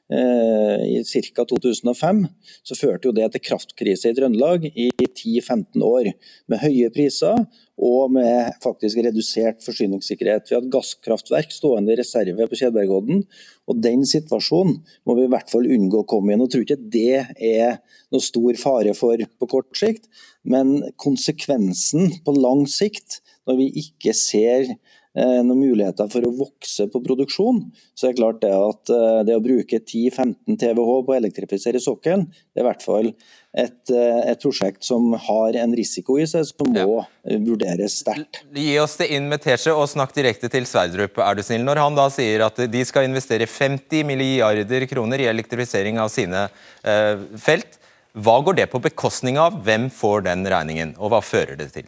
eh, 0.07 0.85
i 0.87 1.01
ca. 1.03 1.43
2005, 1.43 2.23
så 2.63 2.79
førte 2.79 3.09
jo 3.09 3.15
det 3.15 3.27
til 3.33 3.43
kraftkrise 3.49 4.11
i 4.11 4.17
Trøndelag 4.17 4.69
i 4.71 4.89
10-15 5.03 5.83
år. 5.83 6.11
Med 6.51 6.63
høye 6.63 6.91
priser 6.95 7.43
og 7.75 8.13
med 8.15 8.55
faktisk 8.63 9.01
redusert 9.03 9.59
forsyningssikkerhet. 9.65 10.47
Vi 10.47 10.55
hadde 10.55 10.71
gasskraftverk 10.71 11.51
stående 11.51 11.91
i 11.91 11.99
reserve 11.99 12.47
på 12.47 12.59
Kjedbergodden. 12.61 13.25
og 13.65 13.81
den 13.81 14.05
situasjonen 14.05 14.77
må 15.05 15.15
vi 15.17 15.25
i 15.25 15.31
hvert 15.33 15.49
fall 15.49 15.65
unngå 15.65 16.03
å 16.03 16.07
komme 16.07 16.31
i. 16.31 16.37
Nå 16.37 16.47
tror 16.47 16.63
ikke 16.63 16.77
det 16.77 17.25
er 17.35 17.79
noe 18.13 18.23
stor 18.23 18.55
fare 18.61 18.93
for 18.93 19.17
på 19.17 19.49
kort 19.49 19.73
sikt, 19.75 20.05
men 20.45 20.77
konsekvensen 21.01 22.19
på 22.25 22.35
lang 22.37 22.65
sikt, 22.69 23.21
når 23.45 23.59
vi 23.59 23.69
ikke 23.81 24.13
ser 24.17 24.67
eh, 24.69 25.41
noen 25.45 25.61
muligheter 25.61 26.09
for 26.11 26.25
å 26.25 26.33
vokse 26.35 26.87
på 26.91 27.01
produksjon, 27.05 27.63
så 27.97 28.07
er 28.07 28.13
det 28.13 28.19
klart 28.19 28.41
det 28.43 28.51
at 28.53 28.93
eh, 28.93 29.21
det 29.29 29.37
å 29.37 29.43
bruke 29.43 29.79
10-15 29.81 30.59
TWh 30.61 31.01
på 31.05 31.13
å 31.13 31.17
elektrifisere 31.17 31.81
sokkelen, 31.81 32.27
det 32.29 32.61
er 32.61 32.65
i 32.65 32.69
hvert 32.69 32.85
fall 32.85 33.11
et, 33.11 33.91
eh, 33.93 34.21
et, 34.31 34.41
prosjekt 34.41 34.83
som 34.85 35.13
har 35.27 35.57
en 35.61 35.75
risiko 35.77 36.17
i 36.19 36.27
seg, 36.29 36.45
som 36.49 36.73
må 36.73 36.99
ja. 36.99 37.37
vurderes 37.45 37.99
sterkt. 38.01 38.43
Gi 38.53 38.75
oss 38.81 38.97
det 38.99 39.09
inn 39.15 39.29
med 39.31 39.43
teskje 39.45 39.73
og 39.73 39.87
snakk 39.91 40.13
direkte 40.17 40.51
til 40.51 40.67
Sverdrup, 40.69 41.21
er 41.23 41.37
du 41.37 41.45
snill. 41.45 41.63
Når 41.65 41.81
han 41.85 41.97
da 41.97 42.09
sier 42.13 42.45
at 42.45 42.59
de 42.71 42.83
skal 42.87 43.07
investere 43.07 43.47
50 43.49 44.05
milliarder 44.09 44.85
kroner 44.91 45.23
i 45.23 45.29
elektrifisering 45.31 46.01
av 46.01 46.11
sine 46.13 46.47
eh, 46.83 47.15
felt, 47.39 47.79
hva 48.15 48.39
går 48.45 48.55
det 48.61 48.69
på 48.71 48.79
bekostning 48.79 49.39
av? 49.41 49.59
Hvem 49.65 49.89
får 49.91 50.25
den 50.29 50.47
regningen, 50.47 50.95
og 50.95 51.11
hva 51.11 51.21
fører 51.25 51.59
det 51.59 51.73
til? 51.75 51.87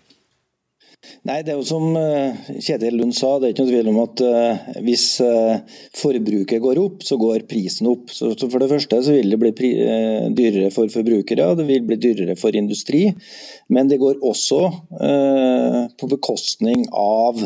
Nei, 1.28 1.44
det 1.46 1.54
er 1.54 1.60
jo 1.60 1.66
som 1.68 1.94
eh, 1.96 2.48
Kjetil 2.64 2.96
Lund 2.98 3.14
sa, 3.16 3.36
det 3.38 3.48
er 3.48 3.54
ikke 3.54 3.64
noe 3.64 3.72
tvil 3.72 3.90
om 3.92 4.00
at 4.02 4.22
uh, 4.26 4.80
hvis 4.84 5.06
uh, 5.24 5.60
forbruket 5.96 6.64
går 6.64 6.80
opp, 6.82 7.04
så 7.06 7.20
går 7.22 7.46
prisen 7.50 7.90
opp. 7.92 8.10
Så, 8.12 8.32
For 8.42 8.58
det 8.60 8.70
første 8.72 9.00
så 9.06 9.16
vil 9.16 9.30
det 9.32 9.40
bli 9.40 9.52
dyrere 10.36 10.72
for 10.74 10.90
forbrukere, 10.92 11.52
det 11.60 11.68
vil 11.70 11.86
bli 11.88 12.00
dyrere 12.02 12.36
for 12.40 12.58
industri. 12.58 13.06
Men 13.72 13.92
det 13.92 14.02
går 14.02 14.24
også 14.26 14.60
på 16.00 16.10
bekostning 16.10 16.88
av 16.96 17.44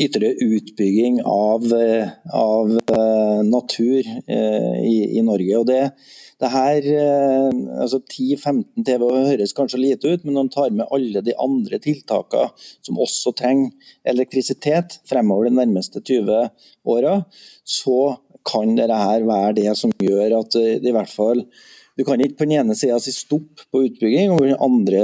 ytterligere 0.00 0.56
utbygging 0.56 1.20
av, 1.28 1.66
av 2.32 2.72
natur 3.44 4.00
i, 4.00 4.96
i 5.18 5.22
Norge. 5.26 5.58
og 5.60 5.66
det 5.68 5.82
det 6.40 6.48
her, 6.54 6.86
eh, 6.88 7.48
altså 7.82 7.98
10-15 8.00 8.84
TV 8.86 9.04
høres 9.12 9.52
kanskje 9.56 9.82
lite 9.82 10.08
ut, 10.08 10.22
men 10.24 10.32
når 10.32 10.46
man 10.46 10.52
tar 10.54 10.70
med 10.72 10.88
alle 10.88 11.20
de 11.24 11.34
andre 11.36 11.80
tiltakene 11.84 12.48
som 12.86 13.00
også 13.04 13.34
trenger 13.36 13.92
elektrisitet 14.08 14.96
fremover 15.08 15.50
de 15.50 15.58
nærmeste 15.58 16.00
20 16.00 16.48
åra, 16.94 17.18
så 17.64 17.98
kan 18.48 18.72
dette 18.78 19.02
her 19.02 19.26
være 19.28 19.58
det 19.58 19.76
som 19.76 19.92
gjør 20.00 20.38
at 20.38 20.56
i 20.56 20.94
hvert 20.94 21.12
fall 21.12 21.44
du 21.98 22.06
kan 22.08 22.22
ikke 22.24 22.38
på 22.38 22.46
den 22.48 22.62
ene 22.62 22.74
sida 22.78 22.96
si 23.02 23.12
stopp 23.12 23.66
på 23.68 23.82
utbygging 23.84 24.30
og 24.32 24.40
på 24.40 24.46
den 24.46 24.62
andre 24.64 25.02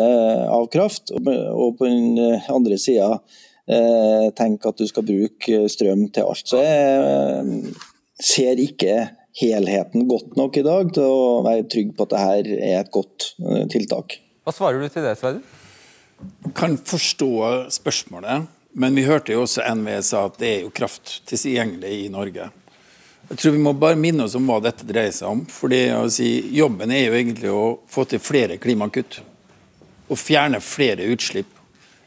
av 0.49 0.71
kraft, 0.73 1.13
og 1.13 1.77
på 1.77 1.91
den 1.91 2.17
andre 2.49 2.79
sida 2.81 3.19
eh, 3.68 4.26
tenke 4.37 4.70
at 4.70 4.81
du 4.81 4.87
skal 4.88 5.07
bruke 5.07 5.62
strøm 5.72 6.07
til 6.14 6.29
alt. 6.31 6.46
Så 6.46 6.62
jeg 6.62 7.74
ser 8.22 8.62
ikke 8.62 8.96
helheten 9.37 10.07
godt 10.09 10.37
nok 10.38 10.57
i 10.57 10.64
dag 10.64 10.92
til 10.96 11.05
å 11.05 11.40
være 11.44 11.66
trygg 11.72 11.92
på 11.96 12.07
at 12.07 12.14
dette 12.14 12.59
er 12.70 12.81
et 12.81 12.92
godt 12.94 13.33
eh, 13.42 13.64
tiltak. 13.72 14.18
Hva 14.46 14.55
svarer 14.55 14.81
du 14.81 14.88
til 14.88 15.05
det, 15.05 15.16
Sveider? 15.20 15.42
Kan 16.57 16.79
forstå 16.81 17.31
spørsmålet, 17.76 18.46
men 18.79 18.96
vi 18.96 19.05
hørte 19.05 19.35
jo 19.35 19.42
også 19.44 19.66
NVE 19.76 19.98
sa 20.07 20.26
at 20.31 20.38
det 20.40 20.52
er 20.52 20.62
jo 20.64 20.72
kraft 20.74 21.18
tilgjengelig 21.29 21.92
i 22.07 22.09
Norge. 22.12 22.48
Jeg 23.26 23.40
tror 23.40 23.52
Vi 23.57 23.59
må 23.59 23.72
bare 23.74 23.98
minne 23.98 24.24
oss 24.24 24.37
om 24.38 24.46
hva 24.46 24.61
dette 24.62 24.87
dreier 24.87 25.12
seg 25.12 25.29
om. 25.29 25.42
fordi 25.50 25.81
si, 26.14 26.29
Jobben 26.55 26.92
er 26.94 27.09
jo 27.09 27.16
egentlig 27.18 27.50
å 27.50 27.64
få 27.90 28.05
til 28.07 28.22
flere 28.22 28.57
klimakutt. 28.62 29.18
Og 30.07 30.20
fjerne 30.20 30.61
flere 30.62 31.09
utslipp. 31.11 31.50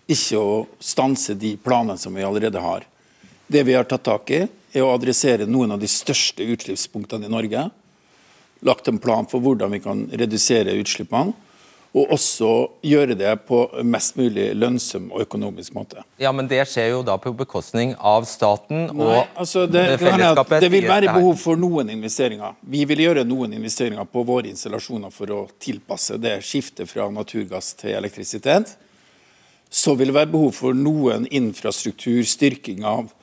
Ikke 0.09 0.39
å 0.41 0.53
stanse 0.81 1.35
de 1.37 1.53
planene 1.61 1.99
som 2.01 2.15
vi 2.15 2.25
allerede 2.25 2.61
har. 2.63 2.87
Det 3.47 3.63
vi 3.65 3.75
har 3.77 3.85
tatt 3.89 4.05
tak 4.05 4.31
i, 4.33 4.43
er 4.73 4.85
å 4.85 4.93
adressere 4.93 5.47
noen 5.49 5.73
av 5.73 5.81
de 5.81 5.89
største 5.89 6.45
utslippspunktene 6.45 7.25
i 7.25 7.33
Norge. 7.33 7.67
Lagt 8.65 8.89
en 8.91 8.99
plan 9.01 9.27
for 9.29 9.41
hvordan 9.41 9.71
vi 9.73 9.81
kan 9.83 10.07
redusere 10.11 10.75
utslippene. 10.81 11.33
Og 11.97 12.11
også 12.13 12.49
gjøre 12.85 13.15
det 13.17 13.31
på 13.49 13.63
mest 13.81 14.13
mulig 14.19 14.51
lønnsom 14.53 15.07
og 15.09 15.23
økonomisk 15.23 15.73
måte. 15.73 16.03
Ja, 16.21 16.29
Men 16.31 16.45
det 16.47 16.61
skjer 16.69 16.91
jo 16.91 16.99
da 17.01 17.15
på 17.17 17.33
bekostning 17.33 17.95
av 17.97 18.27
staten 18.29 18.91
og 18.91 18.99
Nei, 18.99 19.23
altså 19.33 19.63
det, 19.65 19.97
fellesskapet? 19.97 20.61
Det 20.61 20.69
vil 20.69 20.85
være 20.85 21.09
behov 21.15 21.39
for 21.41 21.57
noen 21.57 21.89
investeringer. 21.89 22.53
Vi 22.61 22.83
vil 22.85 23.01
gjøre 23.07 23.23
noen 23.25 23.57
investeringer 23.57 24.05
på 24.05 24.21
våre 24.27 24.51
installasjoner 24.51 25.09
for 25.09 25.33
å 25.33 25.39
tilpasse 25.57 26.19
det 26.21 26.35
skiftet 26.45 26.89
fra 26.91 27.09
naturgass 27.09 27.73
til 27.81 27.97
elektrisitet. 27.97 28.75
Så 29.69 29.93
vil 29.95 30.09
det 30.09 30.17
være 30.17 30.33
behov 30.33 30.51
for 30.57 30.77
noen 30.77 31.27
infrastruktur, 31.29 32.23
styrking 32.25 32.85
av 32.87 33.13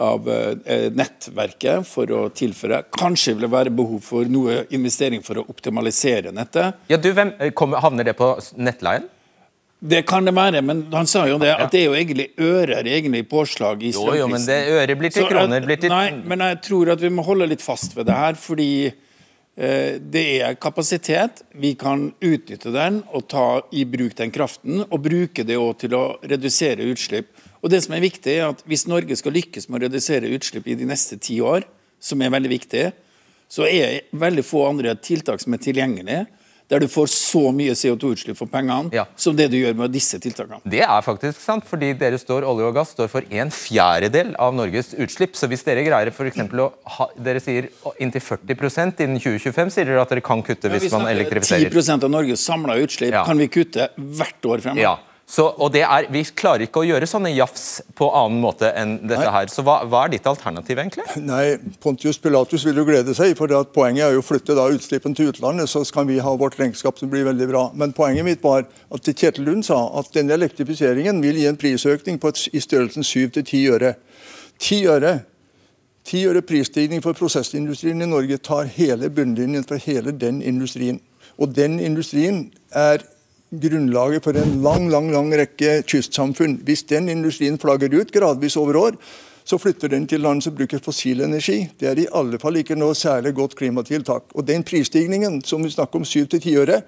av 0.00 0.28
eh, 0.28 0.86
nettverket 0.92 1.84
for 1.84 2.08
å 2.16 2.22
tilføre. 2.32 2.82
Kanskje 2.96 3.34
vil 3.34 3.46
det 3.46 3.50
være 3.52 3.72
behov 3.76 4.00
for 4.06 4.28
noe 4.28 4.62
investering 4.72 5.24
for 5.24 5.42
å 5.42 5.44
optimalisere 5.52 6.32
nettet. 6.32 6.78
Ja, 6.88 6.96
du, 6.96 7.10
hvem, 7.12 7.34
eh, 7.38 7.52
kommer, 7.52 7.82
Havner 7.84 8.08
det 8.08 8.16
på 8.16 8.32
nettleien? 8.56 9.04
Det 9.82 10.04
kan 10.06 10.24
det 10.24 10.30
være, 10.36 10.60
men 10.62 10.84
han 10.94 11.08
sa 11.10 11.24
jo 11.26 11.40
det, 11.42 11.50
at 11.58 11.72
det 11.74 11.80
er 11.80 11.88
jo 11.88 11.94
egentlig 11.98 12.28
ører 12.38 12.86
egentlig 12.86 13.24
påslag 13.28 13.80
i 13.82 13.90
strømprisen. 13.90 14.14
Jo, 14.14 14.20
jo, 14.20 14.28
men 14.30 14.44
det 14.46 14.58
øret 14.70 15.00
blir 15.00 15.10
til 15.10 15.26
kroner. 15.26 15.64
Blir 15.66 15.80
til... 15.82 15.90
Nei, 15.90 16.12
men 16.30 16.44
jeg 16.46 16.60
tror 16.68 16.92
at 16.94 17.02
vi 17.02 17.10
må 17.10 17.24
holde 17.26 17.48
litt 17.50 17.64
fast 17.64 17.96
ved 17.96 18.06
det 18.06 18.14
her, 18.14 18.38
fordi 18.38 18.70
eh, 18.86 19.00
det 19.54 20.22
er 20.40 20.54
kapasitet. 20.56 21.42
Vi 21.52 21.74
kan 21.76 22.06
utnytte 22.24 22.70
den 22.72 23.02
og 23.12 23.26
ta 23.28 23.60
i 23.76 23.84
bruk 23.84 24.14
den 24.16 24.32
kraften, 24.32 24.80
og 24.88 25.02
bruke 25.04 25.44
det 25.44 25.58
òg 25.60 25.74
til 25.82 25.96
å 25.98 26.04
redusere 26.24 26.86
utslipp. 26.88 27.28
Og 27.60 27.70
det 27.70 27.82
som 27.84 27.92
er 27.94 28.02
viktig 28.02 28.32
er 28.32 28.48
at 28.48 28.64
Hvis 28.66 28.86
Norge 28.88 29.16
skal 29.16 29.36
lykkes 29.36 29.68
med 29.68 29.82
å 29.82 29.84
redusere 29.84 30.32
utslipp 30.32 30.66
i 30.66 30.78
de 30.78 30.88
neste 30.88 31.20
ti 31.20 31.36
år, 31.44 31.66
som 32.00 32.22
er 32.22 32.32
veldig 32.32 32.50
viktig, 32.50 32.86
så 33.52 33.68
er 33.68 34.08
veldig 34.16 34.44
få 34.46 34.64
andre 34.70 34.96
tiltak 34.96 35.42
som 35.42 35.52
er 35.52 35.60
tilgjengelige 35.62 36.24
der 36.72 36.80
du 36.80 36.88
får 36.88 37.10
så 37.12 37.42
mye 37.54 37.74
CO2-utslipp 37.76 38.38
for 38.38 38.48
pengene 38.50 38.92
ja. 38.96 39.04
som 39.16 39.36
det 39.36 39.50
du 39.52 39.58
gjør 39.58 39.76
med 39.82 39.92
disse 39.92 40.16
tiltakene. 40.22 40.62
Det 40.64 40.80
er 40.86 41.04
faktisk 41.04 41.40
sant, 41.42 41.66
fordi 41.68 41.92
dere 42.00 42.20
står, 42.20 42.46
olje 42.48 42.70
og 42.70 42.78
gass 42.78 42.94
står 42.96 43.10
for 43.12 43.28
en 43.28 43.52
fjerdedel 43.52 44.32
av 44.40 44.56
Norges 44.56 44.94
utslipp. 44.96 45.36
Så 45.36 45.50
hvis 45.52 45.66
dere 45.66 45.84
greier 45.84 46.12
for 46.14 46.28
å 46.32 46.68
ha, 46.96 47.08
Dere 47.22 47.40
sier 47.42 47.68
inntil 48.00 48.22
40% 48.24 49.02
innen 49.04 49.20
2025, 49.20 49.72
sier 49.74 49.88
dere 49.88 50.02
at 50.02 50.12
dere 50.14 50.24
kan 50.24 50.40
kutte 50.46 50.70
ja, 50.70 50.78
hvis 50.80 50.92
man 50.94 51.08
elektrifiserer. 51.10 51.68
10% 51.68 52.08
av 52.08 52.12
Norges 52.12 52.44
samla 52.46 52.78
utslipp 52.80 53.12
ja. 53.14 53.24
kan 53.28 53.38
vi 53.40 53.48
kutte 53.52 53.90
hvert 53.96 54.48
år 54.48 54.64
fremover. 54.64 54.84
Ja. 54.86 54.96
Så, 55.32 55.46
og 55.48 55.70
det 55.72 55.80
er, 55.86 56.06
Vi 56.12 56.20
klarer 56.36 56.66
ikke 56.66 56.82
å 56.82 56.84
gjøre 56.84 57.06
sånne 57.08 57.30
jafs 57.32 57.80
på 57.96 58.10
annen 58.12 58.42
måte 58.42 58.68
enn 58.76 58.98
dette 59.08 59.30
her. 59.32 59.48
Så 59.48 59.64
hva, 59.64 59.78
hva, 59.88 60.02
er 60.04 60.12
ditt 60.12 60.28
alternativ, 60.28 60.76
egentlig? 60.76 61.06
Nei, 61.24 61.56
Pontius 61.80 62.20
Pilatus 62.20 62.66
vil 62.68 62.82
jo 62.82 62.84
glede 62.84 63.14
seg, 63.16 63.32
for 63.38 63.48
poenget 63.72 64.04
er 64.04 64.16
jo 64.16 64.20
å 64.20 64.26
flytte 64.26 64.56
da 64.58 64.68
utslippene 64.74 65.16
til 65.16 65.30
utlandet, 65.32 65.72
så 65.72 65.80
kan 65.88 66.04
vi 66.10 66.20
ha 66.20 66.34
vårt 66.36 66.58
regnskap 66.60 67.00
som 67.00 67.08
blir 67.12 67.24
veldig 67.30 67.48
bra. 67.48 67.64
Men 67.72 67.96
poenget 67.96 68.28
mitt 68.28 68.44
var 68.44 68.66
at 68.68 69.08
Kjetil 69.08 69.48
Lund 69.48 69.64
sa 69.64 69.80
at 70.02 70.12
denne 70.12 70.36
elektrifiseringen 70.36 71.24
vil 71.24 71.40
gi 71.40 71.48
en 71.48 71.60
prisøkning 71.60 72.20
på 72.20 72.34
et, 72.34 72.46
i 72.52 72.60
størrelsen 72.60 73.06
7-10 73.06 73.64
øre. 73.72 73.94
10 74.60 74.88
øre 74.92 75.14
10 76.04 76.28
øre 76.28 76.42
prisstigning 76.42 77.02
for 77.02 77.14
prosessindustrien 77.14 78.02
i 78.02 78.10
Norge 78.10 78.38
tar 78.42 78.68
hele 78.74 79.10
bunnlinjen 79.14 79.64
for 79.64 79.80
hele 79.80 80.12
den 80.12 80.42
industrien. 80.42 80.98
Og 81.38 81.54
den 81.56 81.78
industrien 81.80 82.48
er 82.68 83.04
grunnlaget 83.52 84.24
for 84.24 84.36
en 84.38 84.62
lang 84.64 84.88
lang, 84.90 85.10
lang 85.12 85.28
rekke 85.36 85.82
kystsamfunn. 85.88 86.60
Hvis 86.64 86.86
den 86.88 87.10
industrien 87.12 87.58
flagger 87.60 87.92
ut 88.00 88.12
gradvis 88.12 88.56
over 88.56 88.78
år, 88.80 88.98
så 89.44 89.58
flytter 89.58 89.90
den 89.90 90.06
til 90.06 90.22
land 90.22 90.42
som 90.44 90.54
bruker 90.54 90.80
fossil 90.82 91.24
energi. 91.24 91.64
Det 91.78 91.88
er 91.90 91.98
i 91.98 92.10
alle 92.14 92.38
fall 92.38 92.60
ikke 92.60 92.78
noe 92.78 92.94
særlig 92.94 93.34
godt 93.34 93.56
klimatiltak. 93.58 94.30
Og 94.34 94.46
Den 94.46 94.62
prisstigningen 94.62 95.40
som 95.44 95.64
vi 95.64 95.70
snakker 95.70 95.98
om 95.98 96.06
7-10 96.06 96.58
øre, 96.62 96.82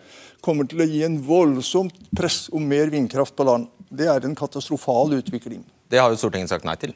kommer 0.44 0.68
til 0.68 0.84
å 0.84 0.88
gi 0.88 1.02
en 1.06 1.18
voldsomt 1.24 1.96
press 2.16 2.46
om 2.52 2.62
mer 2.68 2.92
vindkraft 2.92 3.34
på 3.36 3.46
land. 3.48 3.66
Det 3.90 4.06
er 4.10 4.24
en 4.24 4.36
katastrofal 4.36 5.16
utvikling. 5.18 5.64
Det 5.90 6.00
har 6.00 6.12
jo 6.12 6.18
Stortinget 6.20 6.52
sagt 6.52 6.66
nei 6.66 6.76
til. 6.80 6.94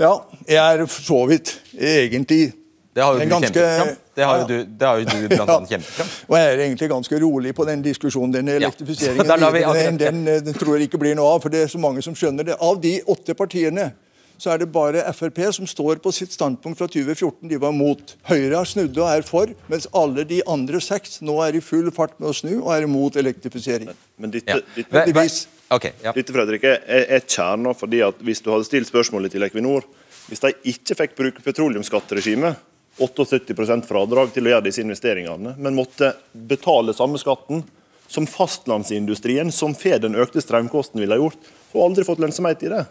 Ja, 0.00 0.16
jeg 0.48 0.58
er 0.58 0.86
for 0.88 1.06
så 1.06 1.20
vidt 1.30 1.54
egentlig 1.78 2.52
det 2.94 3.02
har 3.02 3.16
jo 3.16 3.24
du 3.24 3.30
ganske, 3.32 3.50
kjempet 3.52 3.76
fram. 3.78 3.88
Det 4.14 4.24
har 4.24 4.38
jo 4.38 4.46
du, 4.46 4.56
det 4.78 4.86
har 4.86 5.00
jo 5.00 5.06
du 5.08 5.28
blant 5.32 5.50
annet 5.56 5.72
kjempet 5.74 5.96
fram. 5.96 6.10
Og 6.30 6.36
jeg 6.38 6.52
er 6.52 6.62
egentlig 6.68 6.88
ganske 6.92 7.18
rolig 7.24 7.54
på 7.58 7.66
den 7.66 7.82
diskusjonen. 7.82 8.34
Den 8.36 8.50
elektrifiseringen 8.54 9.26
ja. 9.64 9.72
den, 9.74 9.98
den, 9.98 10.24
den, 10.46 10.54
tror 10.54 10.76
jeg 10.76 10.86
ikke 10.86 11.00
blir 11.02 11.16
noe 11.18 11.34
av, 11.34 11.42
for 11.42 11.50
det 11.50 11.64
er 11.64 11.72
så 11.72 11.80
mange 11.82 12.04
som 12.06 12.14
skjønner 12.14 12.46
det. 12.46 12.58
Av 12.62 12.78
de 12.80 13.00
åtte 13.10 13.34
partiene 13.34 13.90
så 14.38 14.52
er 14.52 14.60
det 14.62 14.68
bare 14.74 15.02
Frp 15.14 15.40
som 15.56 15.66
står 15.66 15.98
på 16.02 16.12
sitt 16.14 16.34
standpunkt 16.34 16.78
fra 16.78 16.86
2014. 16.90 17.48
De 17.50 17.58
var 17.58 17.74
mot. 17.74 18.14
Høyre 18.28 18.60
har 18.60 18.68
snudd 18.68 18.94
og 18.98 19.08
er 19.10 19.26
for, 19.26 19.50
mens 19.70 19.88
alle 19.94 20.26
de 20.28 20.40
andre 20.50 20.82
seks 20.82 21.20
nå 21.24 21.40
er 21.46 21.58
i 21.58 21.62
full 21.64 21.90
fart 21.94 22.14
med 22.20 22.30
å 22.30 22.36
snu 22.36 22.52
og 22.60 22.70
er 22.76 22.86
imot 22.86 23.18
elektrifisering. 23.18 23.90
Men, 23.90 24.00
men 24.22 24.34
ditt, 24.34 24.50
ja. 24.50 24.60
ditt, 24.76 25.48
Ok, 25.72 25.88
ja. 26.04 26.12
Dette 26.14 26.34
Fredrik, 26.34 26.66
er, 26.68 27.06
er 27.16 27.24
kjerna 27.24 27.72
fordi 27.74 28.02
at 28.06 28.20
hvis 28.22 28.42
du 28.44 28.52
hadde 28.52 28.66
stilt 28.68 28.86
spørsmålet 28.90 29.32
til 29.32 29.42
Equinor 29.46 29.86
Hvis 30.28 30.42
de 30.44 30.52
ikke 30.70 30.94
fikk 30.98 31.16
bruke 31.18 31.42
petroleumsskatteregimet, 31.44 32.60
78% 32.98 33.88
fradrag 33.88 34.32
til 34.34 34.46
å 34.46 34.54
gjøre 34.54 34.66
disse 34.68 34.82
investeringene, 34.84 35.56
men 35.58 35.76
måtte 35.76 36.12
betale 36.32 36.94
samme 36.94 37.18
skatten 37.18 37.64
som 38.06 38.26
fastlandsindustrien, 38.30 39.50
som 39.52 39.74
får 39.74 40.04
den 40.04 40.18
økte 40.20 40.42
strømkosten, 40.44 41.00
ville 41.02 41.16
ha 41.16 41.22
gjort, 41.22 41.52
Og 41.74 41.88
aldri 41.88 42.04
fått 42.06 42.20
lønnsomhet 42.22 42.60
i 42.62 42.68
det. 42.70 42.84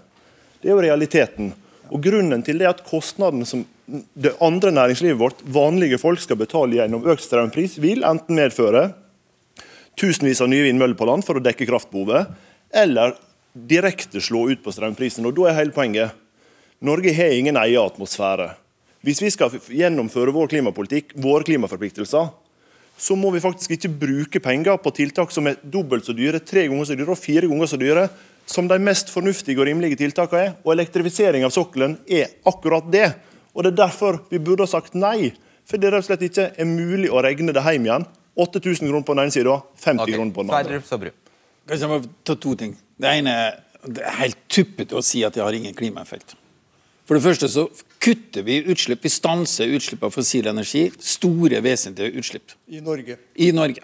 Det 0.60 0.68
er 0.68 0.74
jo 0.74 0.82
realiteten. 0.84 1.54
Og 1.88 2.02
Grunnen 2.04 2.42
til 2.44 2.58
det 2.60 2.66
er 2.66 2.74
at 2.74 2.82
kostnadene 2.84 3.46
som 3.48 3.62
det 3.88 4.34
andre 4.44 4.74
næringslivet 4.76 5.20
vårt, 5.20 5.40
vanlige 5.44 6.00
folk, 6.02 6.20
skal 6.20 6.40
betale 6.40 6.76
gjennom 6.76 7.06
økt 7.08 7.24
strømpris, 7.24 7.78
vil 7.80 8.04
enten 8.04 8.36
medføre 8.36 8.90
tusenvis 10.00 10.42
av 10.44 10.50
nye 10.52 10.66
vindmøller 10.68 11.00
på 11.00 11.08
land 11.08 11.24
for 11.24 11.40
å 11.40 11.44
dekke 11.44 11.68
kraftbehovet, 11.70 12.34
eller 12.76 13.16
direkte 13.54 14.20
slå 14.24 14.50
ut 14.52 14.64
på 14.66 14.74
strømprisen. 14.74 15.24
Og 15.28 15.36
Da 15.38 15.50
er 15.50 15.60
hele 15.62 15.76
poenget 15.76 16.20
Norge 16.84 17.14
har 17.16 17.32
ingen 17.32 17.56
egen 17.56 17.80
atmosfære. 17.80 18.50
Hvis 19.04 19.20
vi 19.20 19.32
skal 19.34 19.52
gjennomføre 19.52 20.32
vår 20.32 20.52
klimapolitikk, 20.54 21.12
våre 21.20 21.44
klimaforpliktelser, 21.48 22.30
så 23.04 23.16
må 23.20 23.34
vi 23.34 23.42
faktisk 23.44 23.74
ikke 23.76 23.92
bruke 24.04 24.40
penger 24.44 24.78
på 24.80 24.94
tiltak 24.96 25.34
som 25.34 25.50
er 25.50 25.58
dobbelt 25.60 26.06
så 26.08 26.16
dyre, 26.16 26.40
tre 26.40 26.68
ganger 26.70 26.88
så 26.88 26.96
dyre 26.96 27.12
og 27.12 27.20
fire 27.20 27.50
ganger 27.52 27.72
så 27.72 27.80
dyre 27.82 28.06
som 28.48 28.68
de 28.70 28.78
mest 28.80 29.12
fornuftige 29.12 29.60
og 29.60 29.68
rimelige 29.68 30.00
tiltakene 30.00 30.44
er. 30.46 30.54
Og 30.64 30.76
elektrifisering 30.76 31.44
av 31.48 31.52
sokkelen 31.56 31.98
er 32.08 32.32
akkurat 32.48 32.88
det. 32.92 33.10
Og 33.54 33.66
det 33.66 33.74
er 33.74 33.82
derfor 33.82 34.22
vi 34.32 34.40
burde 34.44 34.68
ha 34.68 34.72
sagt 34.72 34.96
nei. 34.96 35.34
For 35.68 35.80
det 35.80 35.90
er 35.90 35.98
rett 35.98 36.06
og 36.06 36.12
slett 36.12 36.26
ikke 36.28 36.48
er 36.60 36.70
mulig 36.70 37.12
å 37.12 37.24
regne 37.24 37.56
det 37.56 37.64
hjem 37.64 37.90
igjen. 37.90 38.08
8000 38.40 38.90
kroner 38.90 39.06
på 39.08 39.16
den 39.16 39.26
ene 39.26 39.36
sida, 39.36 39.60
50 39.84 40.04
okay. 40.04 40.16
kroner 40.16 40.34
på 40.34 40.44
den 40.44 40.56
andre. 40.58 41.14
Kanskje 41.68 41.86
jeg 41.86 41.92
må 41.92 42.00
ta 42.28 42.36
to 42.40 42.56
ting. 42.60 42.74
Det 43.00 43.12
ene 43.20 43.36
er 43.48 43.54
det 43.84 44.04
er 44.04 44.16
helt 44.22 44.40
tuppete 44.52 44.96
å 44.96 45.04
si 45.04 45.24
at 45.28 45.36
det 45.36 45.44
har 45.44 45.56
ingen 45.56 45.76
klimaeffekt. 45.76 46.38
For 47.08 47.18
det 47.18 47.24
første 47.26 47.50
så 47.52 47.66
kutter 48.04 48.44
vi 48.44 48.60
utslipp. 48.72 49.06
Vi 49.06 49.10
stanser 49.10 49.72
utslipp 49.78 50.04
av 50.04 50.12
fossil 50.12 50.48
energi. 50.52 50.90
Store, 51.00 51.62
vesentlige 51.64 52.20
utslipp 52.20 52.52
I 52.68 52.82
Norge. 52.82 53.18
i 53.36 53.52
Norge. 53.56 53.84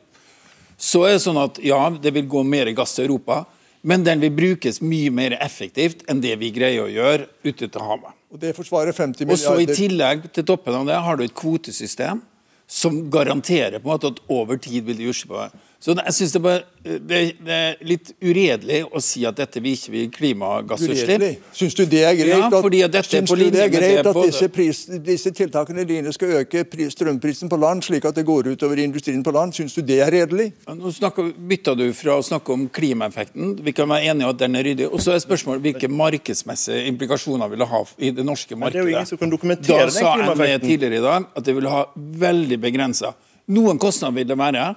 Så 0.80 1.04
er 1.08 1.16
det 1.18 1.24
sånn 1.24 1.40
at 1.40 1.60
ja, 1.64 1.80
det 1.92 2.14
vil 2.16 2.28
gå 2.32 2.44
mer 2.48 2.70
gass 2.76 2.96
til 2.96 3.10
Europa, 3.10 3.44
men 3.82 4.04
den 4.04 4.22
vil 4.24 4.32
brukes 4.36 4.82
mye 4.84 5.12
mer 5.12 5.36
effektivt 5.40 6.06
enn 6.12 6.22
det 6.24 6.36
vi 6.40 6.52
greier 6.56 6.86
å 6.86 6.92
gjøre 6.92 7.28
ute 7.44 7.68
til 7.68 7.84
havet. 7.84 8.16
Og 8.30 8.40
det 8.40 8.54
forsvarer 8.56 8.96
50 8.96 9.26
milliarder. 9.28 9.36
Og 9.36 9.40
så 9.40 9.56
I 9.64 9.76
tillegg 9.76 10.28
til 10.36 10.46
toppen 10.48 10.76
av 10.76 10.88
det 10.88 11.00
har 11.04 11.20
du 11.20 11.26
et 11.26 11.36
kvotesystem 11.36 12.22
som 12.70 13.02
garanterer 13.12 13.80
på 13.80 13.90
en 13.90 13.96
måte 13.96 14.12
at 14.14 14.22
over 14.30 14.60
tid 14.62 14.86
vil 14.88 15.00
de 15.00 15.10
utslippe. 15.10 15.50
Så 15.80 15.94
jeg 15.96 16.14
synes 16.14 16.32
det, 16.36 16.40
bare, 16.44 16.64
det, 16.84 17.20
det 17.40 17.56
er 17.56 17.78
litt 17.88 18.10
uredelig 18.20 18.82
å 18.92 19.00
si 19.00 19.22
at 19.24 19.38
dette 19.40 19.62
vil 19.64 19.78
ikke 19.78 19.92
vil 19.94 20.10
klimagassutslipp. 20.12 21.46
Syns 21.56 21.78
du 21.78 21.86
det 21.88 22.02
er 22.04 22.18
greit, 22.20 22.34
Ja, 22.36 22.50
at 22.50 22.96
dette 22.98 23.22
er 23.22 23.24
på 23.24 23.38
du 23.40 23.46
det 23.46 23.62
er 23.64 23.70
med 23.70 23.76
greit 23.78 24.02
det 24.04 24.12
at 24.12 24.20
disse, 24.28 24.50
pris, 24.52 24.82
disse 25.06 25.32
tiltakene 25.38 25.86
dine 25.88 26.12
skal 26.12 26.34
øke 26.42 26.66
pris, 26.68 26.92
strømprisen 26.98 27.48
på 27.52 27.60
land, 27.64 27.86
slik 27.88 28.10
at 28.10 28.20
det 28.20 28.26
går 28.28 28.52
utover 28.52 28.82
industrien 28.84 29.24
på 29.24 29.32
land? 29.32 29.56
Syns 29.56 29.78
du 29.78 29.80
det 29.88 30.02
er 30.04 30.12
redelig? 30.18 30.50
Ja, 30.66 30.76
Nå 30.76 30.92
snakker, 30.98 31.32
bytter 31.54 31.80
du 31.80 31.86
fra 31.96 32.20
å 32.20 32.28
snakke 32.28 32.52
om 32.58 32.68
klimaeffekten, 32.76 33.56
vi 33.64 33.76
kan 33.80 33.88
være 33.88 34.12
enige 34.12 34.28
om 34.28 34.36
at 34.36 34.44
den 34.44 34.60
er 34.60 34.68
ryddig, 34.68 34.90
og 34.92 35.00
så 35.00 35.16
er 35.16 35.24
spørsmålet 35.24 35.64
hvilke 35.64 35.88
markedsmessige 35.88 36.84
implikasjoner 36.92 37.56
vil 37.56 37.64
det 37.64 37.70
ha 37.72 37.82
i 38.04 38.12
det 38.20 38.28
norske 38.28 38.60
Men 38.60 38.76
det 38.76 38.84
er 38.84 38.84
jo 38.84 38.94
ingen 38.98 39.10
som 39.14 39.24
kan 39.24 39.32
dokumentere 39.32 39.80
da 39.80 39.88
den 39.88 39.96
sa 39.96 40.36
NVE 40.36 40.60
tidligere 40.68 41.00
i 41.00 41.08
dag 41.08 41.32
at 41.40 41.48
det 41.48 41.56
vil 41.56 41.72
ha 41.72 41.86
veldig 42.28 42.60
begrensa. 42.68 43.16
Noen 43.56 43.80
kostnader 43.80 44.20
vil 44.20 44.28
det 44.28 44.40
være, 44.44 44.68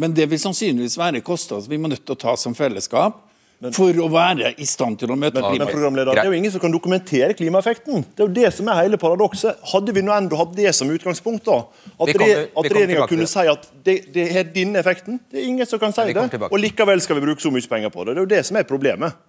men 0.00 0.14
det 0.16 0.26
vil 0.30 0.40
sannsynligvis 0.42 0.98
være 0.98 1.22
kostnader 1.24 1.70
vi 1.70 1.78
må 1.78 1.90
nødt 1.92 2.04
til 2.04 2.16
å 2.16 2.20
ta 2.26 2.34
som 2.40 2.56
fellesskap 2.56 3.22
for 3.72 3.96
å 4.02 4.08
være 4.12 4.50
i 4.60 4.66
stand 4.68 4.98
til 5.00 5.12
å 5.14 5.16
møte 5.16 5.40
Men, 5.40 5.62
men 5.62 6.00
det 6.10 6.18
er 6.20 6.28
jo 6.28 6.36
ingen 6.36 6.52
som 6.52 6.60
kan 6.60 6.72
dokumentere 6.74 7.36
klimaeffekten. 7.38 8.04
Det 8.12 8.24
er 8.24 8.26
jo 8.26 8.34
det 8.36 8.50
som 8.56 8.68
er 8.68 8.80
hele 8.82 8.98
paradokset. 9.00 9.62
Hadde 9.70 9.94
vi 9.96 10.02
nå 10.04 10.12
enda 10.12 10.36
hatt 10.36 10.52
det 10.56 10.74
som 10.76 10.90
utgangspunkt, 10.92 11.46
da, 11.46 11.62
at, 11.94 12.10
Vi 12.10 12.18
re, 12.20 12.30
at 12.50 12.68
regjeringa 12.68 13.06
kunne 13.08 13.28
si 13.30 13.46
at 13.48 13.68
det, 13.86 13.96
det 14.12 14.26
er 14.34 14.50
denne 14.52 14.82
effekten, 14.82 15.20
det 15.30 15.40
er 15.40 15.48
ingen 15.48 15.70
som 15.70 15.80
kan 15.80 15.94
si 15.96 16.10
det. 16.10 16.26
Og 16.50 16.58
likevel 16.60 17.00
skal 17.04 17.20
vi 17.20 17.24
bruke 17.24 17.44
så 17.44 17.54
mye 17.54 17.70
penger 17.70 17.94
på 17.94 18.04
det. 18.04 18.18
Det 18.18 18.20
er 18.20 18.26
jo 18.26 18.32
det 18.34 18.42
som 18.50 18.60
er 18.60 18.68
problemet. 18.68 19.24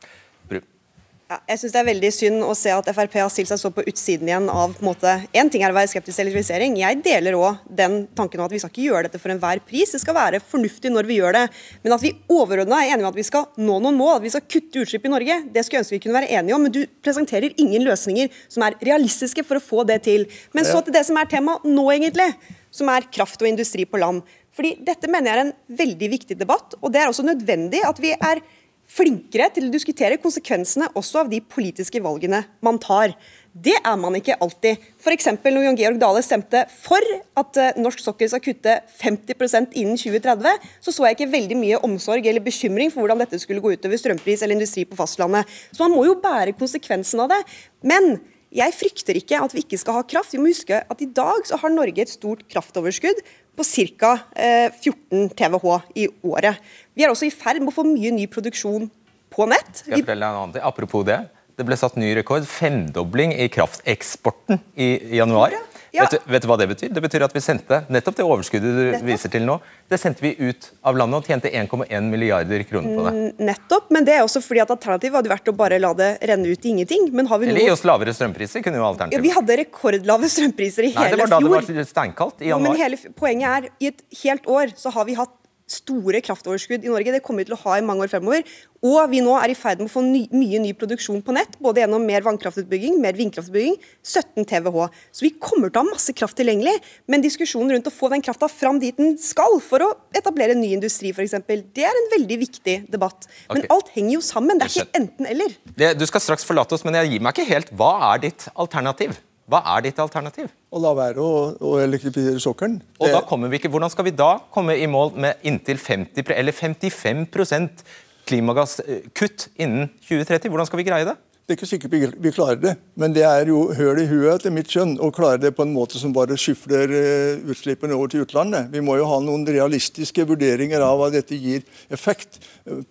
Ja, 1.26 1.40
jeg 1.50 1.58
synes 1.58 1.74
Det 1.74 1.80
er 1.80 1.88
veldig 1.88 2.10
synd 2.14 2.44
å 2.46 2.54
se 2.54 2.70
at 2.70 2.90
Frp 2.94 3.16
har 3.18 3.30
stilt 3.34 3.50
seg 3.50 3.58
så 3.58 3.72
på 3.74 3.82
utsiden 3.90 4.30
igjen 4.30 4.46
av 4.52 4.76
på 4.76 4.84
en 4.84 4.90
måte, 4.92 5.14
En 5.34 5.50
ting 5.50 5.64
er 5.66 5.74
å 5.74 5.78
være 5.78 5.90
skeptisk 5.90 6.20
til 6.20 6.28
elektrifisering. 6.28 6.76
Jeg 6.78 7.00
deler 7.02 7.38
òg 7.40 7.64
den 7.66 8.04
tanken 8.14 8.44
om 8.44 8.46
at 8.46 8.54
vi 8.54 8.60
skal 8.62 8.70
ikke 8.70 8.84
gjøre 8.84 9.08
dette 9.08 9.22
for 9.24 9.34
enhver 9.34 9.64
pris. 9.66 9.96
Det 9.96 10.04
skal 10.04 10.14
være 10.14 10.42
fornuftig 10.46 10.92
når 10.94 11.10
vi 11.10 11.18
gjør 11.18 11.34
det. 11.40 11.44
Men 11.82 11.96
at 11.98 12.04
vi 12.06 12.14
overordna 12.30 12.78
er 12.78 12.94
enige 12.94 13.08
om 13.08 13.10
at 13.10 13.18
vi 13.18 13.26
skal 13.26 13.48
nå 13.58 13.80
noen 13.82 13.98
mål, 13.98 14.20
at 14.20 14.28
vi 14.28 14.34
skal 14.36 14.46
kutte 14.46 14.84
utslipp 14.86 15.08
i 15.10 15.14
Norge, 15.16 15.40
det 15.50 15.66
skulle 15.66 15.80
jeg 15.80 15.88
ønske 15.88 15.98
vi 15.98 16.04
kunne 16.06 16.20
være 16.20 16.30
enige 16.38 16.60
om. 16.60 16.68
Men 16.68 16.76
du 16.78 16.84
presenterer 17.02 17.58
ingen 17.58 17.88
løsninger 17.90 18.30
som 18.46 18.68
er 18.68 18.78
realistiske 18.86 19.48
for 19.50 19.58
å 19.58 19.66
få 19.66 19.88
det 19.90 20.04
til. 20.06 20.28
Men 20.54 20.70
så 20.70 20.84
til 20.86 20.94
det 20.94 21.08
som 21.10 21.18
er 21.18 21.32
tema 21.32 21.58
nå, 21.66 21.88
egentlig. 21.96 22.30
Som 22.76 22.92
er 22.94 23.10
kraft 23.10 23.42
og 23.42 23.50
industri 23.50 23.88
på 23.90 23.98
land. 23.98 24.22
Fordi 24.56 24.76
Dette 24.88 25.10
mener 25.10 25.32
jeg 25.32 25.40
er 25.40 25.48
en 25.48 25.80
veldig 25.82 26.12
viktig 26.14 26.38
debatt, 26.38 26.78
og 26.80 26.94
det 26.94 27.02
er 27.02 27.10
også 27.10 27.26
nødvendig 27.26 27.82
at 27.88 27.98
vi 28.04 28.14
er 28.14 28.46
flinkere 28.91 29.50
til 29.56 29.67
å 29.67 29.74
diskutere 29.74 30.19
konsekvensene 30.21 30.91
også 30.95 31.24
av 31.24 31.32
de 31.32 31.41
politiske 31.41 32.02
valgene 32.04 32.43
man 32.65 32.78
tar. 32.82 33.15
Det 33.56 33.76
er 33.78 33.95
man 33.95 34.17
ikke 34.17 34.36
alltid. 34.43 34.82
F.eks. 35.00 35.30
når 35.39 35.63
Jon 35.63 35.78
Georg 35.80 36.00
Dale 36.02 36.21
stemte 36.26 36.65
for 36.84 37.00
at 37.39 37.60
eh, 37.62 37.78
norsk 37.80 38.02
sokkel 38.04 38.28
skal 38.28 38.43
kutte 38.43 38.74
50% 39.00 39.78
innen 39.80 39.95
2030, 40.00 40.67
så 40.84 40.91
så 40.91 41.08
jeg 41.08 41.15
ikke 41.15 41.32
veldig 41.32 41.60
mye 41.62 41.80
omsorg 41.88 42.28
eller 42.28 42.43
bekymring 42.43 42.91
for 42.91 43.06
hvordan 43.06 43.24
dette 43.24 43.39
skulle 43.39 43.63
gå 43.63 43.78
utover 43.78 44.02
strømpris 44.02 44.43
eller 44.43 44.60
industri 44.60 44.84
på 44.89 45.00
fastlandet. 45.00 45.48
Så 45.71 45.86
man 45.86 45.95
må 45.95 46.04
jo 46.10 46.19
bære 46.19 46.58
konsekvensen 46.60 47.24
av 47.24 47.32
det. 47.32 47.39
Men 47.88 48.17
jeg 48.56 48.76
frykter 48.76 49.18
ikke 49.20 49.39
at 49.44 49.56
vi 49.56 49.63
ikke 49.65 49.80
skal 49.82 50.00
ha 50.00 50.04
kraft. 50.08 50.34
Vi 50.36 50.41
må 50.41 50.52
huske 50.52 50.80
at 50.80 51.02
i 51.04 51.10
dag 51.12 51.48
så 51.48 51.60
har 51.62 51.74
Norge 51.74 52.06
et 52.06 52.12
stort 52.12 52.46
kraftoverskudd 52.52 53.22
på 53.56 53.65
ca. 53.68 54.12
14 54.36 55.30
TWh 55.36 55.89
i 56.00 56.08
året. 56.24 56.62
Vi 56.96 57.06
er 57.06 57.12
også 57.12 57.28
i 57.28 57.34
ferd 57.34 57.62
med 57.63 57.74
å 57.74 57.76
få 57.76 57.86
mye 57.88 58.13
ny 58.15 58.28
produksjon 58.32 58.89
på 59.36 59.48
nett. 59.52 59.82
Skal 59.82 59.98
jeg 59.98 60.06
fortelle 60.06 60.24
deg 60.24 60.32
en 60.32 60.41
annen? 60.44 60.62
Apropos 60.63 61.06
det. 61.08 61.20
Det 61.56 61.63
ble 61.68 61.78
satt 61.80 61.96
ny 62.00 62.12
rekord. 62.18 62.48
Femdobling 62.48 63.36
i 63.36 63.48
krafteksporten 63.52 64.60
i 64.76 64.89
januar. 65.20 65.56
Ja. 65.56 65.63
Vet, 66.03 66.12
du, 66.12 66.31
vet 66.34 66.43
du 66.43 66.47
hva 66.49 66.58
det 66.60 66.67
betyr? 66.73 66.89
Det 66.95 67.01
betyr 67.05 67.23
at 67.27 67.36
vi 67.36 67.41
sendte 67.43 67.81
nettopp 67.93 68.17
det 68.17 68.25
overskuddet 68.25 68.75
du 68.75 68.81
Nettopp. 68.91 69.05
viser 69.08 69.31
til 69.31 69.45
nå, 69.47 69.60
det 69.89 69.99
sendte 70.01 70.21
vi 70.25 70.34
ut 70.39 70.69
av 70.84 70.97
landet 70.99 71.21
og 71.21 71.29
tjente 71.29 71.51
1,1 71.51 72.10
milliarder 72.12 72.63
kroner 72.67 72.95
på 72.97 73.05
det. 73.08 73.13
nettopp, 73.51 73.89
men 73.95 74.08
det 74.08 74.17
er 74.17 74.25
også 74.25 74.41
fordi 74.43 74.63
at 74.65 74.73
alternativet 74.75 75.19
hadde 75.21 75.31
vært 75.31 75.53
å 75.53 75.55
bare 75.55 75.79
la 75.79 75.93
det 75.97 76.12
renne 76.31 76.51
ut 76.51 76.65
i 76.65 76.73
ingenting. 76.75 77.10
Men 77.15 77.27
har 77.31 77.39
vi 77.39 77.49
Eller 77.53 77.67
gi 77.67 77.71
oss 77.75 77.86
lavere 77.88 78.13
strømpriser, 78.15 78.63
kunne 78.65 78.81
jo 78.81 78.84
ja, 78.84 78.91
alternativet 78.91 79.23
Vi 79.23 79.34
hadde 79.38 79.58
rekordlave 79.63 80.29
strømpriser 80.31 80.89
i 80.89 80.93
Nei, 80.95 81.10
det 81.13 81.21
var 81.21 81.34
da 81.36 81.39
det 81.39 81.55
var 81.55 81.89
steinkaldt 81.93 82.41
i 82.41 82.51
januar. 82.51 82.71
men 82.71 82.81
hele, 82.81 82.99
poenget 83.15 83.49
er, 83.55 83.71
i 83.79 83.91
et 83.93 84.05
helt 84.23 84.45
år 84.47 84.75
så 84.79 84.91
har 84.95 85.05
vi 85.05 85.15
hatt 85.19 85.34
store 85.65 86.21
kraftoverskudd 86.25 86.86
i 86.86 86.91
Norge. 86.91 87.13
Det 87.15 87.23
kommer 87.25 87.43
vi 87.43 87.49
til 87.49 87.56
å 87.58 87.62
ha 87.63 87.80
i 87.80 87.84
mange 87.86 88.06
år 88.06 88.12
fremover. 88.12 88.45
Og 88.86 89.10
vi 89.10 89.21
nå 89.25 89.34
er 89.39 89.49
i 89.49 89.58
ferd 89.58 89.82
med 89.82 89.89
å 89.89 89.93
få 89.95 90.04
ny, 90.06 90.25
mye 90.36 90.60
ny 90.62 90.71
produksjon 90.78 91.23
på 91.25 91.34
nett, 91.34 91.58
både 91.63 91.82
gjennom 91.82 92.04
mer 92.06 92.21
vannkraftutbygging, 92.25 92.99
mer 93.01 93.17
vindkraftutbygging, 93.17 93.80
17 94.06 94.45
TWh. 94.45 94.93
Så 95.10 95.25
vi 95.25 95.34
kommer 95.41 95.73
til 95.73 95.82
å 95.82 95.86
ha 95.86 95.89
masse 95.89 96.13
kraft 96.17 96.38
tilgjengelig, 96.38 96.75
men 97.10 97.25
diskusjonen 97.25 97.73
rundt 97.73 97.89
å 97.89 97.95
få 97.95 98.12
den 98.13 98.21
krafta 98.25 98.49
fram 98.51 98.78
dit 98.84 98.97
den 98.99 99.15
skal, 99.21 99.58
for 99.63 99.88
å 99.88 99.91
etablere 100.15 100.58
ny 100.58 100.75
industri 100.78 101.15
f.eks., 101.15 101.38
det 101.49 101.88
er 101.88 101.97
en 101.97 102.12
veldig 102.13 102.41
viktig 102.45 102.80
debatt. 102.93 103.25
Men 103.49 103.63
okay. 103.63 103.71
alt 103.73 103.93
henger 103.95 104.19
jo 104.19 104.25
sammen. 104.25 104.62
Det 104.62 104.67
er 104.67 104.75
ikke 104.75 105.01
enten-eller. 105.01 105.56
Du 105.97 106.06
skal 106.06 106.21
straks 106.21 106.45
forlate 106.45 106.78
oss, 106.78 106.86
men 106.86 106.99
jeg 107.01 107.15
gir 107.15 107.25
meg 107.25 107.34
ikke 107.34 107.49
helt. 107.49 107.73
Hva 107.73 107.95
er 108.12 108.28
ditt 108.28 108.51
alternativ? 108.54 109.17
Hva 109.45 109.60
er 109.75 109.84
ditt 109.86 109.99
alternativ? 110.01 110.49
Å 110.73 110.79
la 110.81 110.91
være 110.97 111.21
å, 111.21 111.34
å 111.53 111.75
elektrifisere 111.84 112.41
sokkelen. 112.41 112.79
Og 112.97 113.13
da 113.13 113.21
kommer 113.29 113.51
vi 113.51 113.60
ikke, 113.60 113.69
Hvordan 113.73 113.93
skal 113.93 114.08
vi 114.08 114.15
da 114.17 114.31
komme 114.53 114.73
i 114.81 114.88
mål 114.89 115.13
med 115.21 115.45
inntil 115.45 115.77
50 115.77 116.34
eller 116.34 116.55
55% 116.55 117.86
klimagasskutt 118.25 119.49
innen 119.62 119.91
2030? 120.08 120.49
Hvordan 120.49 120.69
skal 120.71 120.81
vi 120.81 120.89
greie 120.89 121.05
det? 121.12 121.17
Det 121.45 121.53
er 121.53 121.58
ikke 121.60 121.67
sikkert 121.69 121.91
vi, 121.93 121.99
vi 122.25 122.29
klarer 122.34 122.58
det, 122.58 122.71
men 122.97 123.13
det 123.13 123.21
er 123.21 123.51
jo 123.51 123.67
høl 123.77 123.99
i 124.01 124.08
huet 124.10 124.31
etter 124.31 124.49
mitt 124.49 124.71
skjønn 124.73 124.95
å 124.97 125.12
klare 125.13 125.38
det 125.43 125.51
på 125.53 125.62
en 125.62 125.75
måte 125.75 125.99
som 126.01 126.10
bare 126.10 126.34
skyfler 126.41 126.89
eh, 126.89 127.43
utslippene 127.53 127.93
over 127.93 128.10
til 128.10 128.23
utlandet. 128.25 128.71
Vi 128.73 128.81
må 128.81 128.95
jo 128.97 129.05
ha 129.12 129.19
noen 129.21 129.45
realistiske 129.45 130.25
vurderinger 130.25 130.81
av 130.81 130.97
hva 130.97 131.12
dette 131.13 131.38
gir 131.38 131.62
effekt. 131.93 132.39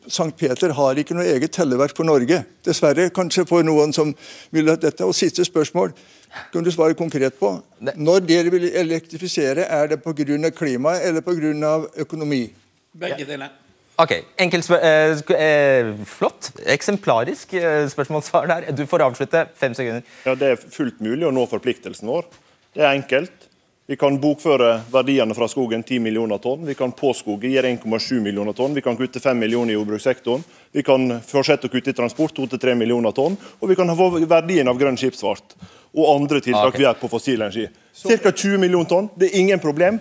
St. 0.06 0.30
Peter 0.38 0.70
har 0.78 1.02
ikke 1.02 1.18
noe 1.18 1.26
eget 1.32 1.50
telleverk 1.58 1.98
for 1.98 2.06
Norge. 2.06 2.44
Dessverre, 2.62 3.08
kanskje 3.10 3.42
for 3.50 3.66
noen 3.66 3.90
som 3.96 4.14
vil 4.54 4.70
at 4.70 4.86
dette. 4.86 5.02
Og 5.02 5.18
siste 5.18 5.42
spørsmål. 5.50 5.90
Kan 6.53 6.64
du 6.64 6.70
svare 6.73 6.94
konkret 6.94 7.38
på? 7.40 7.62
Det- 7.81 7.97
Når 7.97 8.20
dere 8.27 8.51
vil 8.51 8.70
elektrifisere, 8.75 9.66
er 9.68 9.87
det 9.88 10.03
pga. 10.03 10.51
klimaet 10.51 11.05
eller 11.05 11.20
pga. 11.20 11.89
økonomi? 11.97 12.51
Begge 12.95 13.24
deler. 13.26 13.51
Ok, 13.97 14.11
enkelt 14.39 14.64
spør 14.64 14.80
eh, 14.82 15.20
eh, 15.39 15.95
Flott. 16.05 16.51
Eksemplarisk 16.66 17.55
eh, 17.55 17.87
spørsmålssvar 17.87 18.47
der. 18.51 18.72
Du 18.74 18.87
får 18.87 19.05
avslutte. 19.07 19.47
Fem 19.55 19.74
sekunder. 19.74 20.03
Ja, 20.26 20.35
Det 20.35 20.49
er 20.51 20.57
fullt 20.57 21.01
mulig 21.01 21.22
å 21.28 21.30
nå 21.30 21.47
forpliktelsen 21.47 22.09
vår. 22.11 22.24
Det 22.74 22.82
er 22.82 22.91
enkelt. 22.97 23.30
Vi 23.87 23.97
kan 24.01 24.16
bokføre 24.18 24.80
verdiene 24.91 25.35
fra 25.37 25.47
skogen 25.47 25.85
10 25.85 26.01
millioner 26.01 26.39
tonn. 26.43 26.64
Vi 26.66 26.74
kan 26.74 26.91
påskoge 26.97 27.51
gir 27.53 27.62
1,7 27.68 28.18
millioner 28.24 28.53
tonn. 28.57 28.74
Vi 28.74 28.80
kan 28.80 28.97
kutte 28.97 29.20
5 29.20 29.39
millioner 29.39 29.74
i 29.74 29.76
jordbrukssektoren. 29.76 30.43
Vi 30.72 30.82
kan 30.82 31.20
fortsette 31.20 31.68
å 31.68 31.70
kutte 31.70 31.93
i 31.93 31.97
transport 31.99 32.35
2-3 32.35 32.74
millioner 32.80 33.12
tonn. 33.12 33.37
Og 33.61 33.68
vi 33.68 33.76
kan 33.76 33.93
få 33.95 34.09
verdien 34.26 34.68
av 34.72 34.80
grønn 34.80 34.97
skipsfart 34.99 35.55
og 35.95 36.11
andre 36.16 36.42
tiltak 36.42 36.72
okay. 36.72 36.80
vi 36.80 36.86
gjør 36.88 36.99
på 37.01 37.11
fossil 37.12 37.40
energi. 37.40 37.68
Ca. 37.95 38.32
20 38.32 38.59
millioner 38.59 38.90
tonn. 38.90 39.09
Det 39.14 39.30
er 39.30 39.40
ingen 39.40 39.62
problem. 39.62 40.01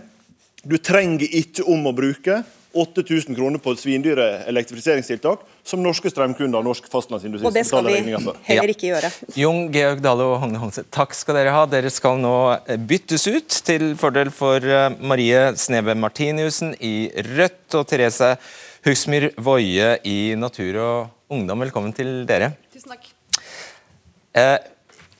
Du 0.63 0.77
trenger 0.81 1.27
ikke 1.29 1.65
om 1.69 1.89
å 1.89 1.93
bruke 1.95 2.41
8000 2.73 3.35
kroner 3.37 3.61
på 3.61 3.75
svindyre 3.77 4.25
elektrifiseringstiltak, 4.49 5.43
som 5.63 5.83
norske 5.85 6.09
strømkunder 6.09 6.57
og 6.57 6.65
norsk 6.71 6.87
fastlandsindustri 6.89 7.45
Og 7.45 7.53
det 7.53 7.65
skal 7.69 7.85
vi 7.85 7.99
heller 8.47 8.73
ikke 8.73 8.89
gjøre. 8.89 9.11
Jon 9.37 9.67
Georg 9.73 10.01
Dale 10.01 10.25
og 10.25 10.39
Hogne 10.41 10.61
Hongse, 10.61 10.85
takk 10.89 11.13
skal 11.13 11.37
dere 11.37 11.53
ha. 11.53 11.67
Dere 11.69 11.91
skal 11.93 12.17
nå 12.21 12.33
eh, 12.57 12.81
byttes 12.81 13.27
ut 13.29 13.59
til 13.67 13.93
fordel 13.99 14.33
for 14.33 14.65
eh, 14.65 14.89
Marie 15.05 15.51
Sneve 15.61 15.93
Martiniussen 15.99 16.73
i 16.81 17.11
Rødt 17.35 17.77
og 17.77 17.85
Therese 17.91 18.33
Hugsmyr 18.87 19.29
Woie 19.37 19.97
i 20.09 20.17
Natur 20.39 20.81
og 20.81 21.33
Ungdom. 21.33 21.61
Velkommen 21.67 21.93
til 21.95 22.23
dere. 22.29 22.55
Tusen 22.73 22.95
takk. 22.95 23.11
Eh, 24.33 24.57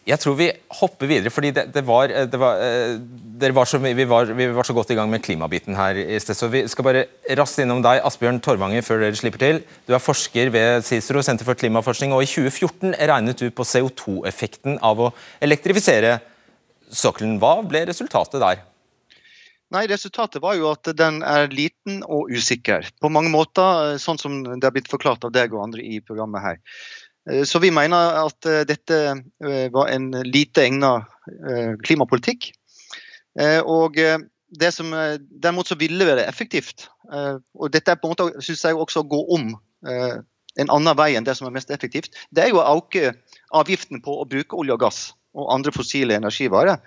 jeg 0.03 0.19
tror 0.19 0.35
vi 0.35 0.49
hopper 0.81 1.07
videre, 1.07 1.31
fordi 1.31 1.53
det, 1.55 1.63
det 1.71 1.83
var, 1.87 2.11
eh, 2.11 2.25
det 2.27 2.39
var, 2.39 2.59
eh, 2.59 3.53
var 3.55 3.69
så, 3.69 3.79
vi, 3.79 4.05
var, 4.09 4.33
vi 4.35 4.47
var 4.51 4.67
så 4.67 4.75
godt 4.75 4.91
i 4.91 4.97
gang 4.99 5.11
med 5.11 5.23
klimabiten 5.23 5.77
her 5.79 5.95
i 5.95 6.19
sted, 6.19 6.35
så 6.35 6.49
vi 6.51 6.65
skal 6.67 6.87
bare 6.87 7.05
raskt 7.39 7.61
innom 7.63 7.79
deg, 7.85 8.01
Asbjørn 8.03 8.41
Torvanger, 8.43 8.83
før 8.83 9.05
dere 9.05 9.19
slipper 9.19 9.43
til. 9.43 9.61
Du 9.87 9.95
er 9.95 10.03
forsker 10.03 10.51
ved 10.51 10.83
CICERO, 10.83 11.23
Senter 11.23 11.47
for 11.47 11.59
klimaforskning, 11.59 12.11
og 12.11 12.25
i 12.25 12.29
2014 12.29 12.97
regnet 12.99 13.39
du 13.39 13.47
på 13.55 13.67
CO2-effekten 13.67 14.81
av 14.83 15.07
å 15.07 15.09
elektrifisere 15.43 16.17
sokkelen. 16.91 17.39
Hva 17.39 17.61
ble 17.63 17.85
resultatet 17.87 18.43
der? 18.43 18.63
Nei, 19.73 19.87
Resultatet 19.89 20.43
var 20.43 20.53
jo 20.59 20.67
at 20.69 20.85
den 20.93 21.23
er 21.25 21.47
liten 21.49 22.03
og 22.05 22.29
usikker. 22.29 22.85
På 23.01 23.09
mange 23.09 23.31
måter, 23.33 23.95
sånn 23.97 24.19
som 24.21 24.35
det 24.45 24.61
har 24.61 24.73
blitt 24.75 24.91
forklart 24.91 25.25
av 25.25 25.33
deg 25.33 25.55
og 25.55 25.63
andre 25.63 25.81
i 25.81 25.97
programmet 26.03 26.43
her. 26.43 26.59
Eh, 27.29 27.43
Så 27.43 27.59
vi 27.59 27.71
mener 27.71 28.19
at 28.25 28.45
eh, 28.49 28.63
dette 28.67 28.99
eh, 29.43 29.67
var 29.71 29.91
en 29.91 30.11
lite 30.27 30.65
egnet 30.67 31.09
klimapolitikk. 31.87 32.49
Og 33.63 33.95
det 33.95 34.69
som 34.75 34.89
derimot 34.91 35.69
så 35.69 35.77
ville 35.79 36.05
være 36.05 36.25
effektivt, 36.27 36.89
og 37.55 37.71
dette 37.71 37.93
er 37.93 37.97
på 38.01 38.09
en 38.09 38.11
måte, 38.11 38.41
synes 38.43 38.65
jeg 38.67 38.75
også 38.75 39.05
å 39.05 39.07
gå 39.07 39.21
om 39.37 39.45
en 39.87 40.73
annen 40.75 40.97
vei 40.99 41.13
enn 41.15 41.23
det 41.23 41.37
som 41.39 41.47
er 41.47 41.55
mest 41.55 41.71
effektivt, 41.71 42.11
det 42.35 42.43
er 42.43 42.51
jo 42.51 42.59
å 42.59 42.75
øke 42.75 43.13
avgiften 43.55 44.03
på 44.03 44.17
å 44.19 44.27
bruke 44.27 44.59
olje 44.59 44.75
og 44.75 44.83
gass 44.83 44.99
og 45.31 45.47
andre 45.55 45.71
fossile 45.71 46.19
energivarer. 46.19 46.83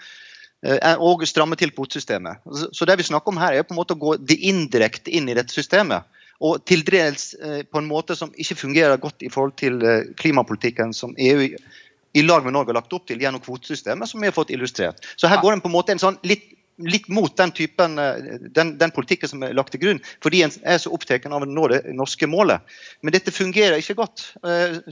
Og 1.01 1.25
stramme 1.27 1.57
til 1.57 1.73
kvotesystemet. 1.73 2.45
Så- 2.77 2.85
det 2.85 2.99
vi 3.01 3.09
snakker 3.09 3.33
om 3.33 3.41
her, 3.41 3.55
er 3.57 3.65
på 3.65 3.73
en 3.73 3.81
måte 3.81 3.97
å 3.97 4.05
gå 4.05 4.19
indirekte 4.37 5.17
inn 5.17 5.33
i 5.33 5.35
dette 5.35 5.57
systemet. 5.57 6.05
Og 6.45 6.65
til 6.69 6.85
dels 6.87 7.31
eh, 7.41 7.63
på 7.65 7.81
en 7.81 7.89
måte 7.89 8.17
som 8.19 8.33
ikke 8.37 8.59
fungerer 8.59 9.01
godt 9.01 9.25
i 9.25 9.31
forhold 9.33 9.57
til 9.61 9.81
eh, 9.85 10.11
klimapolitikken 10.19 10.93
som 10.97 11.15
EU 11.17 11.47
i, 11.47 12.25
lag 12.25 12.45
med 12.45 12.55
Norge 12.57 12.73
har 12.73 12.81
lagt 12.81 12.93
opp 12.97 13.07
til 13.09 13.21
gjennom 13.21 13.43
kvotesystemet, 13.45 14.09
som 14.09 14.21
vi 14.21 14.29
har 14.29 14.37
fått 14.37 14.53
illustrert. 14.55 15.03
Så 15.17 15.29
her 15.29 15.41
går 15.43 15.57
en 15.57 15.65
på 15.65 15.69
en 15.69 15.77
måte 15.77 15.93
en 15.93 16.01
sånn 16.01 16.17
litt, 16.25 16.47
litt 16.81 17.09
mot 17.13 17.33
den 17.37 17.53
typen, 17.57 17.97
eh, 18.01 18.41
den, 18.57 18.75
den 18.81 18.93
politikken 18.97 19.33
som 19.33 19.45
er 19.45 19.55
lagt 19.57 19.73
til 19.73 19.83
grunn, 19.85 20.01
fordi 20.25 20.43
en 20.45 20.53
er 20.65 20.81
så 20.81 20.93
opptatt 20.97 21.29
av 21.29 21.45
å 21.45 21.49
nå 21.49 21.69
det 21.73 21.83
norske 21.97 22.29
målet. 22.29 22.65
Men 23.05 23.17
dette 23.17 23.33
fungerer 23.33 23.81
ikke 23.81 23.97
godt. 24.01 24.27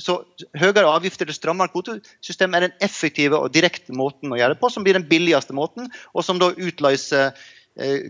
Så 0.01 0.18
høyere 0.57 0.88
avgifter 0.88 1.28
til 1.28 1.36
strammere 1.36 1.72
kvotesystem 1.72 2.57
er 2.57 2.68
den 2.68 2.78
effektive 2.84 3.40
og 3.40 3.53
direkte 3.57 3.97
måten 3.97 4.32
å 4.32 4.40
gjøre 4.40 4.57
det 4.57 4.62
på, 4.64 4.72
som 4.72 4.84
blir 4.84 4.97
den 4.97 5.09
billigste 5.09 5.57
måten, 5.57 5.92
og 6.12 6.24
som 6.24 6.40
da 6.40 6.53
utløser 6.53 7.36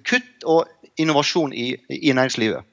kutt 0.04 0.44
og 0.44 0.90
innovasjon 1.00 1.54
i, 1.56 1.70
i 1.88 2.12
næringslivet. 2.12 2.66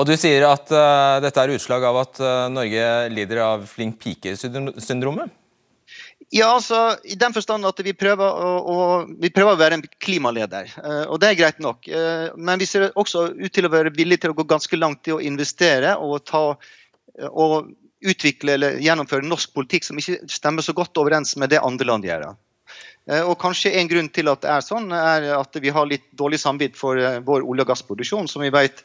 Og 0.00 0.06
Du 0.08 0.14
sier 0.16 0.46
at 0.48 0.70
uh, 0.72 1.20
dette 1.20 1.42
er 1.42 1.52
utslag 1.52 1.84
av 1.84 1.98
at 2.00 2.22
uh, 2.24 2.48
Norge 2.52 2.86
lider 3.12 3.42
av 3.44 3.66
flink 3.68 3.98
pike-syndromet? 4.00 5.36
Ja, 6.32 6.52
altså, 6.54 6.94
i 7.04 7.18
den 7.18 7.34
forstand 7.34 7.66
at 7.66 7.80
vi 7.84 7.92
prøver 7.98 8.22
å, 8.24 8.50
å, 8.62 8.76
vi 9.20 9.32
prøver 9.34 9.56
å 9.56 9.58
være 9.58 9.76
en 9.80 9.82
klimaleder, 10.04 10.68
eh, 10.78 11.00
og 11.10 11.18
det 11.18 11.32
er 11.32 11.38
greit 11.40 11.58
nok. 11.58 11.88
Men 12.38 12.60
vi 12.60 12.68
ser 12.70 12.84
også 12.92 13.24
ut 13.34 13.50
til 13.50 13.66
å 13.66 13.70
være 13.72 13.90
villige 13.96 14.22
til 14.22 14.30
å 14.30 14.36
gå 14.38 14.44
ganske 14.46 14.78
langt 14.78 15.10
i 15.10 15.16
å 15.16 15.18
investere 15.26 15.96
og, 15.98 16.20
ta, 16.30 16.44
og 17.32 17.72
utvikle 18.06 18.54
eller 18.54 18.78
gjennomføre 18.78 19.26
norsk 19.26 19.56
politikk 19.58 19.88
som 19.88 19.98
ikke 19.98 20.20
stemmer 20.30 20.62
så 20.62 20.76
godt 20.76 21.02
overens 21.02 21.34
med 21.40 21.50
det 21.50 21.64
andre 21.66 21.90
land 21.90 22.06
gjør. 22.06 22.28
Og 23.24 23.34
kanskje 23.40 23.74
En 23.80 23.90
grunn 23.90 24.12
til 24.14 24.30
at 24.30 24.44
det 24.44 24.54
er 24.54 24.62
sånn, 24.62 24.86
er 24.94 25.32
at 25.34 25.58
vi 25.58 25.74
har 25.74 25.90
litt 25.90 26.06
dårlig 26.14 26.38
samvitt 26.44 26.78
for 26.78 27.00
vår 27.26 27.42
olje- 27.42 27.66
og 27.66 27.74
gassproduksjon, 27.74 28.30
som 28.30 28.46
vi 28.46 28.54
vet 28.54 28.84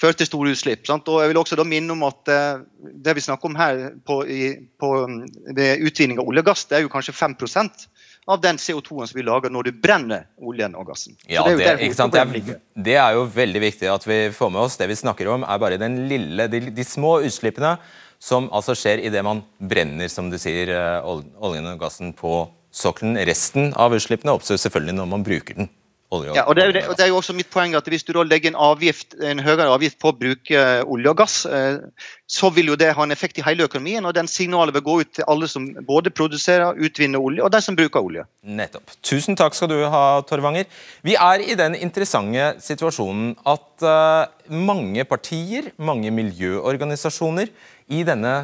fører 0.00 0.16
til 0.18 0.28
store 0.28 0.54
utslipp. 0.54 0.84
Sant? 0.88 1.08
Og 1.12 1.22
jeg 1.22 1.32
vil 1.32 1.40
også 1.40 1.58
da 1.58 1.66
minne 1.68 1.94
om 1.94 2.04
at 2.08 2.30
eh, 2.32 2.62
Det 2.80 3.14
vi 3.16 3.24
snakker 3.24 3.50
om 3.50 3.56
her 3.58 3.80
på, 4.06 4.20
i, 4.24 4.52
på, 4.80 4.92
mm, 5.06 5.22
ved 5.56 5.84
utvinning 5.86 6.20
av 6.20 6.28
olje 6.28 6.44
og 6.44 6.50
gass, 6.52 6.66
det 6.68 6.78
er 6.78 6.86
jo 6.86 6.92
kanskje 6.92 7.16
5% 7.16 7.88
av 8.30 8.40
den 8.42 8.58
CO2-en 8.60 9.08
som 9.08 9.16
vi 9.16 9.24
lager 9.26 9.52
når 9.52 9.68
du 9.68 9.80
brenner 9.82 10.26
oljen 10.38 10.76
og 10.78 10.90
gassen. 10.90 11.16
Ja, 11.24 11.42
det 11.48 11.64
er 11.66 11.80
det? 11.80 11.88
Det, 11.96 12.20
er, 12.20 12.60
det 12.76 12.96
er 13.00 13.16
jo 13.16 13.24
veldig 13.34 13.62
viktig 13.64 13.90
at 13.90 14.06
vi 14.06 14.20
får 14.36 14.52
med 14.54 14.62
oss. 14.66 14.78
Det 14.80 14.88
vi 14.90 14.98
snakker 15.00 15.32
om, 15.32 15.44
er 15.44 15.62
bare 15.62 15.80
den 15.80 16.04
lille, 16.10 16.46
de, 16.52 16.62
de 16.74 16.86
små 16.86 17.18
utslippene 17.26 17.76
som 18.20 18.50
altså 18.52 18.76
skjer 18.76 19.00
idet 19.08 19.24
man 19.24 19.42
brenner, 19.58 20.10
som 20.12 20.28
du 20.30 20.36
sier, 20.38 20.68
eh, 20.76 21.10
oljen 21.40 21.72
og 21.72 21.80
gassen 21.80 22.12
på 22.16 22.44
sokkelen. 22.70 23.18
Resten 23.26 23.72
av 23.74 23.96
utslippene 23.96 24.36
oppstår 24.36 24.60
selvfølgelig 24.60 24.98
når 25.00 25.12
man 25.16 25.26
bruker 25.26 25.62
den. 25.62 25.70
Olje 26.10 26.34
Ja, 26.34 26.42
og 26.50 26.56
det, 26.58 26.64
er 26.64 26.72
det, 26.74 26.82
og 26.90 26.96
det 26.98 27.04
er 27.04 27.10
jo 27.12 27.18
også 27.20 27.34
mitt 27.38 27.50
poeng 27.52 27.76
at 27.78 27.86
Hvis 27.86 28.02
du 28.06 28.12
da 28.16 28.24
legger 28.26 28.50
en, 28.50 28.58
avgift, 28.58 29.14
en 29.22 29.42
høyere 29.42 29.68
avgift 29.70 29.98
på 30.02 30.10
å 30.10 30.16
bruke 30.18 30.56
eh, 30.58 30.82
olje 30.82 31.12
og 31.12 31.18
gass, 31.20 31.36
eh, 31.46 31.78
så 32.26 32.50
vil 32.54 32.72
jo 32.72 32.78
det 32.78 32.90
ha 32.96 33.06
en 33.06 33.14
effekt 33.14 33.38
i 33.38 33.44
hele 33.46 33.66
økonomien. 33.68 34.04
og 34.06 34.14
Den 34.16 34.28
signalet 34.30 34.74
vil 34.74 34.84
gå 34.86 34.96
ut 35.02 35.12
til 35.20 35.28
alle 35.30 35.48
som 35.50 35.68
både 35.86 36.10
produserer, 36.10 36.74
utvinner 36.74 37.22
olje, 37.22 37.44
og 37.46 37.52
de 37.54 37.62
som 37.62 37.78
bruker 37.78 38.02
olje. 38.02 38.26
Nettopp. 38.42 38.90
Tusen 39.06 39.38
takk 39.38 39.54
skal 39.54 39.70
du 39.70 39.78
ha, 39.92 40.04
Torvanger. 40.26 40.66
Vi 41.06 41.14
er 41.14 41.46
i 41.46 41.58
den 41.58 41.78
interessante 41.78 42.52
situasjonen 42.64 43.36
at 43.46 43.86
eh, 43.86 44.54
mange 44.54 45.06
partier, 45.06 45.70
mange 45.78 46.10
miljøorganisasjoner, 46.14 47.54
i 47.90 48.04
denne 48.06 48.34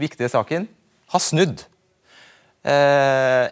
viktige 0.00 0.28
saken 0.28 0.66
har 1.12 1.22
snudd. 1.24 1.64
Eh, 2.60 3.48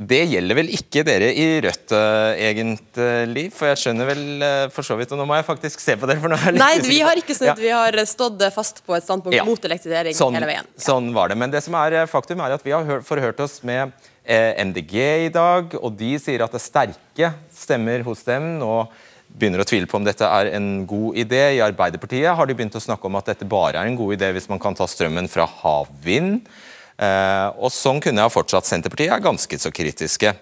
det 0.00 0.22
gjelder 0.30 0.56
vel 0.56 0.70
ikke 0.72 1.02
dere 1.04 1.26
i 1.36 1.46
Rødt, 1.60 1.92
eh, 1.92 2.38
egentlig, 2.48 3.42
for 3.52 3.68
jeg 3.68 3.80
skjønner 3.82 4.08
vel 4.08 4.22
eh, 4.46 4.62
for 4.72 4.86
så 4.86 4.96
vidt 4.96 5.10
Og 5.12 5.18
nå 5.20 5.26
må 5.28 5.36
jeg 5.36 5.44
faktisk 5.44 5.82
se 5.84 5.92
på 6.00 6.08
dere, 6.08 6.22
for 6.22 6.32
nå 6.32 6.38
er 6.38 6.46
jeg 6.48 6.56
litt 6.56 6.62
Nei, 6.62 6.88
vi 6.88 7.00
har 7.04 7.20
ikke 7.20 7.36
snudd. 7.36 7.50
Ja. 7.52 7.56
Vi 7.60 7.74
har 7.74 7.98
stått 8.08 8.40
fast 8.54 8.80
på 8.86 8.96
et 8.96 9.04
standpunkt 9.04 9.36
Ja. 9.36 9.44
mot 9.44 9.60
elektrifisering 9.68 10.16
Sånn, 10.16 10.38
hele 10.38 10.48
veien. 10.48 10.70
sånn 10.80 11.12
var 11.12 11.28
det. 11.28 11.36
Men 11.42 11.52
det 11.52 11.60
som 11.66 11.76
er 11.82 11.98
eh, 12.00 12.08
faktum 12.08 12.40
er 12.40 12.56
at 12.56 12.64
vi 12.64 12.72
har 12.72 13.04
forhørt 13.04 13.44
oss 13.44 13.58
med 13.62 13.92
eh, 14.24 14.56
MDG 14.64 14.96
i 15.26 15.30
dag, 15.36 15.76
og 15.76 15.92
de 16.00 16.14
sier 16.22 16.46
at 16.46 16.56
det 16.56 16.62
er 16.62 16.66
sterke 16.70 17.32
stemmer 17.52 18.00
hos 18.08 18.24
dem 18.24 18.54
nå 18.62 18.86
begynner 19.30 19.62
å 19.62 19.68
tvile 19.68 19.86
på 19.86 20.00
om 20.00 20.06
dette 20.08 20.26
er 20.26 20.48
en 20.56 20.86
god 20.90 21.20
idé. 21.20 21.42
I 21.58 21.62
Arbeiderpartiet 21.62 22.32
har 22.34 22.48
de 22.48 22.56
begynt 22.56 22.74
å 22.74 22.82
snakke 22.82 23.06
om 23.06 23.20
at 23.20 23.28
dette 23.30 23.46
bare 23.46 23.78
er 23.78 23.86
en 23.86 24.00
god 24.00 24.16
idé 24.16 24.32
hvis 24.34 24.48
man 24.50 24.58
kan 24.58 24.74
ta 24.74 24.88
strømmen 24.90 25.28
fra 25.30 25.44
havvind. 25.60 26.48
Eh, 27.00 27.48
og 27.56 27.72
sånn 27.72 28.00
kunne 28.04 28.26
jeg 28.26 28.34
fortsatt. 28.34 28.68
Senterpartiet 28.68 29.14
er 29.14 29.24
ganske 29.24 29.60
så 29.60 29.72
kritiske. 29.72 30.34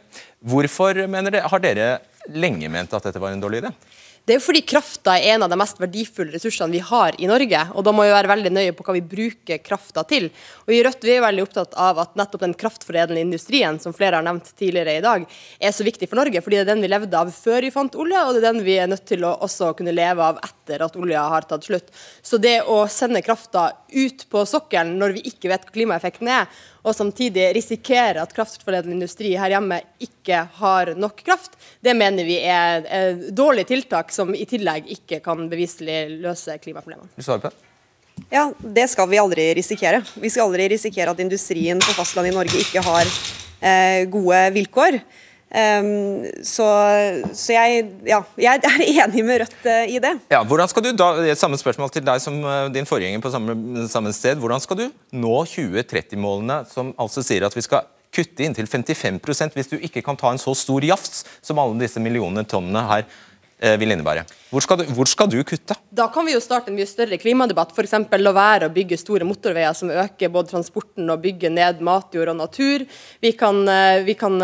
Hvorfor 0.42 0.98
mener 1.10 1.34
dere, 1.34 1.50
har 1.50 1.62
dere 1.62 1.88
lenge 2.34 2.70
ment 2.72 2.92
at 2.94 3.06
dette 3.06 3.22
var 3.22 3.34
en 3.34 3.42
dårlig 3.42 3.62
idé? 3.62 3.72
Det 4.28 4.34
er 4.34 4.42
jo 4.42 4.44
fordi 4.44 4.60
krafta 4.68 5.14
er 5.16 5.30
en 5.32 5.46
av 5.46 5.48
de 5.48 5.56
mest 5.56 5.78
verdifulle 5.80 6.34
ressursene 6.34 6.74
vi 6.74 6.82
har 6.84 7.16
i 7.16 7.24
Norge. 7.30 7.62
og 7.72 7.84
Da 7.86 7.94
må 7.96 8.04
vi 8.04 8.10
være 8.12 8.28
veldig 8.28 8.50
nøye 8.52 8.74
på 8.76 8.84
hva 8.84 8.92
vi 8.98 9.00
bruker 9.00 9.62
krafta 9.64 10.02
til. 10.04 10.26
Og 10.66 10.74
I 10.76 10.82
Rødt 10.84 11.06
vi 11.08 11.14
er 11.14 11.24
veldig 11.24 11.46
opptatt 11.46 11.72
av 11.80 11.96
at 12.02 12.12
nettopp 12.20 12.44
den 12.44 12.52
kraftforedlende 12.60 13.22
industrien 13.24 13.80
som 13.80 13.96
flere 13.96 14.20
har 14.20 14.26
nevnt 14.26 14.50
tidligere 14.52 14.98
i 14.98 15.06
dag, 15.06 15.24
er 15.56 15.72
så 15.72 15.86
viktig 15.86 16.10
for 16.10 16.20
Norge. 16.20 16.42
fordi 16.44 16.58
det 16.58 16.66
er 16.66 16.70
den 16.74 16.84
vi 16.84 16.92
levde 16.92 17.16
av 17.16 17.32
før 17.32 17.64
vi 17.64 17.72
fant 17.72 17.96
olje, 17.96 18.20
og 18.20 18.34
det 18.36 18.42
er 18.42 18.52
den 18.52 18.64
vi 18.68 18.76
er 18.76 18.92
nødt 18.92 19.06
til 19.08 19.24
å 19.24 19.32
også 19.48 19.72
kunne 19.78 19.96
leve 19.96 20.20
av 20.20 20.44
etter 20.44 20.84
at 20.84 21.00
olja 21.00 21.24
har 21.32 21.48
tatt 21.48 21.64
slutt. 21.64 21.88
Så 22.20 22.36
det 22.36 22.58
å 22.68 22.84
sende 22.84 23.24
krafta 23.24 23.70
ut 23.88 24.28
på 24.28 24.44
sokkelen 24.44 24.98
når 25.00 25.16
vi 25.16 25.24
ikke 25.32 25.48
vet 25.48 25.64
hva 25.64 25.72
klimaeffekten 25.72 26.28
er, 26.28 26.52
og 26.86 26.94
samtidig 26.96 27.48
risikere 27.56 28.22
at 28.22 28.34
kraftforedlende 28.36 29.00
industri 29.00 29.34
her 29.38 29.52
hjemme 29.52 29.80
ikke 30.02 30.44
har 30.60 30.92
nok 30.98 31.22
kraft, 31.26 31.56
det 31.84 31.94
mener 31.98 32.26
vi 32.28 32.38
er 32.42 32.84
et 32.86 33.24
dårlig 33.36 33.66
tiltak 33.68 34.12
som 34.14 34.34
i 34.34 34.46
tillegg 34.48 34.90
ikke 34.98 35.22
kan 35.24 35.48
beviselig 35.50 36.20
løse 36.22 36.58
klimaproblemene. 36.62 37.10
Vil 37.16 37.24
du 37.24 37.28
svare 37.28 37.44
på 37.44 37.52
det? 37.52 37.64
Ja, 38.30 38.48
Det 38.58 38.88
skal 38.90 39.08
vi 39.08 39.18
aldri 39.18 39.54
risikere. 39.54 40.02
Vi 40.14 40.30
skal 40.30 40.48
aldri 40.48 40.68
risikere 40.72 41.12
at 41.14 41.20
industrien 41.22 41.78
på 41.78 41.94
fastlandet 41.94 42.32
i 42.32 42.36
Norge 42.36 42.62
ikke 42.64 42.82
har 42.82 43.06
eh, 43.06 44.04
gode 44.10 44.40
vilkår. 44.56 44.98
Ehm, 45.48 46.26
så 46.44 46.64
så 47.32 47.54
jeg, 47.54 47.84
ja, 48.04 48.20
jeg 48.36 48.60
er 48.68 48.82
enig 48.84 49.24
med 49.24 49.40
Rødt 49.42 49.64
uh, 49.64 49.84
i 49.88 50.00
det. 50.02 50.14
Ja, 50.32 50.42
hvordan 50.44 50.68
skal 50.68 50.84
du 50.84 50.90
da, 50.92 51.12
det 51.24 51.38
Samme 51.40 51.56
spørsmål 51.60 51.92
til 51.94 52.04
deg 52.04 52.20
som 52.20 52.36
uh, 52.44 52.66
din 52.72 52.88
forgjenger 52.88 53.22
på 53.24 53.32
samme, 53.32 53.86
samme 53.88 54.12
sted. 54.12 54.40
Hvordan 54.42 54.60
skal 54.60 54.82
du 54.82 54.88
nå 55.16 55.36
2030-målene, 55.48 56.64
som 56.68 56.92
altså 57.00 57.24
sier 57.24 57.48
at 57.48 57.56
vi 57.56 57.64
skal 57.64 57.88
kutte 58.14 58.44
inntil 58.44 58.68
55% 58.68 59.56
hvis 59.56 59.72
du 59.72 59.78
ikke 59.80 60.02
kan 60.04 60.16
ta 60.18 60.32
en 60.32 60.40
så 60.40 60.54
stor 60.56 60.84
jafs 60.84 61.24
som 61.44 61.60
alle 61.60 61.76
disse 61.80 62.00
millionene 62.00 62.44
tonnene 62.48 62.84
her 62.88 63.02
eh, 63.04 63.74
vil 63.80 63.92
innebære. 63.92 64.22
Hvor 64.48 64.64
skal, 64.64 64.80
du, 64.80 64.94
hvor 64.96 65.08
skal 65.10 65.28
du 65.28 65.36
kutte? 65.44 65.76
Da 65.92 66.06
kan 66.12 66.24
vi 66.24 66.32
jo 66.32 66.40
starte 66.40 66.72
en 66.72 66.78
mye 66.78 66.88
større 66.88 67.18
klimadebatt. 67.20 67.74
F.eks. 67.76 67.98
la 68.16 68.32
være 68.32 68.70
å 68.70 68.72
bygge 68.72 68.96
store 69.00 69.28
motorveier 69.28 69.76
som 69.76 69.92
øker 69.92 70.32
både 70.32 70.54
transporten 70.54 71.12
og 71.12 71.20
bygge 71.24 71.52
ned 71.52 71.84
matjord 71.84 72.32
og 72.32 72.40
natur. 72.40 72.86
Vi 73.20 73.34
kan, 73.36 73.60
vi 74.08 74.16
kan 74.16 74.40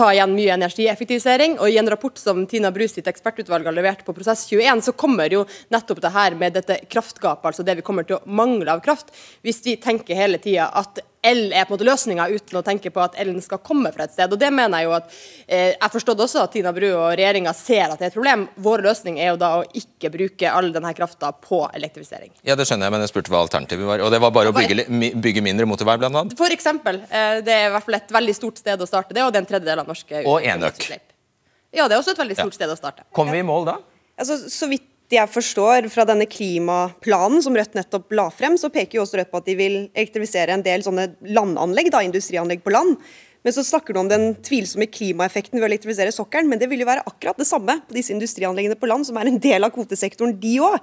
ta 0.00 0.08
igjen 0.14 0.32
mye 0.32 0.54
energieffektivisering. 0.56 1.58
og 1.60 1.68
I 1.68 1.78
en 1.80 1.90
rapport 1.92 2.16
som 2.18 2.46
Tina 2.48 2.70
Bru 2.72 2.86
sitt 2.88 3.08
ekspertutvalg 3.10 3.68
har 3.68 3.76
levert 3.76 4.04
på 4.06 4.14
Prosess21, 4.16 4.80
så 4.86 4.96
kommer 4.96 5.32
jo 5.32 5.44
nettopp 5.72 6.00
det 6.00 6.14
her 6.14 6.36
med 6.40 6.56
dette 6.56 6.78
kraftgapet, 6.88 7.50
altså 7.50 7.66
det 7.66 7.76
vi 7.80 7.84
kommer 7.84 8.08
til 8.08 8.16
å 8.16 8.24
mangle 8.24 8.72
av 8.72 8.80
kraft. 8.84 9.12
Hvis 9.44 9.60
vi 9.66 9.76
tenker 9.76 10.16
hele 10.16 10.40
tida 10.40 10.70
at 10.80 11.02
el 11.22 11.52
er 11.52 11.66
på 11.66 11.74
en 11.74 11.76
måte 11.76 11.86
løsninga, 11.86 12.26
uten 12.32 12.58
å 12.60 12.62
tenke 12.64 12.90
på 12.92 13.02
at 13.02 13.16
elen 13.20 13.40
skal 13.44 13.60
komme 13.64 13.92
fra 13.92 14.06
et 14.06 14.14
sted. 14.14 14.32
og 14.32 14.38
det 14.40 14.50
mener 14.52 14.80
Jeg 14.80 14.86
jo 14.86 14.92
at, 14.96 15.10
eh, 15.46 15.74
jeg 15.76 15.92
forstått 15.92 16.22
også 16.24 16.42
at 16.42 16.52
Tina 16.52 16.72
Bru 16.72 16.88
og 16.88 17.16
regjeringa 17.18 17.54
ser 17.54 17.92
at 17.92 17.98
det 17.98 18.06
er 18.06 18.10
et 18.10 18.14
problem. 18.14 18.48
Vår 18.56 18.82
løsning 18.82 19.18
er 19.18 19.32
jo 19.32 19.36
da 19.36 19.50
å 19.60 19.64
ikke 19.74 20.10
bruke 20.10 20.50
all 20.50 20.72
denne 20.72 20.94
krafta 20.94 21.32
på 21.32 21.68
elektrifisering. 21.74 22.32
Ja, 22.42 22.56
Det 22.56 22.66
skjønner 22.66 22.86
jeg, 22.86 22.92
men 22.92 23.00
jeg 23.00 23.12
spurte 23.12 23.30
hva 23.30 23.44
alternativet 23.44 23.86
var. 23.86 24.00
Og 24.00 24.10
det 24.10 24.20
var 24.20 24.30
bare 24.30 24.48
å 24.48 24.56
bygge, 24.56 24.86
bygge 25.20 25.42
mindre 25.42 25.66
motorvei, 25.66 25.98
annet? 26.00 26.36
For 26.36 26.48
eksempel. 26.48 27.02
Eh, 27.10 27.40
det 27.42 27.52
er 27.52 27.68
i 27.68 27.72
hvert 27.74 27.84
fall 27.84 27.94
et 28.00 28.08
veldig 28.08 28.34
stort 28.34 28.58
sted 28.58 28.80
å 28.80 28.88
starte 28.88 29.14
det, 29.14 29.22
og 29.22 29.32
det 29.32 29.40
er 29.40 29.44
en 29.44 29.52
tredjedel 29.52 29.84
av 29.84 29.86
norske 29.86 30.24
Og 30.24 30.40
enøk. 30.42 30.88
Ja, 31.70 31.86
det 31.86 31.94
er 31.94 32.00
også 32.00 32.16
et 32.16 32.18
veldig 32.18 32.34
stort 32.34 32.54
ja. 32.54 32.58
sted 32.64 32.70
å 32.72 32.76
starte. 32.78 33.04
Kommer 33.14 33.36
vi 33.36 33.44
i 33.44 33.46
mål 33.46 33.68
da? 33.68 33.76
Altså, 34.20 34.36
så 34.50 34.68
vidt 34.68 34.89
jeg 35.16 35.30
forstår 35.32 35.88
fra 35.90 36.04
denne 36.06 36.26
klimaplanen 36.30 37.42
som 37.42 37.56
Rødt 37.56 37.74
nettopp 37.74 38.12
la 38.14 38.28
frem, 38.30 38.54
så 38.60 38.70
peker 38.70 38.98
jo 38.98 39.02
også 39.06 39.18
Rødt 39.18 39.32
på 39.32 39.40
at 39.40 39.48
de 39.48 39.56
vil 39.58 39.80
elektrifisere 39.88 40.54
en 40.54 40.62
del 40.66 40.84
sånne 40.86 41.08
landanlegg, 41.26 41.90
da, 41.90 42.04
industrianlegg 42.06 42.62
på 42.62 42.74
land. 42.74 43.00
Men 43.42 43.54
så 43.56 43.64
snakker 43.64 43.96
du 43.96 44.02
om 44.02 44.08
den 44.10 44.34
tvilsomme 44.44 44.86
klimaeffekten 44.92 45.56
ved 45.56 45.64
å 45.64 45.70
elektrifisere 45.70 46.12
sokkelen. 46.12 46.50
Men 46.50 46.60
det 46.60 46.68
vil 46.70 46.82
jo 46.82 46.88
være 46.90 47.06
akkurat 47.08 47.38
det 47.40 47.48
samme 47.48 47.78
på 47.88 47.96
disse 47.96 48.12
industrianleggene 48.12 48.76
på 48.78 48.90
land, 48.90 49.08
som 49.08 49.16
er 49.16 49.30
en 49.30 49.40
del 49.40 49.64
av 49.64 49.72
kvotesektoren, 49.74 50.36
de 50.42 50.58
òg. 50.66 50.76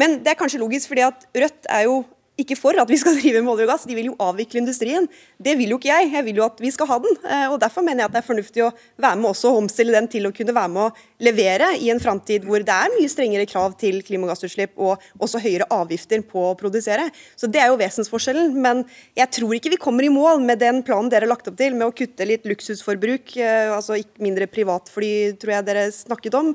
Men 0.00 0.18
det 0.20 0.34
er 0.34 0.38
kanskje 0.40 0.60
logisk, 0.60 0.90
fordi 0.92 1.06
at 1.08 1.24
Rødt 1.32 1.70
er 1.72 1.86
jo 1.88 2.02
ikke 2.42 2.58
for 2.58 2.78
at 2.78 2.90
vi 2.90 2.98
skal 3.00 3.16
drive 3.20 3.42
med 3.42 3.52
olje 3.54 3.66
og 3.66 3.72
gass. 3.72 3.86
De 3.88 3.96
vil 3.96 4.10
jo 4.10 4.16
avvikle 4.22 4.62
industrien. 4.62 5.08
Det 5.42 5.56
vil 5.58 5.74
jo 5.74 5.80
ikke 5.80 5.90
jeg. 5.92 6.10
Jeg 6.16 6.26
vil 6.28 6.40
jo 6.42 6.46
at 6.46 6.60
vi 6.62 6.72
skal 6.74 6.90
ha 6.90 6.98
den. 7.02 7.18
Eh, 7.22 7.46
og 7.52 7.58
Derfor 7.62 7.86
mener 7.86 8.04
jeg 8.04 8.10
at 8.10 8.16
det 8.16 8.22
er 8.22 8.28
fornuftig 8.28 8.64
å 8.66 8.72
være 9.02 9.20
med 9.20 9.30
også 9.32 9.52
og 9.52 9.62
omstille 9.64 9.94
den 9.94 10.10
til 10.12 10.28
å 10.28 10.34
kunne 10.34 10.56
være 10.56 10.72
med 10.74 10.88
å 10.88 11.22
levere 11.22 11.72
i 11.78 11.90
en 11.92 12.02
framtid 12.02 12.46
hvor 12.46 12.64
det 12.66 12.74
er 12.74 12.92
mye 12.96 13.10
strengere 13.10 13.46
krav 13.48 13.76
til 13.80 14.00
klimagassutslipp 14.04 14.78
og 14.82 15.02
også 15.22 15.40
høyere 15.42 15.68
avgifter 15.72 16.24
på 16.26 16.48
å 16.50 16.56
produsere. 16.58 17.08
Så 17.36 17.50
Det 17.52 17.60
er 17.62 17.70
jo 17.70 17.80
vesensforskjellen. 17.80 18.54
Men 18.62 18.84
jeg 19.18 19.30
tror 19.38 19.56
ikke 19.56 19.72
vi 19.72 19.80
kommer 19.80 20.06
i 20.06 20.12
mål 20.12 20.42
med 20.44 20.60
den 20.62 20.82
planen 20.86 21.10
dere 21.12 21.26
har 21.26 21.34
lagt 21.34 21.48
opp 21.50 21.58
til, 21.58 21.76
med 21.76 21.88
å 21.88 21.94
kutte 21.96 22.26
litt 22.28 22.46
luksusforbruk, 22.48 23.36
eh, 23.36 23.72
altså 23.72 23.98
ikke 24.00 24.24
mindre 24.24 24.48
privatfly, 24.50 25.12
tror 25.40 25.56
jeg 25.56 25.68
dere 25.68 25.86
snakket 25.94 26.36
om, 26.38 26.52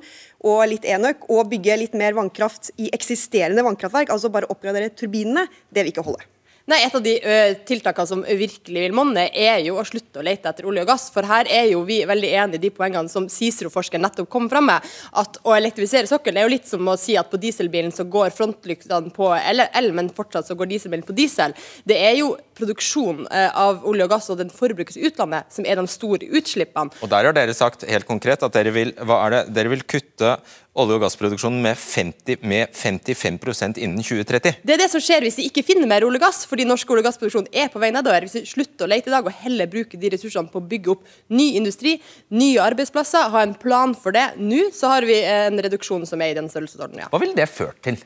og 0.47 0.61
litt 0.69 0.85
enøk, 0.87 1.25
og 1.33 1.49
bygge 1.51 1.79
litt 1.81 1.97
mer 1.97 2.15
vannkraft 2.17 2.71
i 2.81 2.89
eksisterende 2.95 3.65
vannkraftverk, 3.65 4.11
altså 4.13 4.31
bare 4.33 4.49
oppgradere 4.53 4.91
turbinene, 4.93 5.47
det 5.77 5.85
vil 5.85 5.93
ikke 5.93 6.09
holde. 6.09 6.25
Nei, 6.67 6.81
Et 6.83 6.95
av 6.97 6.99
de 6.99 7.13
ø, 7.15 7.35
tiltakene 7.63 8.09
som 8.09 8.21
virkelig 8.27 8.81
vil 8.83 8.95
monne, 8.95 9.21
er 9.31 9.61
jo 9.63 9.77
å 9.79 9.85
slutte 9.87 10.19
å 10.19 10.23
lete 10.27 10.51
etter 10.51 10.65
olje 10.67 10.81
og 10.83 10.89
gass. 10.89 11.05
For 11.15 11.23
her 11.23 11.47
er 11.47 11.69
jo 11.71 11.85
vi 11.87 12.01
veldig 12.03 12.31
enige 12.41 12.59
i 12.59 12.63
de 12.65 12.71
poengene 12.75 13.07
som 13.07 13.29
Cicero-forskeren 13.31 14.03
nettopp 14.03 14.27
kom 14.33 14.49
fram 14.51 14.67
med. 14.67 14.83
At 15.15 15.39
å 15.47 15.53
elektrifisere 15.55 16.11
sokkelen 16.11 16.41
er 16.41 16.43
jo 16.43 16.51
litt 16.51 16.67
som 16.67 16.91
å 16.91 16.97
si 16.99 17.15
at 17.15 17.31
på 17.31 17.39
dieselbilen 17.39 17.95
så 17.95 18.03
går 18.11 18.35
frontlyktene 18.35 19.15
på 19.15 19.29
el, 19.39 19.93
men 19.95 20.11
fortsatt 20.11 20.51
så 20.51 20.59
går 20.59 20.73
dieselbilen 20.73 21.07
på 21.07 21.15
diesel. 21.15 21.55
Det 21.87 22.01
er 22.03 22.19
jo 22.19 22.33
produksjon 22.57 23.25
av 23.31 23.85
olje 23.87 24.07
og 24.07 24.13
gass 24.13 24.29
og 24.33 24.41
den 24.41 24.53
forbrukes 24.53 24.97
i 24.99 25.07
utlandet 25.07 25.53
som 25.53 25.67
er 25.67 25.79
de 25.79 25.87
store 25.91 26.29
utslippene. 26.37 26.93
Og 27.01 27.11
der 27.11 27.29
har 27.29 27.35
dere 27.37 27.55
sagt 27.57 27.85
helt 27.87 28.07
konkret 28.09 28.43
at 28.45 28.55
dere 28.55 28.73
vil, 28.75 28.93
er 28.97 29.43
dere 29.47 29.73
vil 29.73 29.85
kutte 29.87 30.37
olje- 30.77 30.97
og 30.97 31.01
gassproduksjonen 31.01 31.61
med, 31.61 31.77
50, 31.79 32.43
med 32.45 32.73
55% 32.75 33.79
innen 33.81 34.03
2030. 34.03 34.59
Det 34.63 34.75
er 34.75 34.81
det 34.83 34.89
som 34.91 35.01
skjer 35.03 35.25
hvis 35.25 35.39
vi 35.39 35.47
ikke 35.49 35.65
finner 35.65 35.89
mer 35.89 36.05
olje 36.05 36.21
og 36.21 36.27
gass, 36.27 36.43
fordi 36.49 36.67
norsk 36.69 36.91
olje- 36.93 37.05
og 37.05 37.09
gassproduksjon 37.09 37.49
er 37.51 37.71
på 37.73 37.81
vei 37.81 37.91
nedover. 37.95 38.27
Hvis 38.27 38.37
vi 38.39 38.43
slutter 38.53 38.85
å 38.85 38.91
lete 38.91 39.11
i 39.11 39.15
dag 39.15 39.25
og 39.25 39.39
heller 39.43 39.69
bruker 39.71 40.01
de 40.01 40.13
ressursene 40.13 40.51
på 40.53 40.61
å 40.61 40.67
bygge 40.73 40.93
opp 40.93 41.07
ny 41.33 41.49
industri, 41.59 41.97
nye 42.29 42.61
arbeidsplasser, 42.63 43.31
ha 43.33 43.45
en 43.45 43.57
plan 43.57 43.95
for 43.97 44.15
det 44.15 44.29
nå, 44.37 44.67
så 44.75 44.93
har 44.95 45.07
vi 45.07 45.21
en 45.23 45.57
reduksjon 45.65 46.05
som 46.09 46.21
er 46.21 46.33
i 46.33 46.37
den 46.37 46.51
størrelsesordenen. 46.51 47.07
Ja. 47.07 47.11
Hva 47.13 47.21
ville 47.23 47.37
det 47.37 47.49
ført 47.49 47.81
til? 47.85 47.99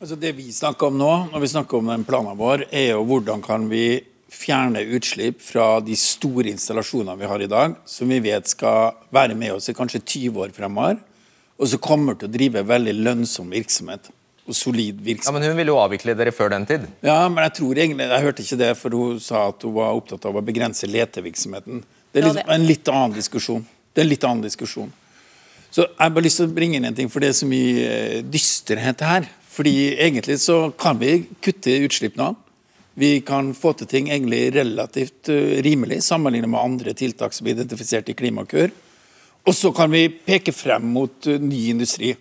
Altså 0.00 0.16
Det 0.20 0.32
vi 0.36 0.50
snakker 0.52 0.90
om 0.90 0.98
nå, 1.00 1.12
når 1.32 1.40
vi 1.40 1.48
snakker 1.48 1.78
om 1.78 1.88
den 1.88 2.04
planen 2.04 2.36
vår, 2.36 2.66
er 2.70 2.90
jo 2.92 3.04
hvordan 3.08 3.40
kan 3.44 3.64
vi 3.70 4.02
fjerne 4.32 4.82
utslipp 4.92 5.40
fra 5.40 5.78
de 5.80 5.96
store 5.96 6.50
installasjonene 6.52 7.16
vi 7.16 7.28
har 7.30 7.40
i 7.40 7.48
dag, 7.48 7.76
som 7.88 8.10
vi 8.10 8.18
vet 8.20 8.50
skal 8.50 8.96
være 9.14 9.36
med 9.38 9.54
oss 9.54 9.70
i 9.70 9.76
kanskje 9.76 10.02
20 10.02 10.42
år 10.44 10.52
fremover 10.56 10.98
og 11.56 11.70
som 11.70 11.80
kommer 11.82 12.16
til 12.18 12.28
å 12.28 12.32
drive 12.34 12.62
veldig 12.68 12.94
lønnsom 13.00 13.50
virksomhet. 13.52 14.12
og 14.46 14.54
solid 14.54 15.00
virksomhet. 15.02 15.26
Ja, 15.26 15.32
Men 15.32 15.42
hun 15.42 15.56
ville 15.58 15.72
jo 15.72 15.78
avvikle 15.82 16.14
dere 16.14 16.30
før 16.30 16.52
den 16.52 16.66
tid? 16.66 16.84
Ja, 17.02 17.28
men 17.28 17.42
jeg 17.42 17.52
tror 17.56 17.74
egentlig, 17.74 18.04
jeg 18.06 18.22
hørte 18.22 18.42
ikke 18.44 18.58
det, 18.60 18.68
for 18.78 18.90
hun 18.94 19.18
sa 19.18 19.48
at 19.48 19.64
hun 19.66 19.72
var 19.74 19.96
opptatt 19.96 20.24
av 20.24 20.36
å 20.38 20.42
begrense 20.44 20.86
letevirksomheten. 20.86 21.82
Det 22.12 22.22
er 22.22 22.28
litt, 22.28 22.44
en 22.46 22.66
litt 22.68 22.88
annen 22.92 23.16
diskusjon. 23.16 23.64
Det 23.92 24.04
er 24.04 24.06
en 24.06 24.12
litt 24.12 24.22
annen 24.28 24.44
diskusjon. 24.46 24.92
Så 25.66 25.82
Jeg 25.82 25.98
har 25.98 26.10
bare 26.14 26.22
lyst 26.28 26.38
til 26.38 26.46
å 26.46 26.54
bringe 26.54 26.78
inn 26.78 26.86
en 26.86 26.94
ting, 26.94 27.08
for 27.10 27.18
det 27.18 27.32
er 27.32 27.34
så 27.40 27.48
mye 27.48 27.88
eh, 27.90 28.22
dysterhet 28.22 29.02
her. 29.02 29.26
Fordi 29.56 29.94
egentlig 29.94 30.40
så 30.40 30.70
kan 30.76 30.98
vi 31.00 31.22
kutte 31.40 31.78
utslipp 31.86 32.18
nå. 32.20 32.34
Vi 32.96 33.20
kan 33.24 33.54
få 33.56 33.72
til 33.76 33.88
ting 33.88 34.10
egentlig 34.10 34.50
relativt 34.56 35.28
eh, 35.32 35.58
rimelig 35.64 36.02
sammenlignet 36.04 36.48
med 36.52 36.60
andre 36.60 36.92
tiltak 36.96 37.32
som 37.36 37.48
er 37.48 37.56
identifisert 37.56 38.08
i 38.08 38.16
Klimakur. 38.16 38.72
Og 39.46 39.54
så 39.54 39.72
kan 39.76 39.92
vi 39.92 40.08
peke 40.08 40.52
frem 40.52 40.88
mot 40.90 41.28
uh, 41.28 41.36
ny 41.40 41.68
industri. 41.70 42.14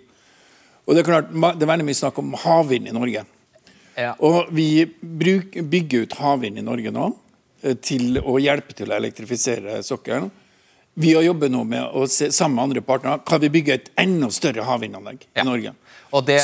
Og 0.86 0.94
Det 0.94 1.02
er 1.02 1.08
klart, 1.08 1.32
det 1.32 1.66
er 1.66 1.72
veldig 1.72 1.88
mye 1.88 1.98
snakk 1.98 2.20
om 2.22 2.36
havvind 2.38 2.92
i 2.92 2.96
Norge. 2.96 3.24
Ja. 3.98 4.12
Og 4.20 4.52
Vi 4.54 4.86
bruk, 5.02 5.56
bygger 5.56 6.06
ut 6.06 6.18
havvind 6.20 6.62
i 6.62 6.66
Norge 6.68 6.94
nå 6.94 7.10
uh, 7.10 7.76
til 7.82 8.20
å 8.22 8.38
hjelpe 8.40 8.78
til 8.78 8.92
å 8.92 9.00
elektrifisere 9.00 9.80
sokkelen. 9.84 10.30
Vi 10.98 11.14
har 11.14 11.22
jobbet 11.22 11.52
nå 11.52 11.64
med 11.68 11.84
å 11.92 12.06
se 12.08 12.30
sammen 12.32 12.56
med 12.56 12.64
andre 12.64 12.82
partnere 12.88 13.20
kan 13.28 13.42
vi 13.44 13.50
bygge 13.52 13.74
et 13.74 13.90
enda 14.00 14.30
større 14.32 14.64
havvindanlegg 14.64 15.26
ja. 15.26 15.42
i 15.42 15.46
Norge. 15.46 15.74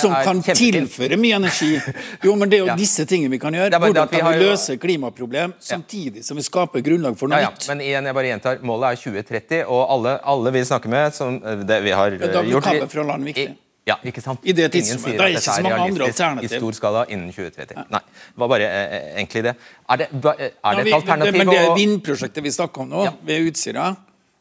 som 0.01 0.15
kan 0.25 0.41
tilføre 0.43 1.15
mye 1.15 1.37
energi. 1.39 1.79
Jo, 2.25 2.35
men 2.35 2.49
Det 2.49 2.57
er 2.57 2.65
jo 2.65 2.67
ja. 2.67 2.75
disse 2.75 3.05
tingene 3.07 3.31
vi 3.31 3.39
kan 3.39 3.55
gjøre. 3.55 3.79
Hvordan 3.79 4.11
kan 4.11 4.27
vi, 4.27 4.33
vi 4.35 4.49
løse 4.49 4.75
klimaproblem 4.77 5.53
samtidig 5.59 6.25
som 6.27 6.35
vi 6.35 6.43
skaper 6.43 6.83
grunnlag 6.83 7.15
for 7.15 7.31
noe 7.31 7.39
nytt? 7.45 7.69
Men 7.71 7.85
igjen, 7.85 8.11
jeg 8.11 8.19
bare 8.19 8.33
gjentar, 8.33 8.59
Målet 8.67 8.91
er 8.91 9.01
2030, 9.23 9.63
og 9.71 9.85
alle, 9.95 10.17
alle 10.35 10.55
vi 10.59 10.67
snakker 10.67 10.91
med 10.91 11.15
som 11.15 11.39
det 11.39 11.79
vi 11.87 11.95
har 11.95 12.19
da 12.19 12.43
blir 12.43 12.59
kampen 12.59 12.91
fra 12.91 13.07
land 13.07 13.31
viktig. 13.31 13.53
Ja, 13.87 13.95
ikke 14.05 14.21
sant? 14.21 14.43
I 14.45 14.53
det 14.53 14.67
tidsrommet. 14.75 15.15
Det 15.17 15.25
er 15.25 15.33
ikke 15.33 15.47
så 15.47 15.57
mange 15.63 15.81
andre 15.87 16.11
alternativ. 16.11 16.51
I 16.51 16.59
stor 16.59 16.75
skala 16.77 17.07
innen 17.09 17.31
2030. 17.33 17.79
Ja. 17.79 17.87
Nei, 17.95 18.03
det 18.03 18.43
var 18.43 18.51
bare 18.51 18.67
eh, 18.67 18.93
eh 18.99 19.09
egentlig 19.15 19.47
det. 19.47 19.53
Er 19.87 20.03
det, 20.03 20.07
er 20.11 20.77
det 20.77 20.83
et 20.83 20.95
alternativ? 20.99 21.31
Det, 21.31 21.39
men 21.39 21.55
det 21.55 21.63
vindprosjektet 21.79 22.45
vi 22.45 22.53
snakker 22.59 22.83
om 22.83 22.91
nå, 22.91 23.05
ja. 23.07 23.13
ved 23.25 23.49
Utsira, 23.49 23.87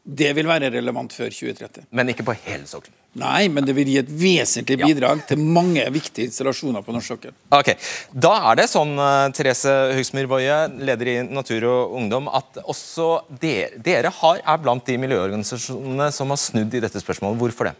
det 0.01 0.31
vil 0.33 0.47
være 0.49 0.71
relevant 0.73 1.13
før 1.13 1.29
2030. 1.29 1.85
Men 1.93 2.09
ikke 2.09 2.25
på 2.25 2.33
hele 2.47 2.65
sokkelen? 2.65 2.95
Nei, 3.21 3.49
men 3.51 3.65
det 3.67 3.73
vil 3.75 3.89
gi 3.91 3.97
et 3.99 4.09
vesentlig 4.09 4.77
bidrag 4.79 5.19
ja. 5.19 5.25
til 5.29 5.41
mange 5.43 5.83
viktige 5.93 6.29
installasjoner 6.29 6.81
på 6.85 6.93
norsk 6.95 7.11
sokkel. 7.11 7.33
Ok, 7.53 7.73
Da 8.15 8.31
er 8.49 8.61
det 8.61 8.69
sånn, 8.71 8.95
eh, 8.95 9.27
Therese 9.35 9.73
Høgsmyr 9.97 10.29
Woie, 10.31 10.57
leder 10.79 11.11
i 11.11 11.15
Natur 11.27 11.67
og 11.69 11.97
Ungdom, 11.99 12.31
at 12.31 12.61
også 12.63 13.09
dere, 13.43 13.75
dere 13.83 14.13
har, 14.21 14.39
er 14.41 14.63
blant 14.63 14.87
de 14.87 14.95
miljøorganisasjonene 15.03 16.07
som 16.15 16.31
har 16.33 16.39
snudd 16.39 16.73
i 16.73 16.81
dette 16.81 17.03
spørsmålet. 17.03 17.37
Hvorfor 17.43 17.69
det? 17.69 17.75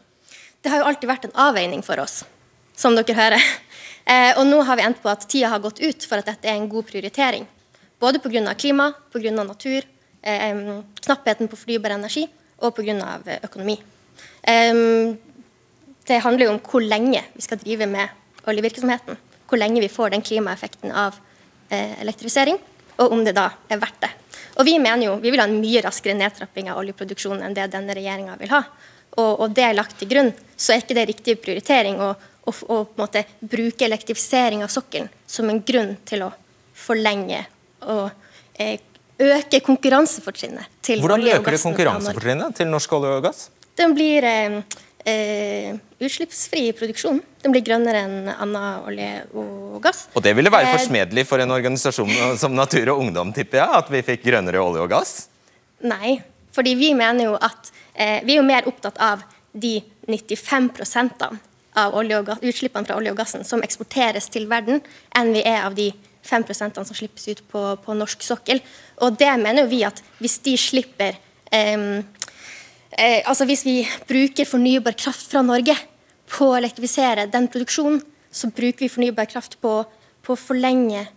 Det 0.62 0.70
har 0.70 0.84
jo 0.84 0.92
alltid 0.92 1.10
vært 1.10 1.30
en 1.30 1.40
avveining 1.48 1.82
for 1.86 2.04
oss, 2.04 2.22
som 2.78 2.98
dere 2.98 3.18
hører. 3.18 3.52
Eh, 4.12 4.32
og 4.34 4.48
nå 4.50 4.58
har 4.66 4.80
vi 4.80 4.82
endt 4.82 4.98
på 5.04 5.12
at 5.12 5.28
tida 5.30 5.52
har 5.52 5.60
gått 5.62 5.78
ut 5.78 6.06
for 6.10 6.18
at 6.18 6.26
dette 6.26 6.50
er 6.50 6.56
en 6.58 6.66
god 6.68 6.88
prioritering. 6.90 7.44
Både 8.02 8.18
pga. 8.20 8.56
klima, 8.58 8.88
pga. 9.14 9.30
natur 9.46 9.86
knappheten 10.22 11.50
på 11.50 11.58
fornybar 11.58 11.96
energi 11.96 12.28
og 12.62 12.76
pga. 12.78 13.18
økonomi. 13.44 13.80
Eh, 14.44 14.74
det 16.08 16.24
handler 16.24 16.46
jo 16.46 16.54
om 16.56 16.62
hvor 16.66 16.82
lenge 16.82 17.24
vi 17.34 17.42
skal 17.42 17.60
drive 17.62 17.88
med 17.88 18.10
oljevirksomheten. 18.48 19.18
Hvor 19.48 19.60
lenge 19.60 19.82
vi 19.82 19.90
får 19.92 20.14
den 20.14 20.22
klimaeffekten 20.22 20.92
av 20.92 21.18
eh, 21.70 22.00
elektrifisering, 22.02 22.58
og 22.98 23.12
om 23.12 23.24
det 23.26 23.36
da 23.36 23.50
er 23.70 23.82
verdt 23.82 24.02
det. 24.02 24.12
Og 24.60 24.66
Vi 24.66 24.78
mener 24.80 25.06
jo, 25.06 25.16
vi 25.22 25.32
vil 25.32 25.40
ha 25.40 25.48
en 25.48 25.62
mye 25.62 25.82
raskere 25.82 26.16
nedtrapping 26.18 26.70
av 26.70 26.82
oljeproduksjonen 26.82 27.46
enn 27.46 27.56
det 27.56 27.70
denne 27.72 27.96
regjeringa 27.96 28.36
vil 28.40 28.52
ha. 28.52 28.64
Og, 29.18 29.32
og, 29.42 29.48
det 29.56 29.64
er 29.64 29.76
lagt 29.76 29.98
til 30.00 30.10
grunn, 30.12 30.32
så 30.56 30.74
er 30.74 30.84
ikke 30.84 30.96
det 30.96 31.08
riktig 31.10 31.38
prioritering 31.44 32.00
å, 32.00 32.14
å, 32.48 32.52
å 32.52 33.08
bruke 33.42 33.88
elektrifisering 33.88 34.64
av 34.64 34.72
sokkelen 34.72 35.10
som 35.28 35.50
en 35.52 35.60
grunn 35.68 35.98
til 36.08 36.24
å 36.28 36.30
forlenge 36.76 37.44
og 37.92 38.08
eh, 38.56 38.80
øke 39.22 39.62
konkurransefortrinnet 39.66 40.80
til 40.84 41.02
Hvordan 41.04 41.26
øker 41.38 41.56
det 41.56 41.62
konkurransefortrinnet 41.62 42.56
til 42.58 42.72
norsk 42.72 42.94
olje 42.98 43.18
og 43.18 43.26
gass? 43.28 43.50
Den 43.78 43.94
blir, 43.96 44.24
eh, 44.24 44.62
eh, 45.06 45.76
utslippsfri 46.02 46.72
produksjon. 46.78 47.22
Den 47.44 47.54
blir 47.54 47.64
grønnere 47.66 48.04
enn 48.06 48.30
annen 48.30 48.86
olje 48.86 49.12
og 49.34 49.82
gass. 49.84 50.08
Og 50.16 50.24
det 50.24 50.36
ville 50.36 50.52
være 50.52 50.68
Eh, 50.70 50.78
forsmedelig 50.78 51.26
for 51.28 51.40
en 51.40 51.52
organisasjon 51.52 52.38
som 52.42 52.56
Natur 52.56 52.94
og 52.94 53.00
Ungdom, 53.06 53.34
tipper 53.34 53.64
jeg, 53.64 53.70
at 53.82 53.90
vi 53.90 54.02
fikk 54.02 54.26
grønnere 54.26 54.62
olje 54.62 54.82
og 54.82 54.90
gass? 54.90 55.28
Nei, 55.82 56.22
fordi 56.52 56.76
vi 56.76 56.94
mener 56.94 57.32
jo 57.32 57.36
at 57.36 57.72
eh, 57.96 58.22
vi 58.24 58.36
er 58.36 58.42
jo 58.42 58.48
mer 58.48 58.68
opptatt 58.68 58.98
av 59.02 59.24
de 59.54 59.82
95% 60.08 61.26
av 61.80 61.96
olje 61.96 62.20
og 62.20 62.26
gass, 62.28 62.44
utslippene 62.44 62.88
fra 62.88 62.98
olje 63.00 63.14
og 63.14 63.18
gassen 63.18 63.46
som 63.48 63.64
eksporteres 63.64 64.28
til 64.32 64.48
verden, 64.52 64.82
enn 65.16 65.32
vi 65.34 65.44
er 65.48 65.64
av 65.66 65.76
de 65.78 65.92
5% 66.28 66.82
som 66.82 66.98
slippes 66.98 67.28
ut 67.28 67.44
på, 67.52 67.62
på 67.84 67.96
norsk 67.98 68.24
sokkel. 68.26 68.62
Og 69.02 69.18
det 69.20 69.32
mener 69.42 69.64
jo 69.64 69.72
vi 69.72 69.84
at 69.88 70.02
hvis 70.22 70.40
de 70.46 70.56
slipper 70.60 71.18
eh, 71.52 71.88
eh, 72.98 73.22
Altså 73.26 73.48
hvis 73.50 73.66
vi 73.66 73.80
bruker 74.10 74.50
fornybar 74.50 74.98
kraft 75.00 75.32
fra 75.32 75.44
Norge 75.46 75.76
på 76.32 76.52
å 76.52 76.60
elektrifisere 76.60 77.28
den 77.32 77.50
produksjonen, 77.52 78.02
så 78.32 78.48
bruker 78.48 78.86
vi 78.86 78.92
fornybar 78.92 79.28
kraft 79.32 79.58
på, 79.64 79.82
på 80.24 80.36
å 80.36 80.40
forlenge 80.40 81.08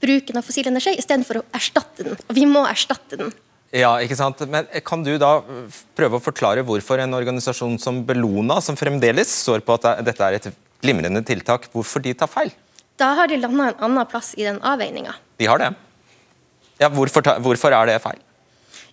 bruken 0.00 0.38
av 0.38 0.46
fossil 0.46 0.68
energi 0.70 0.94
istedenfor 0.98 1.40
å 1.40 1.46
erstatte 1.56 2.06
den. 2.06 2.20
Og 2.28 2.36
vi 2.36 2.46
må 2.48 2.62
erstatte 2.68 3.18
den. 3.18 3.32
Ja, 3.72 3.94
ikke 4.04 4.18
sant? 4.18 4.42
Men 4.52 4.68
Kan 4.84 5.04
du 5.04 5.14
da 5.20 5.38
prøve 5.96 6.18
å 6.18 6.22
forklare 6.22 6.64
hvorfor 6.66 7.00
en 7.00 7.16
organisasjon 7.16 7.78
som 7.80 8.02
Bellona, 8.06 8.60
som 8.60 8.76
fremdeles 8.76 9.32
står 9.42 9.64
på 9.64 9.78
at 9.78 10.04
dette 10.04 10.28
er 10.28 10.36
et 10.38 10.50
glimrende 10.84 11.22
tiltak, 11.24 11.70
hvorfor 11.72 12.04
de 12.04 12.12
tar 12.14 12.30
feil? 12.30 12.52
Da 13.00 13.14
har 13.18 13.30
de 13.30 13.38
landa 13.40 13.70
en 13.70 13.86
annen 13.88 14.10
plass 14.10 14.34
i 14.36 14.44
den 14.46 14.60
avveininga. 14.62 15.14
De 15.40 15.48
har 15.48 15.58
det. 15.62 15.72
Ja, 16.80 16.90
hvorfor, 16.92 17.24
hvorfor 17.42 17.74
er 17.74 17.88
det 17.88 17.98
feil? 18.02 18.20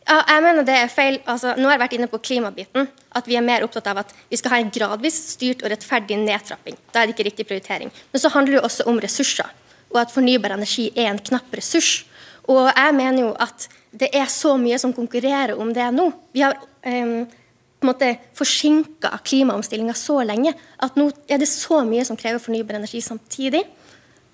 Ja, 0.09 0.23
jeg 0.25 0.41
mener 0.41 0.65
det 0.65 0.73
er 0.73 0.89
feil. 0.89 1.19
Altså, 1.29 1.53
nå 1.57 1.67
har 1.69 1.75
jeg 1.75 1.83
vært 1.83 1.95
inne 1.99 2.09
på 2.09 2.19
klimabiten. 2.25 2.87
At 3.13 3.27
vi 3.29 3.37
er 3.37 3.45
mer 3.45 3.65
opptatt 3.65 3.89
av 3.91 4.01
at 4.01 4.13
vi 4.31 4.39
skal 4.39 4.55
ha 4.55 4.61
en 4.63 4.71
gradvis 4.73 5.17
styrt 5.35 5.61
og 5.61 5.69
rettferdig 5.73 6.17
nedtrapping. 6.21 6.77
Da 6.93 7.01
er 7.01 7.09
det 7.09 7.15
ikke 7.15 7.27
riktig 7.29 7.45
prioritering. 7.49 7.91
Men 8.13 8.23
så 8.23 8.31
handler 8.33 8.57
det 8.57 8.63
også 8.65 8.87
om 8.89 9.01
ressurser, 9.01 9.49
og 9.93 9.99
at 10.01 10.13
fornybar 10.13 10.55
energi 10.55 10.87
er 10.95 11.11
en 11.11 11.21
knapp 11.29 11.53
ressurs. 11.53 12.07
Og 12.49 12.71
jeg 12.71 12.95
mener 12.97 13.27
jo 13.27 13.33
at 13.37 13.67
det 13.99 14.09
er 14.17 14.29
så 14.33 14.55
mye 14.57 14.79
som 14.81 14.93
konkurrerer 14.93 15.57
om 15.61 15.73
det 15.73 15.85
nå. 15.93 16.07
Vi 16.33 16.41
har 16.45 16.57
um, 16.57 17.27
på 17.29 17.85
en 17.85 17.89
måte 17.91 18.09
forsinka 18.37 19.11
klimaomstillinga 19.23 19.93
så 19.97 20.19
lenge 20.25 20.55
at 20.81 20.97
nå 20.99 21.09
er 21.29 21.41
det 21.41 21.47
så 21.49 21.83
mye 21.87 22.05
som 22.07 22.17
krever 22.19 22.41
fornybar 22.41 22.79
energi 22.81 23.01
samtidig. 23.05 23.61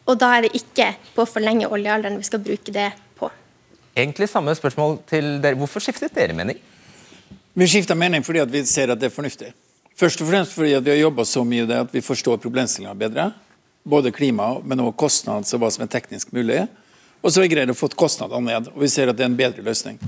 Og 0.06 0.20
da 0.22 0.30
er 0.36 0.45
det 0.45 0.53
ikke 0.58 0.91
på 1.16 1.24
å 1.24 1.30
forlenge 1.30 1.70
oljealderen 1.72 2.20
vi 2.20 2.28
skal 2.28 2.43
bruke 2.45 2.74
det 2.74 2.91
på. 3.18 3.30
Egentlig 3.97 4.30
samme 4.30 4.53
spørsmål 4.58 4.99
til 5.10 5.38
dere. 5.41 5.58
Hvorfor 5.58 5.82
skiftet 5.82 6.14
dere 6.16 6.36
mening? 6.38 6.60
Vi 7.56 7.68
skifter 7.72 7.97
mening 7.97 8.26
fordi 8.26 8.43
at 8.43 8.51
vi 8.51 8.62
ser 8.68 8.91
at 8.93 9.01
det 9.01 9.10
er 9.10 9.16
fornuftig. 9.16 9.53
Først 9.95 10.22
og 10.22 10.28
fremst 10.30 10.53
fordi 10.53 10.74
at 10.76 10.84
vi 10.84 10.91
har 10.91 11.06
jobba 11.06 11.24
så 11.26 11.45
mye 11.47 11.64
i 11.64 11.70
det 11.70 11.82
at 11.88 11.93
vi 11.95 12.03
forstår 12.03 12.41
problemstillinga 12.43 12.93
bedre. 12.99 13.30
Både 13.86 14.12
klima, 14.12 14.56
men 14.66 14.82
også 14.82 14.97
kostnad, 14.97 15.47
og 15.53 15.62
hva 15.62 15.70
som 15.72 15.86
er 15.86 15.91
teknisk 15.93 16.34
mulig. 16.36 16.66
Og 17.22 17.32
så 17.32 17.39
har 17.39 17.45
vi 17.45 17.53
greid 17.53 17.72
å 17.72 17.78
få 17.78 17.88
kostnadene 17.93 18.49
ned, 18.49 18.70
og 18.74 18.82
vi 18.82 18.89
ser 18.91 19.10
at 19.10 19.18
det 19.18 19.24
er 19.24 19.30
en 19.32 19.38
bedre 19.38 19.64
løsning. 19.66 19.99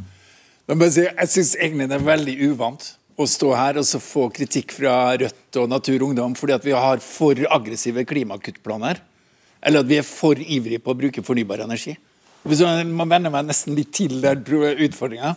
Jeg 0.67 1.29
syns 1.31 1.53
egentlig 1.55 1.87
det 1.87 1.95
er 1.95 2.07
veldig 2.09 2.33
uvant 2.49 2.89
å 3.17 3.25
stå 3.29 3.53
her 3.55 3.79
og 3.79 3.85
så 3.87 4.01
få 4.03 4.27
kritikk 4.33 4.73
fra 4.75 5.15
Rødt 5.17 5.57
og 5.61 5.69
Natur 5.71 5.95
og 6.01 6.09
Ungdom 6.09 6.35
fordi 6.37 6.53
at 6.57 6.65
vi 6.67 6.75
har 6.75 6.99
for 7.01 7.39
aggressive 7.49 8.03
klimakuttplaner. 8.09 8.99
Eller 9.61 9.83
at 9.83 9.89
vi 9.89 9.99
er 9.99 10.05
for 10.05 10.39
ivrige 10.39 10.81
på 10.83 10.93
å 10.93 10.97
bruke 10.97 11.23
fornybar 11.25 11.63
energi. 11.65 11.95
Hvis 12.47 12.61
Man 12.61 13.09
venner 13.09 13.33
meg 13.33 13.47
nesten 13.49 13.75
litt 13.75 13.91
til 13.97 14.21
der 14.23 14.37
utfordringa. 14.37 15.35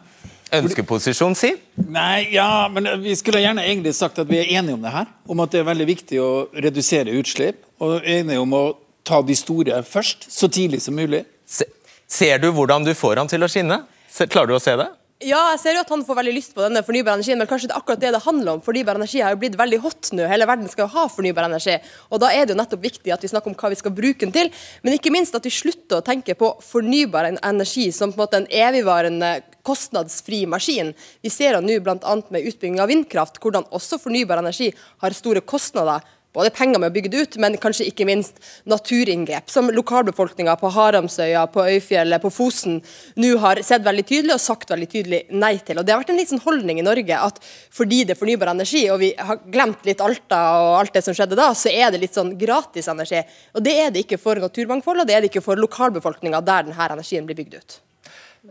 Ønskeposisjon, 0.51 1.37
si? 1.39 1.53
Nei, 1.95 2.33
ja, 2.35 2.67
men 2.73 2.89
vi 3.05 3.15
skulle 3.19 3.43
gjerne 3.43 3.63
egentlig 3.63 3.95
sagt 3.95 4.19
at 4.19 4.31
vi 4.31 4.41
er 4.41 4.51
enige 4.59 4.75
om 4.75 4.83
det 4.83 4.93
her. 4.95 5.11
Om 5.31 5.43
at 5.45 5.53
det 5.55 5.61
er 5.63 5.69
veldig 5.69 5.87
viktig 5.87 6.21
å 6.23 6.31
redusere 6.55 7.15
utslipp. 7.19 7.63
Og 7.83 8.03
enige 8.03 8.43
om 8.43 8.57
å 8.59 8.65
ta 9.07 9.21
de 9.23 9.37
store 9.39 9.83
først, 9.87 10.27
så 10.31 10.51
tidlig 10.51 10.83
som 10.85 10.99
mulig. 10.99 11.23
Se, 11.47 11.67
ser 12.11 12.43
du 12.43 12.51
hvordan 12.55 12.85
du 12.87 12.93
får 12.99 13.23
han 13.23 13.31
til 13.31 13.47
å 13.47 13.51
skinne? 13.51 13.85
Klarer 14.27 14.51
du 14.51 14.59
å 14.59 14.63
se 14.63 14.75
det? 14.79 14.91
Ja, 15.21 15.51
jeg 15.53 15.59
ser 15.61 15.75
jo 15.77 15.83
at 15.83 15.91
han 15.93 16.01
får 16.09 16.17
veldig 16.17 16.33
lyst 16.33 16.55
på 16.57 16.63
denne 16.65 16.81
fornybare 16.81 17.19
energien, 17.19 17.37
men 17.37 17.49
kanskje 17.49 17.69
det 17.69 17.75
er 17.75 17.83
akkurat 17.83 18.01
det 18.01 18.13
det 18.15 18.23
handler 18.25 18.55
om. 18.55 18.63
Fornybar 18.65 18.97
energi 18.97 19.21
har 19.21 19.35
jo 19.35 19.41
blitt 19.43 19.59
veldig 19.61 19.79
hot 19.83 20.09
nå. 20.17 20.25
Hele 20.31 20.47
verden 20.49 20.71
skal 20.73 20.87
jo 20.87 20.95
ha 20.95 21.03
fornybar 21.13 21.45
energi. 21.45 21.75
Og 22.09 22.23
da 22.23 22.31
er 22.33 22.47
det 22.47 22.55
jo 22.55 22.61
nettopp 22.63 22.87
viktig 22.87 23.13
at 23.13 23.27
vi 23.27 23.29
snakker 23.29 23.53
om 23.53 23.57
hva 23.61 23.69
vi 23.69 23.77
skal 23.77 23.93
bruke 23.93 24.25
den 24.25 24.33
til, 24.33 24.49
men 24.81 24.97
ikke 24.97 25.13
minst 25.13 25.37
at 25.37 25.45
vi 25.45 25.53
slutter 25.53 25.99
å 25.99 26.07
tenke 26.07 26.33
på 26.41 26.49
fornybar 26.65 27.29
energi 27.35 27.91
som 27.93 28.15
på 28.15 28.17
en 28.17 28.23
måte 28.23 28.41
en 28.41 28.49
evigvarende 28.49 29.35
kostnadsfri 29.61 30.47
maskin. 30.49 30.95
Vi 31.21 31.29
ser 31.29 31.59
jo 31.59 31.61
nå 31.67 31.77
bl.a. 31.85 32.17
med 32.33 32.49
utbygging 32.49 32.81
av 32.81 32.89
vindkraft 32.89 33.37
hvordan 33.45 33.69
også 33.77 34.01
fornybar 34.01 34.41
energi 34.41 34.71
har 35.05 35.21
store 35.21 35.45
kostnader. 35.45 36.01
Både 36.37 36.53
penger 36.55 36.79
med 36.79 36.93
å 36.93 36.95
bygge 36.95 37.11
det 37.11 37.23
ut, 37.25 37.37
men 37.43 37.57
kanskje 37.59 37.89
ikke 37.91 38.07
minst 38.07 38.37
naturinngrep, 38.71 39.49
som 39.51 39.67
lokalbefolkninga 39.75 40.55
på 40.61 40.71
Haramsøya, 40.77 41.43
på 41.51 41.65
Øyfjellet, 41.73 42.23
på 42.23 42.31
Fosen 42.31 42.77
nå 43.19 43.33
har 43.43 43.59
sett 43.67 43.83
veldig 43.83 44.05
tydelig 44.07 44.37
og 44.37 44.45
sagt 44.45 44.71
veldig 44.71 44.89
tydelig 44.93 45.21
nei 45.35 45.57
til. 45.59 45.81
Og 45.81 45.87
Det 45.87 45.95
har 45.95 46.05
vært 46.05 46.13
en 46.15 46.21
litt 46.21 46.31
sånn 46.31 46.45
holdning 46.45 46.79
i 46.79 46.87
Norge 46.87 47.19
at 47.19 47.43
fordi 47.75 48.05
det 48.05 48.15
er 48.15 48.21
fornybar 48.21 48.53
energi, 48.55 48.85
og 48.95 49.03
vi 49.03 49.11
har 49.19 49.43
glemt 49.51 49.83
litt 49.89 50.05
Alta 50.07 50.41
og 50.61 50.77
alt 50.85 50.95
det 50.95 51.03
som 51.09 51.19
skjedde 51.19 51.41
da, 51.41 51.51
så 51.51 51.75
er 51.75 51.91
det 51.91 52.05
litt 52.05 52.15
sånn 52.15 52.37
gratis 52.39 52.87
energi. 52.95 53.25
Og 53.59 53.67
Det 53.67 53.75
er 53.83 53.91
det 53.91 54.07
ikke 54.07 54.21
for 54.23 54.39
naturmangfold, 54.39 55.03
og 55.03 55.11
det 55.11 55.19
er 55.19 55.27
det 55.27 55.33
ikke 55.33 55.45
for 55.45 55.59
lokalbefolkninga 55.59 56.45
der 56.47 56.71
denne 56.71 56.91
energien 56.95 57.27
blir 57.27 57.43
bygd 57.43 57.59
ut. 57.59 57.81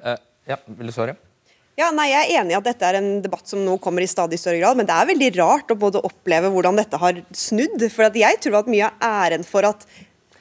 Uh, 0.03 0.19
ja, 0.51 0.59
vil 0.67 0.91
du 0.91 0.95
svare? 0.95 1.15
Ja, 1.79 1.93
nei, 1.95 2.09
Jeg 2.11 2.19
er 2.25 2.41
enig 2.41 2.51
i 2.51 2.57
at 2.57 2.67
dette 2.67 2.87
er 2.89 2.97
en 2.99 3.09
debatt 3.23 3.47
som 3.47 3.61
nå 3.63 3.77
kommer 3.79 4.03
i 4.03 4.09
stadig 4.09 4.39
større 4.41 4.59
grad, 4.59 4.75
men 4.79 4.87
det 4.89 4.95
er 4.95 5.07
veldig 5.13 5.29
rart 5.37 5.71
å 5.71 5.79
både 5.79 6.01
oppleve 6.03 6.51
hvordan 6.51 6.79
dette 6.79 6.99
har 6.99 7.21
snudd. 7.31 7.85
For 7.93 8.09
at 8.09 8.17
jeg 8.19 8.39
tror 8.43 8.59
at 8.59 8.71
mye 8.71 8.89
av 8.89 9.05
æren 9.23 9.45
for 9.47 9.67
at 9.69 9.87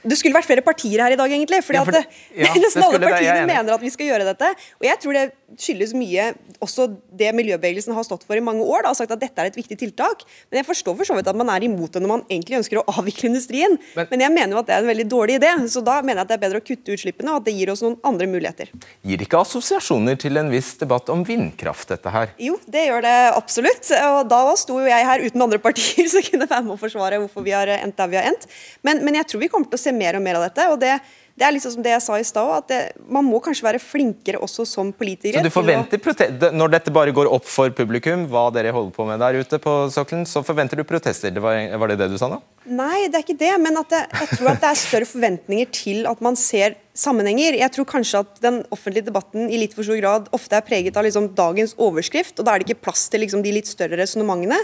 det 0.08 0.16
skulle 0.18 0.36
vært 0.36 0.48
flere 0.48 0.64
partier 0.64 1.02
her 1.02 1.14
i 1.14 1.18
dag, 1.18 1.30
egentlig. 1.30 1.60
fordi 1.66 1.78
Ja, 1.78 1.84
for 1.86 1.98
at 1.98 2.18
ja, 2.34 2.50
Nesten 2.64 2.84
alle 2.86 3.00
partiene 3.02 3.46
mener 3.46 3.76
at 3.76 3.84
vi 3.84 3.92
skal 3.94 4.10
gjøre 4.10 4.26
dette. 4.32 4.50
Og 4.80 4.86
jeg 4.88 5.02
tror 5.02 5.18
det 5.18 5.24
skyldes 5.56 5.94
mye 5.96 6.34
også 6.60 6.88
det 7.16 7.30
miljøbevegelsen 7.34 7.94
har 7.96 8.04
stått 8.04 8.24
for 8.26 8.36
i 8.36 8.42
mange 8.44 8.60
år. 8.66 8.82
Da, 8.84 8.90
og 8.92 8.98
sagt 8.98 9.12
at 9.14 9.20
dette 9.22 9.40
er 9.40 9.48
et 9.48 9.56
viktig 9.56 9.78
tiltak. 9.80 10.24
Men 10.50 10.60
jeg 10.60 10.66
forstår 10.68 10.96
for 10.98 11.08
så 11.08 11.16
vidt 11.16 11.30
at 11.30 11.38
man 11.38 11.48
er 11.54 11.64
imot 11.64 11.92
det 11.94 12.02
når 12.04 12.10
man 12.12 12.24
egentlig 12.28 12.58
ønsker 12.58 12.80
å 12.80 12.84
avvikle 12.98 13.30
industrien. 13.30 13.78
Men- 13.96 14.08
Men, 14.10 14.20
jeg 14.20 14.32
mener 14.34 14.52
jo 14.56 14.58
at 14.58 14.66
det 14.66 14.74
er 14.76 14.82
en 14.84 14.90
veldig 14.90 15.08
dårlig 15.08 15.38
idé. 15.40 15.50
Så 15.68 15.82
da 15.84 16.02
mener 16.02 16.20
jeg 16.20 16.26
at 16.26 16.28
det 16.28 16.36
er 16.38 16.44
bedre 16.48 16.60
å 16.60 16.66
kutte 16.66 16.92
utslippene, 16.92 17.30
og 17.30 17.36
at 17.40 17.44
det 17.44 17.54
gir 17.54 17.70
oss 17.70 17.82
noen 17.82 17.98
andre 18.04 18.26
muligheter. 18.26 18.68
Gir 19.04 19.18
ikke 19.24 19.40
assosiasjoner 19.40 20.18
til 20.18 20.36
en 20.36 20.50
viss 20.50 20.74
debatt 20.76 21.08
om 21.08 21.24
vindkraft, 21.24 21.88
dette 21.88 22.10
her? 22.10 22.28
Jo, 22.38 22.58
det 22.68 22.88
gjør 22.88 23.02
det 23.02 23.16
absolutt. 23.36 23.90
Og 24.18 24.28
da 24.28 24.42
sto 24.56 24.78
jo 24.80 24.86
jeg 24.86 25.04
her 25.06 25.20
uten 25.24 25.42
andre 25.42 25.58
partier 25.58 26.08
som 26.12 26.22
kunne 26.22 26.48
være 26.48 26.64
med 26.64 26.74
å 26.76 26.80
forsvare 26.80 27.18
hvorfor 27.22 27.44
vi 27.44 27.50
har 27.56 27.66
endt 27.78 27.96
der 27.96 28.08
vi 28.08 28.16
har 28.16 28.24
endt. 28.28 28.46
Men, 28.82 29.04
men 29.04 29.14
jeg 29.14 29.26
tror 29.28 29.40
vi 29.40 29.48
kommer 29.48 29.70
til 29.70 29.78
å 29.78 29.84
se 29.86 29.92
mer 29.92 30.16
og 30.16 30.22
mer 30.22 30.36
av 30.36 30.48
dette. 30.50 30.68
og 30.72 30.80
det, 30.80 30.98
det 31.38 31.46
er 31.46 31.54
liksom 31.54 31.76
som 31.76 31.84
det 31.84 31.92
jeg 31.92 32.02
sa 32.02 32.16
i 32.18 32.26
stad, 32.26 32.50
at 32.56 32.68
det, 32.70 32.80
man 33.06 33.26
må 33.26 33.38
kanskje 33.42 33.66
være 33.66 33.80
flinkere 33.82 34.40
også 34.42 34.66
som 34.66 34.90
politikere. 34.90 35.38
Så 35.38 35.46
du 35.46 35.54
forventer 35.54 36.00
protester, 36.02 36.54
Når 36.54 36.72
dette 36.74 36.94
bare 36.94 37.14
går 37.14 37.30
opp 37.30 37.46
for 37.46 37.70
publikum, 37.74 38.26
hva 38.32 38.48
dere 38.54 38.72
holder 38.74 38.94
på 38.96 39.06
med 39.06 39.22
der 39.22 39.38
ute 39.38 39.60
på 39.62 39.74
sokkelen, 39.94 40.26
så 40.26 40.42
forventer 40.46 40.80
du 40.80 40.86
protester? 40.88 41.30
Det 41.34 41.42
var, 41.44 41.60
var 41.78 41.92
det 41.92 41.98
det 42.02 42.10
du 42.12 42.18
sa 42.20 42.30
nå? 42.32 42.40
Nei, 42.68 43.06
det 43.06 43.20
er 43.20 43.24
ikke 43.24 43.38
det. 43.38 43.52
Men 43.62 43.78
at 43.80 43.92
det, 43.92 44.00
jeg 44.24 44.30
tror 44.34 44.50
at 44.52 44.62
det 44.64 44.70
er 44.70 44.80
større 44.80 45.08
forventninger 45.08 45.70
til 45.74 46.08
at 46.10 46.24
man 46.24 46.38
ser 46.38 46.76
sammenhenger. 46.98 47.58
Jeg 47.60 47.74
tror 47.74 47.86
kanskje 47.88 48.22
at 48.24 48.40
den 48.42 48.58
offentlige 48.74 49.06
debatten 49.06 49.46
i 49.46 49.60
litt 49.62 49.76
for 49.76 49.86
stor 49.86 50.00
grad 50.00 50.26
ofte 50.34 50.58
er 50.58 50.66
preget 50.66 50.98
av 50.98 51.06
liksom 51.06 51.30
dagens 51.38 51.76
overskrift, 51.78 52.34
og 52.38 52.48
da 52.48 52.54
er 52.54 52.62
det 52.62 52.68
ikke 52.72 52.88
plass 52.88 53.06
til 53.12 53.22
liksom 53.22 53.44
de 53.46 53.54
litt 53.54 53.70
større 53.70 54.00
resonnementene. 54.00 54.58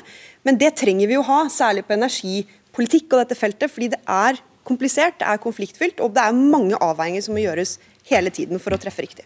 Men 0.47 0.59
det 0.61 0.75
trenger 0.81 1.11
vi 1.11 1.17
jo 1.19 1.23
ha, 1.29 1.45
særlig 1.53 1.87
på 1.87 1.95
energipolitikk 1.97 3.15
og 3.15 3.23
dette 3.23 3.39
feltet, 3.39 3.71
fordi 3.71 3.93
det 3.95 4.03
er 4.11 4.43
komplisert, 4.65 5.19
det 5.21 5.29
er 5.29 5.43
konfliktfylt, 5.43 6.01
og 6.01 6.15
det 6.17 6.23
er 6.25 6.45
mange 6.57 6.77
avveininger 6.81 7.23
som 7.25 7.35
må 7.37 7.41
gjøres 7.45 7.79
hele 8.11 8.31
tiden 8.35 8.61
for 8.63 8.71
å 8.75 8.81
treffe 8.81 9.03
riktig. 9.05 9.25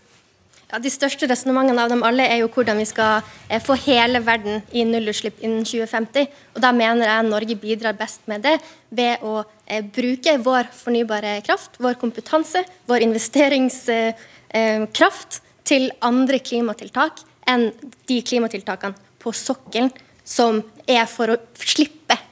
Ja, 0.68 0.76
De 0.78 0.90
største 0.92 1.24
resonnementene 1.30 1.80
av 1.80 1.88
dem 1.88 2.02
alle 2.04 2.26
er 2.28 2.36
jo 2.42 2.50
hvordan 2.52 2.76
vi 2.82 2.86
skal 2.90 3.22
eh, 3.48 3.62
få 3.62 3.74
hele 3.86 4.18
verden 4.20 4.62
i 4.76 4.84
nullutslipp 4.84 5.40
innen 5.40 5.64
2050. 5.64 6.28
Og 6.54 6.60
Da 6.60 6.72
mener 6.76 7.04
jeg 7.08 7.30
Norge 7.30 7.56
bidrar 7.56 7.96
best 7.96 8.20
med 8.28 8.42
det 8.44 8.60
ved 8.92 9.16
å 9.24 9.44
eh, 9.64 9.82
bruke 9.82 10.38
vår 10.44 10.64
fornybare 10.76 11.40
kraft, 11.46 11.70
vår 11.80 11.94
kompetanse, 12.00 12.64
vår 12.90 13.00
investeringskraft 13.08 15.40
til 15.68 15.90
andre 16.04 16.38
klimatiltak 16.44 17.12
enn 17.48 17.72
de 18.08 18.18
klimatiltakene 18.20 18.94
på 19.18 19.32
sokkelen 19.32 19.90
som 20.28 20.62
er 20.84 21.06
for 21.08 21.30
å 21.32 21.36
slippe 21.56 22.27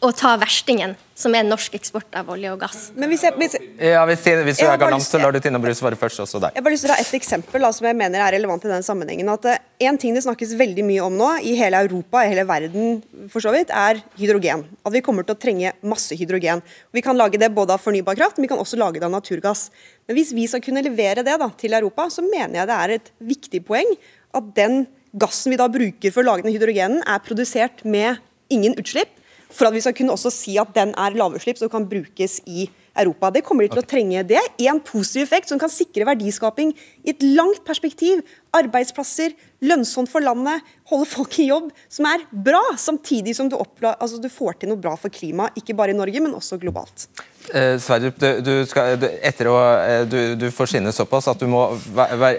å 0.00 0.08
ta 0.16 0.30
verstingen, 0.40 0.94
som 1.18 1.34
er 1.36 1.44
norsk 1.44 1.74
eksport 1.76 2.14
av 2.16 2.30
olje 2.32 2.48
og 2.54 2.60
gass. 2.62 2.86
Men 2.96 3.10
hvis 3.12 3.24
jeg, 3.26 3.34
hvis, 3.36 3.56
Ja, 3.76 4.06
Hvis, 4.08 4.22
hvis 4.24 4.60
du 4.62 4.64
er 4.64 4.78
galant, 4.80 5.04
så 5.04 5.20
lar 5.20 5.34
du 5.34 5.40
Tina 5.44 5.60
Bru 5.60 5.72
svare 5.76 5.98
først, 6.00 6.22
også 6.24 6.40
deg. 6.40 6.54
Jeg 6.54 6.62
har 6.62 6.64
bare 6.64 6.72
lyst 6.72 6.86
til 6.86 6.92
å 6.92 6.94
ta 6.94 7.04
et 7.04 7.18
eksempel 7.18 7.66
da, 7.66 7.70
som 7.76 7.88
jeg 7.88 7.98
mener 7.98 8.24
er 8.24 8.32
relevant 8.38 8.64
i 8.64 8.70
den 8.72 8.86
sammenhengen. 8.86 9.28
at 9.28 9.44
uh, 9.44 9.58
En 9.84 9.98
ting 10.00 10.16
det 10.16 10.22
snakkes 10.24 10.54
veldig 10.56 10.86
mye 10.88 11.04
om 11.04 11.18
nå, 11.20 11.28
i 11.44 11.52
hele 11.58 11.82
Europa, 11.84 12.22
i 12.24 12.32
hele 12.32 12.46
verden 12.48 13.02
for 13.32 13.44
så 13.44 13.52
vidt, 13.52 13.74
er 13.76 14.00
hydrogen. 14.16 14.64
At 14.88 14.96
vi 14.96 15.04
kommer 15.04 15.28
til 15.28 15.36
å 15.36 15.40
trenge 15.40 15.74
masse 15.84 16.16
hydrogen. 16.16 16.64
Vi 16.96 17.04
kan 17.04 17.20
lage 17.20 17.40
det 17.40 17.52
både 17.52 17.76
av 17.76 17.84
fornybar 17.84 18.16
kraft, 18.16 18.40
men 18.40 18.48
vi 18.48 18.54
kan 18.54 18.62
også 18.62 18.80
lage 18.80 19.02
det 19.02 19.08
av 19.10 19.12
naturgass. 19.12 19.68
Men 20.08 20.16
hvis 20.16 20.32
vi 20.36 20.48
skal 20.48 20.64
kunne 20.64 20.84
levere 20.86 21.26
det 21.26 21.36
da, 21.44 21.52
til 21.60 21.76
Europa, 21.76 22.08
så 22.08 22.24
mener 22.24 22.62
jeg 22.62 22.72
det 22.72 22.80
er 22.80 22.96
et 22.96 23.14
viktig 23.20 23.64
poeng 23.68 23.92
at 24.32 24.50
den 24.56 24.86
gassen 25.20 25.52
vi 25.52 25.60
da 25.60 25.68
bruker 25.68 26.12
for 26.14 26.24
å 26.24 26.30
lage 26.32 26.46
den 26.46 26.54
hydrogenen, 26.54 27.04
er 27.04 27.24
produsert 27.24 27.84
med 27.84 28.22
ingen 28.50 28.76
utslipp, 28.80 29.12
for 29.54 29.68
at 29.68 29.74
vi 29.76 29.82
skal 29.84 29.96
kunne 29.96 30.14
også 30.14 30.32
si 30.34 30.56
at 30.60 30.74
den 30.76 30.94
er 30.98 31.16
lavutslipp 31.18 31.58
som 31.60 31.72
kan 31.72 31.88
brukes 31.90 32.40
i 32.46 32.68
Europa. 32.98 33.30
Det 33.30 33.42
kommer 33.46 33.64
de 33.64 33.72
til 33.72 33.82
å 33.82 33.86
trenge. 33.86 34.24
Det 34.26 34.38
er 34.38 34.48
én 34.66 34.80
positiv 34.84 35.24
effekt 35.24 35.50
som 35.50 35.60
kan 35.60 35.70
sikre 35.72 36.06
verdiskaping 36.08 36.72
i 37.04 37.12
et 37.12 37.22
langt 37.36 37.62
perspektiv. 37.66 38.22
Arbeidsplasser, 38.56 39.34
lønnsomt 39.62 40.10
for 40.10 40.24
landet, 40.24 40.64
holde 40.90 41.06
folk 41.08 41.36
i 41.38 41.46
jobb, 41.50 41.68
som 41.92 42.08
er 42.10 42.24
bra. 42.30 42.60
Samtidig 42.80 43.36
som 43.38 43.50
du, 43.50 43.56
oppla, 43.60 43.94
altså 44.00 44.18
du 44.22 44.26
får 44.32 44.58
til 44.60 44.72
noe 44.72 44.80
bra 44.80 44.96
for 44.98 45.12
klimaet, 45.14 45.58
ikke 45.60 45.76
bare 45.78 45.94
i 45.94 45.98
Norge, 45.98 46.22
men 46.24 46.34
også 46.36 46.58
globalt. 46.62 47.06
Eh, 47.54 47.76
Sverdrup, 47.82 48.18
du, 48.20 48.28
du, 48.44 48.52
skal, 48.68 48.98
du, 49.00 49.06
etter 49.26 49.48
å, 49.50 49.56
eh, 49.86 50.02
du, 50.10 50.18
du 50.38 50.50
får 50.54 50.74
skinne 50.74 50.92
såpass 50.94 51.30
at 51.30 51.40
du 51.40 51.46
må 51.50 51.68
være, 51.94 52.34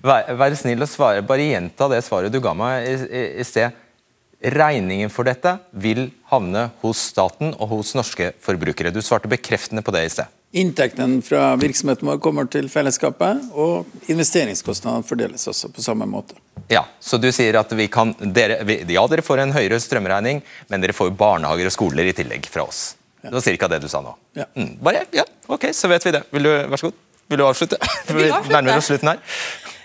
være, 0.00 0.38
være 0.40 0.58
snill 0.58 0.84
og 0.84 0.90
svare. 0.90 1.26
Bare 1.26 1.52
gjenta 1.52 1.90
det 1.92 2.02
svaret 2.08 2.32
du 2.32 2.40
ga 2.42 2.56
meg 2.56 2.88
i, 2.88 2.96
i, 3.04 3.24
i 3.44 3.46
sted. 3.46 3.76
Regningen 4.40 5.10
for 5.12 5.28
dette 5.28 5.58
vil 5.76 6.06
havne 6.30 6.70
hos 6.80 7.00
staten 7.10 7.52
og 7.58 7.74
hos 7.74 7.92
norske 7.98 8.30
forbrukere. 8.40 8.92
Du 8.92 9.02
svarte 9.04 9.28
bekreftende 9.28 9.84
på 9.84 9.92
det 9.92 10.06
i 10.06 10.12
sted. 10.14 10.30
Inntektene 10.56 11.20
fra 11.22 11.52
virksomheten 11.60 12.08
vår 12.08 12.16
kommer 12.24 12.48
til 12.50 12.66
fellesskapet, 12.72 13.44
og 13.54 13.86
investeringskostnadene 14.10 15.06
fordeles 15.06 15.44
også 15.46 15.68
på 15.70 15.84
samme 15.84 16.08
måte. 16.10 16.34
Ja, 16.72 16.86
Så 16.98 17.20
du 17.22 17.28
sier 17.32 17.60
at 17.60 17.70
vi 17.76 17.86
kan, 17.86 18.14
dere, 18.18 18.64
vi, 18.66 18.80
ja, 18.88 19.04
dere 19.06 19.22
får 19.22 19.44
en 19.44 19.54
høyere 19.54 19.78
strømregning, 19.78 20.42
men 20.72 20.82
dere 20.82 20.96
får 20.96 21.12
jo 21.12 21.18
barnehager 21.20 21.70
og 21.70 21.76
skoler 21.76 22.10
i 22.10 22.16
tillegg 22.16 22.48
fra 22.50 22.64
oss. 22.66 22.96
Det 23.22 23.30
var 23.30 23.44
ca. 23.44 23.68
det 23.68 23.82
du 23.84 23.88
sa 23.92 24.00
nå. 24.02 24.16
Ja. 24.34 24.48
Mm, 24.56 24.78
bare, 24.82 25.04
ja, 25.14 25.26
ok, 25.46 25.68
så 25.76 25.90
vet 25.92 26.06
vi 26.08 26.16
det. 26.16 26.24
Vil 26.32 26.48
du, 26.48 26.50
vær 26.72 26.80
så 26.80 26.90
god. 26.90 26.98
Vil 27.30 27.38
du 27.38 27.46
avslutte? 27.46 27.78
Vi 28.10 28.30
nærmer 28.54 28.80
oss 28.80 28.88
slutten 28.90 29.12
her. 29.12 29.20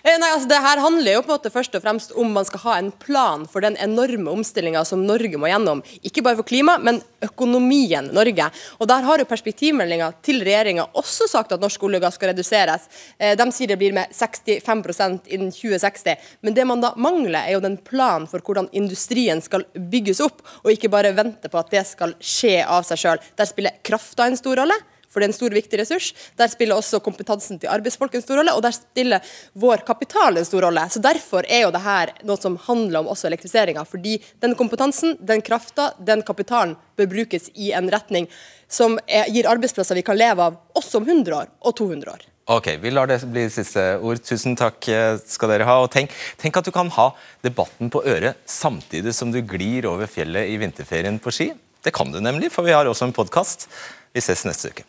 Eh, 0.06 0.20
Nei, 0.22 0.28
altså 0.36 0.46
det 0.46 0.60
her 0.62 0.78
handler 0.84 1.16
jo 1.16 1.22
på 1.26 1.32
en 1.32 1.34
måte 1.34 1.50
først 1.50 1.76
og 1.80 1.82
fremst 1.82 2.12
om 2.22 2.30
man 2.36 2.46
skal 2.46 2.62
ha 2.62 2.74
en 2.78 2.92
plan 3.02 3.48
for 3.50 3.66
den 3.66 3.74
enorme 3.82 4.30
omstillinga 4.36 4.84
som 4.86 5.02
Norge 5.02 5.40
må 5.42 5.50
gjennom. 5.50 5.82
Ikke 6.06 6.22
bare 6.22 6.38
for 6.38 6.46
klima, 6.46 6.76
men 6.78 7.00
økonomien 7.26 8.12
Norge. 8.14 8.52
Og 8.78 8.86
Der 8.92 9.08
har 9.08 9.18
jo 9.18 9.26
perspektivmeldinga 9.26 10.12
til 10.22 10.46
regjeringa 10.46 10.86
også 10.94 11.26
sagt 11.32 11.58
at 11.58 11.64
norsk 11.64 11.88
olje 11.90 11.98
og 11.98 12.06
gass 12.06 12.20
skal 12.20 12.36
reduseres. 12.36 12.86
Eh, 13.18 13.34
De 13.34 13.50
sier 13.50 13.74
det 13.74 13.80
blir 13.82 13.98
med 13.98 14.14
65% 14.14 15.26
innen 15.26 15.50
2060. 15.50 16.22
Men 16.46 16.54
det 16.54 16.68
man 16.70 16.86
da 16.86 16.94
mangler, 16.96 17.42
er 17.42 17.58
jo 17.58 17.66
den 17.66 17.78
planen 17.78 18.30
for 18.30 18.46
hvordan 18.46 18.70
industrien 18.78 19.42
skal 19.42 19.66
bygges 19.74 20.22
opp, 20.22 20.46
og 20.62 20.70
ikke 20.70 20.94
bare 20.94 21.18
vente 21.18 21.50
på 21.50 21.58
at 21.58 21.74
det 21.74 21.82
skal 21.88 22.14
skje 22.22 22.60
av 22.62 22.86
seg 22.86 23.02
sjøl. 23.02 23.26
Der 23.42 23.50
spiller 23.50 23.82
krafta 23.82 24.30
en 24.30 24.38
stor 24.38 24.62
rolle 24.62 24.78
for 25.16 25.24
det 25.24 25.30
er 25.30 25.32
en 25.32 25.38
stor 25.38 25.56
viktig 25.56 25.80
ressurs. 25.80 26.12
Der 26.36 26.52
spiller 26.52 26.76
også 26.76 27.00
kompetansen 27.00 27.62
til 27.62 27.72
arbeidsfolk 27.72 28.18
en 28.20 28.26
stor 28.26 28.42
rolle, 28.42 28.52
og 28.52 28.66
der 28.66 28.76
spiller 28.76 29.32
vår 29.56 29.86
kapital 29.88 30.36
en 30.36 30.48
stor 30.48 30.68
rolle. 30.68 30.84
Så 30.92 31.00
Derfor 31.06 31.48
er 31.48 31.64
jo 31.64 31.72
det 31.72 31.84
her 31.86 32.12
noe 32.28 32.36
som 32.42 32.60
handler 32.68 33.00
om 33.00 33.14
også 33.14 33.30
elektrifiseringa. 33.30 33.86
Fordi 33.88 34.18
den 34.44 34.58
kompetansen, 34.60 35.16
den 35.24 35.44
krafta, 35.46 35.94
den 36.04 36.26
kapitalen 36.28 36.76
bør 37.00 37.08
brukes 37.16 37.48
i 37.56 37.72
en 37.78 37.88
retning 37.94 38.28
som 38.68 38.98
er, 39.08 39.30
gir 39.32 39.48
arbeidsplasser 39.48 39.96
vi 39.96 40.04
kan 40.04 40.18
leve 40.20 40.44
av 40.44 40.58
også 40.76 41.00
om 41.00 41.08
100 41.08 41.38
år 41.38 41.52
og 41.62 41.78
200 41.78 42.12
år. 42.12 42.26
Ok, 42.46 42.68
Vi 42.82 42.92
lar 42.92 43.08
det 43.10 43.24
bli 43.26 43.48
siste 43.50 43.82
ord. 43.98 44.20
Tusen 44.22 44.54
takk 44.58 44.86
eh, 44.94 45.18
skal 45.26 45.50
dere 45.56 45.66
ha. 45.66 45.80
Og 45.82 45.90
tenk, 45.94 46.14
tenk 46.38 46.60
at 46.60 46.68
du 46.68 46.74
kan 46.76 46.92
ha 46.94 47.08
debatten 47.46 47.90
på 47.90 48.04
øret 48.06 48.38
samtidig 48.46 49.16
som 49.18 49.32
du 49.34 49.42
glir 49.42 49.88
over 49.90 50.10
fjellet 50.10 50.52
i 50.54 50.60
vinterferien 50.62 51.18
på 51.22 51.34
ski. 51.34 51.54
Det 51.86 51.94
kan 51.94 52.14
du 52.14 52.22
nemlig, 52.22 52.52
for 52.54 52.66
vi 52.66 52.74
har 52.74 52.86
også 52.86 53.10
en 53.10 53.18
podkast. 53.18 53.66
Vi 54.14 54.22
ses 54.22 54.46
neste 54.46 54.74
uke. 54.74 54.86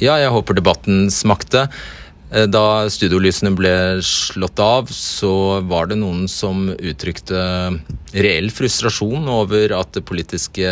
Ja, 0.00 0.14
jeg 0.16 0.32
håper 0.32 0.56
debatten 0.56 1.08
smakte. 1.12 1.66
Eh, 2.32 2.46
Da 2.48 2.88
studiolysene 2.88 3.52
ble 3.56 3.74
slått 4.06 4.60
av, 4.62 4.88
så 4.94 5.60
var 5.68 5.90
det 5.90 5.98
noen 6.00 6.26
som 6.30 6.70
uttrykte 6.72 7.40
reell 8.14 8.48
frustrasjon 8.54 9.28
over 9.28 9.74
at 9.76 9.92
det 9.92 10.06
politiske 10.08 10.70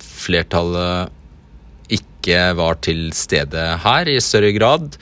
flertallet 0.00 1.12
ikke 1.92 2.40
var 2.58 2.76
til 2.84 3.10
stede 3.16 3.62
her 3.84 4.08
i 4.08 4.18
større 4.20 4.50
grad. 4.56 4.96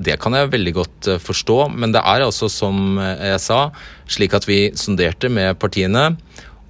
Det 0.00 0.16
kan 0.20 0.36
jeg 0.36 0.52
veldig 0.52 0.74
godt 0.76 1.08
eh, 1.14 1.20
forstå, 1.20 1.58
men 1.72 1.96
det 1.96 2.04
er 2.04 2.26
altså, 2.26 2.48
som 2.52 3.00
jeg 3.00 3.40
sa, 3.40 3.70
slik 4.08 4.36
at 4.36 4.48
vi 4.48 4.60
sonderte 4.76 5.32
med 5.32 5.56
partiene. 5.60 6.10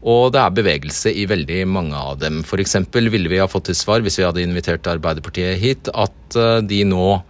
Og 0.01 0.31
det 0.33 0.41
er 0.41 0.55
bevegelse 0.57 1.13
i 1.13 1.27
veldig 1.29 1.65
mange 1.69 1.97
av 1.97 2.17
dem. 2.23 2.41
F.eks. 2.41 2.79
ville 2.97 3.29
vi 3.29 3.41
ha 3.41 3.49
fått 3.51 3.69
til 3.69 3.77
svar, 3.77 4.01
hvis 4.01 4.17
vi 4.17 4.25
hadde 4.25 4.45
invitert 4.45 4.89
Arbeiderpartiet 4.89 5.61
hit, 5.61 5.91
at 5.93 6.39
eh, 6.41 6.61
de 6.65 6.83
nå 6.89 7.21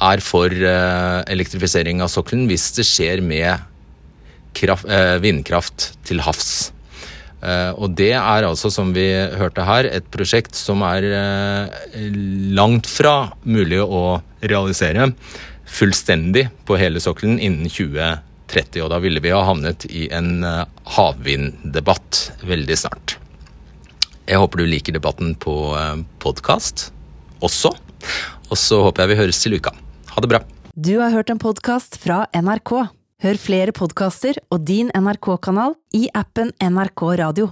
er 0.00 0.22
for 0.24 0.48
eh, 0.48 1.18
elektrifisering 1.28 2.00
av 2.00 2.08
sokkelen 2.08 2.46
hvis 2.48 2.70
det 2.78 2.86
skjer 2.88 3.20
med 3.20 3.66
kraft, 4.56 4.88
eh, 4.88 5.18
vindkraft 5.20 5.90
til 6.08 6.24
havs. 6.24 6.72
Og 7.40 7.94
det 7.96 8.10
er 8.12 8.44
altså, 8.44 8.68
som 8.68 8.90
vi 8.92 9.06
hørte 9.40 9.64
her, 9.64 9.86
et 9.88 10.04
prosjekt 10.12 10.52
som 10.58 10.82
er 10.84 11.06
langt 12.52 12.84
fra 12.84 13.30
mulig 13.48 13.78
å 13.80 14.20
realisere 14.44 15.06
fullstendig 15.64 16.50
på 16.68 16.76
hele 16.76 17.00
sokkelen 17.00 17.40
innen 17.40 17.64
2030. 17.72 18.29
Og 18.50 18.90
da 18.90 18.98
ville 19.02 19.22
vi 19.22 19.32
ha 19.34 19.42
havnet 19.46 19.86
i 19.86 20.08
en 20.14 20.44
eh, 20.46 20.64
havvinddebatt 20.96 22.22
veldig 22.46 22.78
snart. 22.78 23.16
Jeg 24.30 24.38
håper 24.38 24.62
du 24.62 24.68
liker 24.68 24.94
debatten 24.94 25.34
på 25.38 25.54
podkast 26.22 26.92
også. 27.42 27.72
Og 28.50 28.58
så 28.58 28.80
håper 28.84 29.04
jeg 29.04 29.12
vi 29.12 29.20
høres 29.24 29.42
til 29.42 29.56
uka. 29.58 29.72
Ha 30.14 30.22
det 30.22 30.30
bra. 30.30 30.42
Du 30.74 30.94
har 31.00 31.10
hørt 31.14 31.30
en 31.30 31.40
podkast 31.42 31.98
fra 32.02 32.24
NRK. 32.34 32.74
Hør 33.20 33.36
flere 33.36 33.74
podkaster 33.76 34.38
og 34.48 34.62
din 34.64 34.88
NRK-kanal 34.96 35.74
i 35.96 36.06
appen 36.16 36.54
NRK 36.56 37.02
Radio. 37.20 37.50